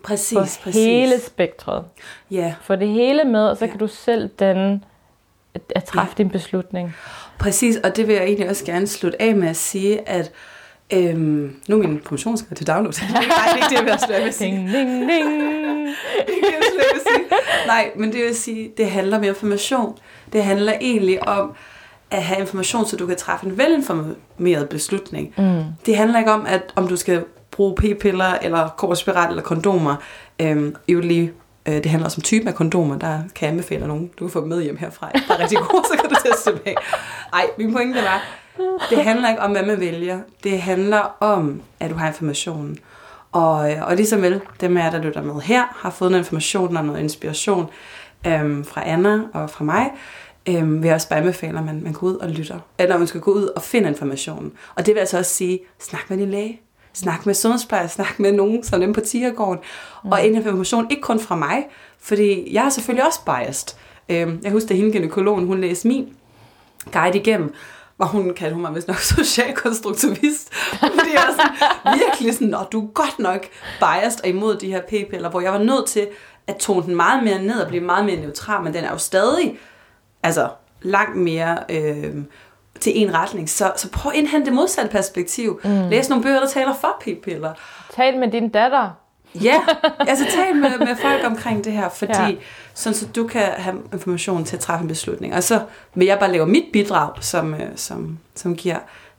Præcis, 0.03 0.37
på 0.37 0.63
præcis. 0.63 0.85
hele 0.85 1.19
spektret. 1.19 1.83
Ja, 2.31 2.55
Få 2.61 2.75
det 2.75 2.87
hele 2.87 3.23
med, 3.23 3.47
og 3.49 3.57
så 3.57 3.65
Ja. 3.65 3.71
kan 3.71 3.79
du 3.79 3.87
selv 3.87 4.27
danne, 4.29 4.81
at, 5.53 5.61
at 5.75 5.83
træffe 5.83 6.13
din 6.17 6.29
beslutning. 6.29 6.95
præcis. 7.39 7.77
Og 7.77 7.95
det 7.95 8.07
vil 8.07 8.15
jeg 8.15 8.23
egentlig 8.23 8.49
også 8.49 8.65
gerne 8.65 8.87
slutte 8.87 9.21
af 9.21 9.35
med 9.35 9.47
at 9.47 9.55
sige, 9.55 10.09
at 10.09 10.31
øhm, 10.93 11.55
nu 11.67 11.81
er 11.81 11.87
min 11.87 11.99
promotionsskridt 11.99 12.57
til 12.57 12.67
download. 12.67 12.93
Nej, 13.11 13.21
det 13.21 13.31
er 13.31 13.55
ikke 13.55 13.69
det, 13.69 13.75
jeg 13.75 13.83
vil 14.21 14.27
at 14.27 14.33
sige. 14.33 14.51
Ding, 14.51 14.71
ding, 14.71 15.09
ding. 15.09 15.29
Det 16.27 16.35
det, 16.41 16.51
jeg 16.51 16.63
slet 16.73 16.85
vil 16.93 17.01
sige. 17.01 17.39
Nej, 17.67 17.91
men 17.95 18.11
det 18.11 18.23
vil 18.23 18.35
sige, 18.35 18.71
det 18.77 18.91
handler 18.91 19.17
om 19.17 19.23
information. 19.23 19.97
Det 20.33 20.43
handler 20.43 20.73
egentlig 20.81 21.27
om 21.27 21.51
at 22.11 22.23
have 22.23 22.39
information, 22.39 22.85
så 22.85 22.95
du 22.95 23.07
kan 23.07 23.17
træffe 23.17 23.45
en 23.45 23.57
velinformeret 23.57 24.69
beslutning. 24.69 25.33
Mm. 25.37 25.63
Det 25.85 25.97
handler 25.97 26.19
ikke 26.19 26.31
om, 26.31 26.45
at 26.45 26.61
om 26.75 26.87
du 26.87 26.95
skal 26.95 27.23
bruge 27.51 27.75
p-piller, 27.75 28.37
eller 28.41 28.67
kobberspiral, 28.77 29.29
eller 29.29 29.43
kondomer. 29.43 29.95
Øhm, 30.41 30.75
i 30.87 30.91
øvrigt 30.91 31.07
lige, 31.07 31.31
øh, 31.65 31.73
det 31.73 31.85
handler 31.85 32.05
også 32.05 32.17
om 32.17 32.21
typen 32.21 32.47
af 32.47 32.55
kondomer. 32.55 32.99
Der 32.99 33.19
kan 33.35 33.45
jeg 33.45 33.51
anbefale 33.51 33.87
nogen. 33.87 34.09
Du 34.19 34.25
kan 34.25 34.29
få 34.31 34.39
dem 34.39 34.47
med 34.47 34.63
hjem 34.63 34.77
herfra. 34.77 35.11
Der 35.27 35.33
er 35.33 35.39
rigtig 35.39 35.57
gode, 35.57 35.83
så 35.91 35.97
kan 36.01 36.09
du 36.09 36.15
teste 36.25 36.51
dem 36.51 36.59
af. 36.65 36.75
Ej, 37.33 37.45
min 37.57 37.73
pointe 37.73 38.01
var, 38.01 38.23
det 38.89 39.03
handler 39.03 39.29
ikke 39.29 39.41
om, 39.41 39.51
hvad 39.51 39.65
man 39.65 39.79
vælger. 39.79 40.19
Det 40.43 40.61
handler 40.61 41.17
om, 41.19 41.61
at 41.79 41.89
du 41.89 41.95
har 41.95 42.07
informationen. 42.07 42.77
Og, 43.31 43.71
øh, 43.71 43.87
og 43.87 43.95
ligesom 43.95 44.21
vel, 44.21 44.41
dem 44.61 44.77
af 44.77 44.83
jer, 44.83 44.91
der 44.91 45.01
lytter 45.01 45.21
med 45.21 45.41
her, 45.41 45.63
har 45.75 45.89
fået 45.89 46.11
noget 46.11 46.23
information 46.23 46.77
og 46.77 46.85
noget 46.85 46.99
inspiration 46.99 47.69
øhm, 48.27 48.65
fra 48.65 48.89
Anna 48.89 49.19
og 49.33 49.49
fra 49.49 49.63
mig, 49.63 49.91
øhm, 50.47 50.81
vil 50.81 50.87
jeg 50.87 50.95
også 50.95 51.09
bare 51.09 51.19
anbefale, 51.19 51.59
at 51.59 51.65
man, 51.65 51.81
man 51.83 51.93
går 51.93 52.07
ud 52.07 52.15
og 52.15 52.29
lytter. 52.29 52.59
Eller 52.77 52.97
man 52.97 53.07
skal 53.07 53.21
gå 53.21 53.31
ud 53.31 53.43
og 53.55 53.61
finde 53.61 53.89
informationen. 53.89 54.51
Og 54.75 54.85
det 54.85 54.93
vil 54.93 54.99
altså 54.99 55.17
også 55.17 55.35
sige, 55.35 55.59
snak 55.79 56.09
med 56.09 56.17
din 56.17 56.31
læge. 56.31 56.61
Snak 56.93 57.25
med 57.25 57.33
sundhedsplejer, 57.33 57.87
snak 57.87 58.19
med 58.19 58.31
nogen, 58.31 58.63
som 58.63 58.81
dem 58.81 58.93
på 58.93 59.01
Tigergården. 59.01 59.59
Mm. 60.03 60.11
Og 60.11 60.25
information, 60.25 60.87
ikke 60.89 61.01
kun 61.01 61.19
fra 61.19 61.35
mig, 61.35 61.67
fordi 61.99 62.53
jeg 62.53 62.65
er 62.65 62.69
selvfølgelig 62.69 63.05
også 63.05 63.19
biased. 63.25 63.75
Øhm, 64.09 64.39
jeg 64.43 64.51
husker, 64.51 64.69
at 64.69 64.77
hende 64.77 64.91
gynekologen, 64.91 65.45
hun 65.45 65.61
læste 65.61 65.87
min 65.87 66.13
guide 66.91 67.17
igennem, 67.17 67.53
hvor 67.99 68.07
hun 68.07 68.33
kaldte 68.33 68.53
hun 68.53 68.61
mig 68.61 68.75
vist 68.75 68.87
nok 68.87 68.97
socialkonstruktivist. 69.17 70.55
Fordi 70.55 71.09
jeg 71.13 71.23
er 71.29 71.31
sådan, 71.31 71.99
virkelig 71.99 72.33
sådan, 72.33 72.53
og 72.53 72.67
du 72.71 72.81
er 72.81 72.87
godt 72.87 73.19
nok 73.19 73.45
biased 73.79 74.23
og 74.23 74.29
imod 74.29 74.55
de 74.55 74.67
her 74.67 74.81
p-piller, 74.81 75.29
hvor 75.29 75.41
jeg 75.41 75.51
var 75.51 75.59
nødt 75.59 75.87
til 75.87 76.07
at 76.47 76.55
tone 76.55 76.85
den 76.85 76.95
meget 76.95 77.23
mere 77.23 77.41
ned 77.43 77.61
og 77.61 77.67
blive 77.67 77.83
meget 77.83 78.05
mere 78.05 78.15
neutral, 78.15 78.63
men 78.63 78.73
den 78.73 78.83
er 78.83 78.91
jo 78.91 78.97
stadig 78.97 79.59
altså, 80.23 80.49
langt 80.81 81.17
mere 81.17 81.57
øh, 81.69 82.15
til 82.79 83.01
en 83.01 83.13
retning. 83.13 83.49
Så, 83.49 83.73
så 83.75 83.91
prøv 83.91 84.11
at 84.11 84.17
indhente 84.17 84.45
det 84.45 84.53
modsatte 84.53 84.91
perspektiv. 84.91 85.61
Mm. 85.63 85.89
Læs 85.89 86.09
nogle 86.09 86.23
bøger, 86.23 86.39
der 86.39 86.47
taler 86.47 86.73
for 86.73 87.01
p-piller. 87.01 87.53
Tal 87.95 88.17
med 88.17 88.31
din 88.31 88.49
datter. 88.49 88.89
Ja, 89.35 89.59
altså 89.99 90.25
tal 90.35 90.55
med, 90.55 90.79
med 90.79 90.95
folk 90.95 91.25
omkring 91.25 91.63
det 91.63 91.73
her, 91.73 91.89
fordi 91.89 92.13
ja. 92.13 92.35
sådan 92.73 92.93
så 92.93 93.07
du 93.15 93.27
kan 93.27 93.41
have 93.41 93.77
information 93.93 94.45
til 94.45 94.55
at 94.55 94.59
træffe 94.59 94.81
en 94.81 94.87
beslutning. 94.87 95.33
Og 95.33 95.43
så 95.43 95.61
vil 95.95 96.07
jeg 96.07 96.19
bare 96.19 96.31
lave 96.31 96.47
mit 96.47 96.65
bidrag, 96.73 97.23
som, 97.23 97.53
øh, 97.53 97.61
som, 97.75 98.17
som 98.35 98.55
giver 98.55 98.77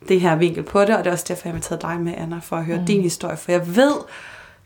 det 0.08 0.20
her 0.20 0.36
vinkel 0.36 0.62
på 0.62 0.80
det, 0.80 0.96
og 0.96 1.04
det 1.04 1.06
er 1.06 1.12
også 1.12 1.24
derfor, 1.28 1.48
jeg 1.48 1.54
har 1.54 1.60
taget 1.60 1.82
dig 1.82 2.00
med, 2.00 2.14
Anna, 2.16 2.38
for 2.42 2.56
at 2.56 2.64
høre 2.64 2.78
mm. 2.78 2.86
din 2.86 3.02
historie, 3.02 3.36
for 3.36 3.52
jeg 3.52 3.76
ved, 3.76 3.94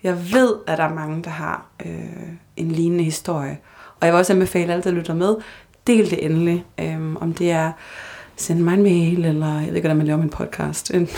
jeg 0.03 0.33
ved, 0.33 0.55
at 0.67 0.79
der 0.79 0.85
er 0.85 0.95
mange, 0.95 1.23
der 1.23 1.31
har 1.31 1.67
øh, 1.87 2.29
en 2.57 2.71
lignende 2.71 3.05
historie. 3.05 3.59
Og 4.01 4.07
jeg 4.07 4.13
vil 4.13 4.19
også 4.19 4.33
anbefale 4.33 4.73
alle, 4.73 4.83
der 4.83 4.91
lytter 4.91 5.15
med, 5.15 5.37
del 5.87 6.11
det 6.11 6.25
endelig, 6.25 6.65
øh, 6.81 7.15
om 7.15 7.35
det 7.35 7.51
er 7.51 7.73
sende 8.37 8.63
mig 8.63 8.75
en 8.75 8.83
mail, 8.83 9.25
eller 9.25 9.47
jeg 9.47 9.67
ved 9.69 9.75
ikke, 9.75 9.81
hvordan 9.81 9.97
man 9.97 10.07
laver 10.07 10.21
min 10.21 10.31
podcast, 10.31 10.91
en, 10.91 11.09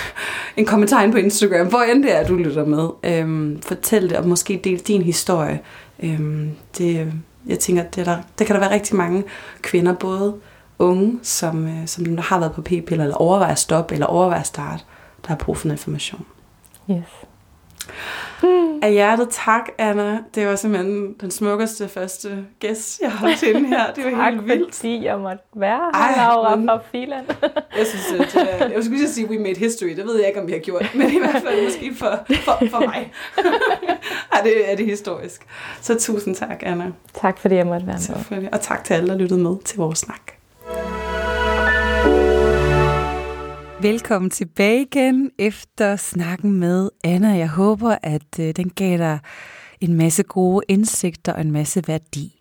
en 0.56 0.66
kommentar 0.66 1.02
ind 1.02 1.12
på 1.12 1.18
Instagram, 1.18 1.66
hvor 1.66 1.82
end 1.82 2.02
det 2.02 2.16
er, 2.16 2.26
du 2.26 2.36
lytter 2.36 2.64
med. 2.64 2.88
Øhm, 3.04 3.62
fortæl 3.62 4.10
det, 4.10 4.16
og 4.16 4.28
måske 4.28 4.60
del 4.64 4.78
din 4.78 5.02
historie. 5.02 5.60
Øhm, 6.02 6.50
det, 6.78 7.12
jeg 7.46 7.58
tænker, 7.58 7.82
det, 7.82 8.06
der, 8.06 8.18
det 8.38 8.46
kan 8.46 8.54
der 8.54 8.60
være 8.60 8.74
rigtig 8.74 8.96
mange 8.96 9.24
kvinder, 9.62 9.94
både 9.94 10.34
unge, 10.78 11.18
som, 11.22 11.68
øh, 11.68 11.86
som 11.86 12.18
har 12.18 12.38
været 12.38 12.52
på 12.52 12.62
p-piller, 12.62 13.04
eller 13.04 13.16
overvejer 13.16 13.52
at 13.52 13.58
stoppe, 13.58 13.94
eller 13.94 14.06
overvejer 14.06 14.40
at 14.40 14.46
starte, 14.46 14.84
der 15.22 15.28
har 15.28 15.36
brug 15.36 15.56
for 15.56 15.68
information. 15.68 16.24
Yes. 16.90 17.26
Af 18.82 18.92
hjertet 18.92 19.28
tak, 19.30 19.68
Anna. 19.78 20.18
Det 20.34 20.46
var 20.46 20.56
simpelthen 20.56 21.14
den 21.20 21.30
smukkeste 21.30 21.88
første 21.88 22.46
gæst, 22.60 23.00
jeg 23.00 23.12
har 23.12 23.34
til 23.38 23.66
her. 23.66 23.92
Det 23.92 24.04
var 24.04 24.10
tak, 24.10 24.32
helt 24.32 24.46
vildt. 24.46 24.74
fordi 24.74 25.04
jeg 25.04 25.18
måtte 25.18 25.42
være 25.56 25.90
her, 25.94 26.16
Laura 26.16 26.56
men... 26.56 26.68
fra 26.68 26.80
Filan. 26.92 27.24
jeg 27.78 27.86
synes, 27.86 28.34
at, 28.36 28.66
uh, 28.66 28.72
jeg 28.72 28.84
skulle 28.84 29.08
sige, 29.08 29.28
we 29.28 29.38
made 29.38 29.58
history. 29.58 29.88
Det 29.88 30.04
ved 30.06 30.18
jeg 30.18 30.28
ikke, 30.28 30.40
om 30.40 30.46
vi 30.46 30.52
har 30.52 30.58
gjort. 30.58 30.90
Men 30.94 31.10
i 31.10 31.18
hvert 31.18 31.42
fald 31.42 31.64
måske 31.64 31.94
for, 31.94 32.24
for, 32.44 32.58
for 32.70 32.80
mig. 32.86 33.12
ja, 34.34 34.48
det 34.48 34.72
er 34.72 34.76
det 34.76 34.86
historisk. 34.86 35.46
Så 35.80 35.98
tusind 35.98 36.34
tak, 36.34 36.62
Anna. 36.62 36.92
Tak, 37.14 37.38
fordi 37.38 37.54
jeg 37.54 37.66
måtte 37.66 37.86
være 37.86 38.40
med. 38.40 38.48
Og 38.52 38.60
tak 38.60 38.84
til 38.84 38.94
alle, 38.94 39.08
der 39.08 39.16
lyttede 39.16 39.40
med 39.40 39.56
til 39.64 39.78
vores 39.78 39.98
snak. 39.98 40.35
Velkommen 43.86 44.30
tilbage 44.30 44.82
igen 44.82 45.30
efter 45.38 45.96
snakken 45.96 46.52
med 46.52 46.90
Anna. 47.04 47.28
Jeg 47.28 47.48
håber, 47.48 47.96
at 48.02 48.38
øh, 48.40 48.52
den 48.56 48.70
gav 48.70 48.98
dig 48.98 49.18
en 49.80 49.94
masse 49.94 50.22
gode 50.22 50.64
indsigter 50.68 51.32
og 51.32 51.40
en 51.40 51.50
masse 51.50 51.82
værdi. 51.86 52.40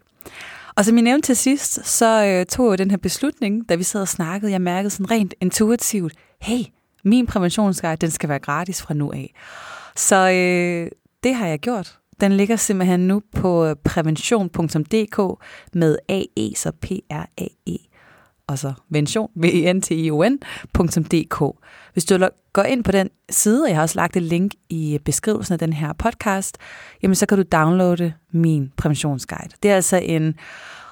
Og 0.75 0.85
som 0.85 0.95
jeg 0.95 1.03
nævnte 1.03 1.25
til 1.25 1.35
sidst, 1.35 1.85
så 1.85 2.25
øh, 2.25 2.45
tog 2.45 2.71
jeg 2.71 2.77
den 2.77 2.91
her 2.91 2.97
beslutning, 2.97 3.69
da 3.69 3.75
vi 3.75 3.83
sad 3.83 4.01
og 4.01 4.07
snakkede. 4.07 4.51
Jeg 4.51 4.61
mærkede 4.61 4.89
sådan 4.89 5.11
rent 5.11 5.33
intuitivt, 5.41 6.13
hey, 6.41 6.63
min 7.03 7.25
præventionsguide, 7.25 7.97
den 7.97 8.11
skal 8.11 8.29
være 8.29 8.39
gratis 8.39 8.81
fra 8.81 8.93
nu 8.93 9.11
af. 9.11 9.33
Så 9.95 10.15
øh, 10.15 10.91
det 11.23 11.35
har 11.35 11.47
jeg 11.47 11.59
gjort. 11.59 11.99
Den 12.21 12.31
ligger 12.31 12.55
simpelthen 12.55 13.07
nu 13.07 13.21
på 13.35 13.65
øh, 13.65 13.75
prævention.dk 13.83 15.45
med 15.73 15.97
AE, 16.09 16.55
så 16.55 16.71
P-R-A-E 16.71 17.84
og 18.47 18.59
så 18.59 18.73
vention, 18.89 19.29
v 19.35 19.45
e 19.45 19.73
n 19.73 19.81
t 19.81 19.91
i 19.91 20.11
o 20.11 20.23
Hvis 21.93 22.05
du 22.05 22.27
går 22.53 22.63
ind 22.63 22.83
på 22.83 22.91
den 22.91 23.09
side, 23.29 23.63
og 23.63 23.69
jeg 23.69 23.77
har 23.77 23.81
også 23.81 23.95
lagt 23.95 24.17
et 24.17 24.23
link 24.23 24.51
i 24.69 24.99
beskrivelsen 25.05 25.53
af 25.53 25.59
den 25.59 25.73
her 25.73 25.93
podcast, 25.93 26.57
jamen 27.03 27.15
så 27.15 27.25
kan 27.25 27.37
du 27.37 27.43
downloade 27.51 28.13
min 28.31 28.71
præventionsguide. 28.77 29.49
Det 29.63 29.71
er 29.71 29.75
altså 29.75 29.97
en 29.97 30.35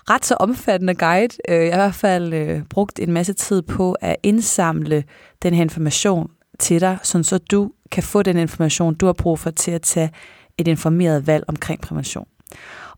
ret 0.09 0.25
så 0.25 0.35
omfattende 0.35 0.95
guide. 0.95 1.37
Øh, 1.49 1.55
jeg 1.55 1.73
har 1.75 1.81
i 1.81 1.85
hvert 1.85 1.95
fald 1.95 2.33
øh, 2.33 2.63
brugt 2.63 2.99
en 2.99 3.11
masse 3.11 3.33
tid 3.33 3.61
på 3.61 3.91
at 3.91 4.15
indsamle 4.23 5.03
den 5.43 5.53
her 5.53 5.61
information 5.61 6.31
til 6.59 6.81
dig, 6.81 6.97
sådan 7.03 7.23
så 7.23 7.37
du 7.37 7.71
kan 7.91 8.03
få 8.03 8.23
den 8.23 8.37
information, 8.37 8.95
du 8.95 9.05
har 9.05 9.13
brug 9.13 9.39
for 9.39 9.51
til 9.51 9.71
at 9.71 9.81
tage 9.81 10.11
et 10.57 10.67
informeret 10.67 11.27
valg 11.27 11.43
omkring 11.47 11.81
prævention. 11.81 12.27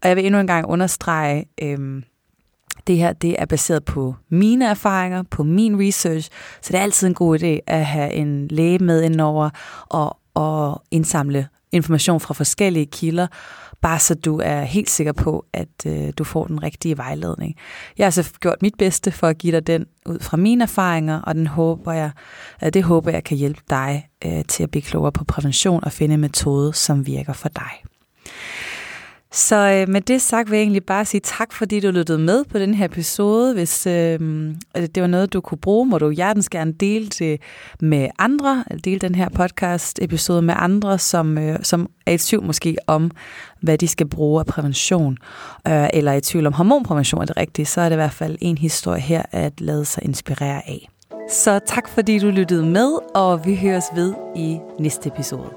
Og 0.04 0.10
jeg 0.10 0.16
vil 0.16 0.26
endnu 0.26 0.40
en 0.40 0.48
gang 0.48 0.66
understrege, 0.66 1.46
øh, 1.62 2.02
det 2.88 2.98
her 2.98 3.14
det 3.14 3.36
er 3.40 3.46
baseret 3.46 3.86
på 3.86 4.16
mine 4.30 4.66
erfaringer, 4.66 5.24
på 5.24 5.44
min 5.44 5.88
research, 5.88 6.30
så 6.62 6.74
det 6.74 6.80
er 6.80 6.84
altid 6.84 7.08
en 7.08 7.14
god 7.14 7.40
idé 7.40 7.60
at 7.68 7.86
have 7.86 8.14
en 8.14 8.48
læge 8.48 8.80
med 8.80 9.02
indover 9.02 9.50
og, 9.90 10.18
og 10.34 10.84
indsamle 10.92 11.48
information 11.72 12.20
fra 12.20 12.34
forskellige 12.34 12.86
kilder, 12.86 13.28
bare 13.82 14.00
så 14.00 14.16
du 14.16 14.40
er 14.44 14.62
helt 14.62 14.90
sikker 14.90 15.14
på, 15.14 15.46
at 15.54 15.70
øh, 15.86 16.14
du 16.18 16.24
får 16.24 16.46
den 16.46 16.64
rigtige 16.64 16.98
vejledning. 16.98 17.56
Jeg 17.98 18.06
har 18.06 18.12
så 18.12 18.34
gjort 18.40 18.62
mit 18.62 18.76
bedste 18.78 19.12
for 19.12 19.28
at 19.28 19.38
give 19.38 19.54
dig 19.56 19.68
den 19.68 19.86
ud 20.06 20.20
fra 20.20 20.38
mine 20.38 20.64
erfaringer, 20.64 21.22
og 21.22 21.36
den 21.36 21.48
håber 21.48 21.92
jeg, 21.92 22.12
øh, 22.64 22.74
det 22.74 22.84
håber 22.84 23.12
jeg 23.12 23.24
kan 23.24 23.38
hjælpe 23.38 23.62
dig 23.70 24.10
øh, 24.26 24.46
til 24.48 24.64
at 24.64 24.72
blive 24.72 24.82
klogere 24.82 25.12
på 25.12 25.24
prævention 25.24 25.84
og 25.84 25.92
finde 25.92 26.14
en 26.14 26.22
metode, 26.22 26.74
som 26.74 27.08
virker 27.08 27.34
for 27.34 27.50
dig. 27.50 27.95
Så 29.32 29.56
øh, 29.56 29.90
med 29.90 30.02
det 30.02 30.22
sagt 30.22 30.52
vil 30.52 30.58
jeg 30.58 30.64
egentlig 30.64 30.86
bare 30.86 31.06
sige 31.06 31.22
tak, 31.24 31.54
fordi 31.54 31.80
du 31.80 31.92
lyttede 31.92 32.20
med 32.20 32.44
på 32.46 32.60
den 32.60 32.74
her 32.74 32.86
episode. 32.86 33.54
Hvis 33.54 33.88
øh, 33.88 34.20
øh 34.78 34.88
det 34.96 35.02
var 35.02 35.08
noget, 35.08 35.34
du 35.34 35.42
kunne 35.42 35.58
bruge, 35.58 35.86
må 35.86 35.98
du 35.98 36.12
hjertens 36.12 36.50
gerne 36.50 36.72
dele 36.72 37.08
det 37.08 37.42
med 37.82 38.08
andre. 38.20 38.64
Dele 38.84 39.00
den 39.00 39.16
her 39.16 39.30
podcast-episode 39.30 40.42
med 40.42 40.54
andre, 40.58 41.00
som, 41.00 41.38
øh, 41.38 41.60
som 41.64 41.90
er 42.06 42.12
i 42.12 42.18
tvivl 42.18 42.46
måske 42.46 42.78
om, 42.88 43.12
hvad 43.62 43.78
de 43.78 43.88
skal 43.88 44.08
bruge 44.08 44.40
af 44.40 44.46
prævention. 44.46 45.18
Øh, 45.68 45.88
eller 45.94 46.12
er 46.12 46.16
i 46.16 46.22
tvivl 46.22 46.46
om 46.46 46.54
hormonprævention 46.54 47.22
er 47.22 47.26
det 47.26 47.38
rigtige, 47.38 47.66
så 47.66 47.82
er 47.82 47.90
det 47.90 47.96
i 47.96 48.02
hvert 48.04 48.14
fald 48.14 48.38
en 48.42 48.58
historie 48.58 49.02
her 49.02 49.24
at 49.32 49.62
lade 49.62 49.86
sig 49.86 50.04
inspirere 50.06 50.62
af. 50.68 50.90
Så 51.30 51.60
tak 51.66 51.90
fordi 51.90 52.20
du 52.20 52.28
lyttede 52.28 52.66
med, 52.66 53.00
og 53.16 53.46
vi 53.46 53.56
høres 53.56 53.86
ved 53.96 54.14
i 54.36 54.58
næste 54.80 55.08
episode. 55.08 55.50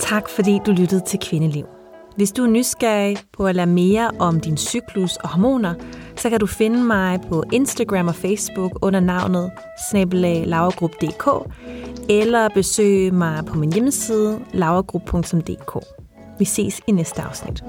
Tak 0.00 0.28
fordi 0.28 0.60
du 0.66 0.72
lyttede 0.72 1.00
til 1.06 1.18
Kvindeliv. 1.18 1.66
Hvis 2.16 2.32
du 2.32 2.42
er 2.42 2.48
nysgerrig 2.48 3.16
på 3.32 3.46
at 3.46 3.54
lære 3.54 3.66
mere 3.66 4.10
om 4.18 4.40
din 4.40 4.56
cyklus 4.56 5.16
og 5.16 5.28
hormoner, 5.28 5.74
så 6.16 6.30
kan 6.30 6.40
du 6.40 6.46
finde 6.46 6.84
mig 6.84 7.20
på 7.28 7.44
Instagram 7.52 8.08
og 8.08 8.14
Facebook 8.14 8.78
under 8.82 9.00
navnet 9.00 9.50
snabelaglaugrup.dk 9.90 11.52
eller 12.08 12.48
besøge 12.48 13.10
mig 13.10 13.44
på 13.46 13.58
min 13.58 13.72
hjemmeside 13.72 14.40
laugrup.dk. 14.52 15.78
Vi 16.38 16.44
ses 16.44 16.80
i 16.86 16.92
næste 16.92 17.22
afsnit. 17.22 17.62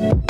thank 0.00 0.28
you 0.28 0.29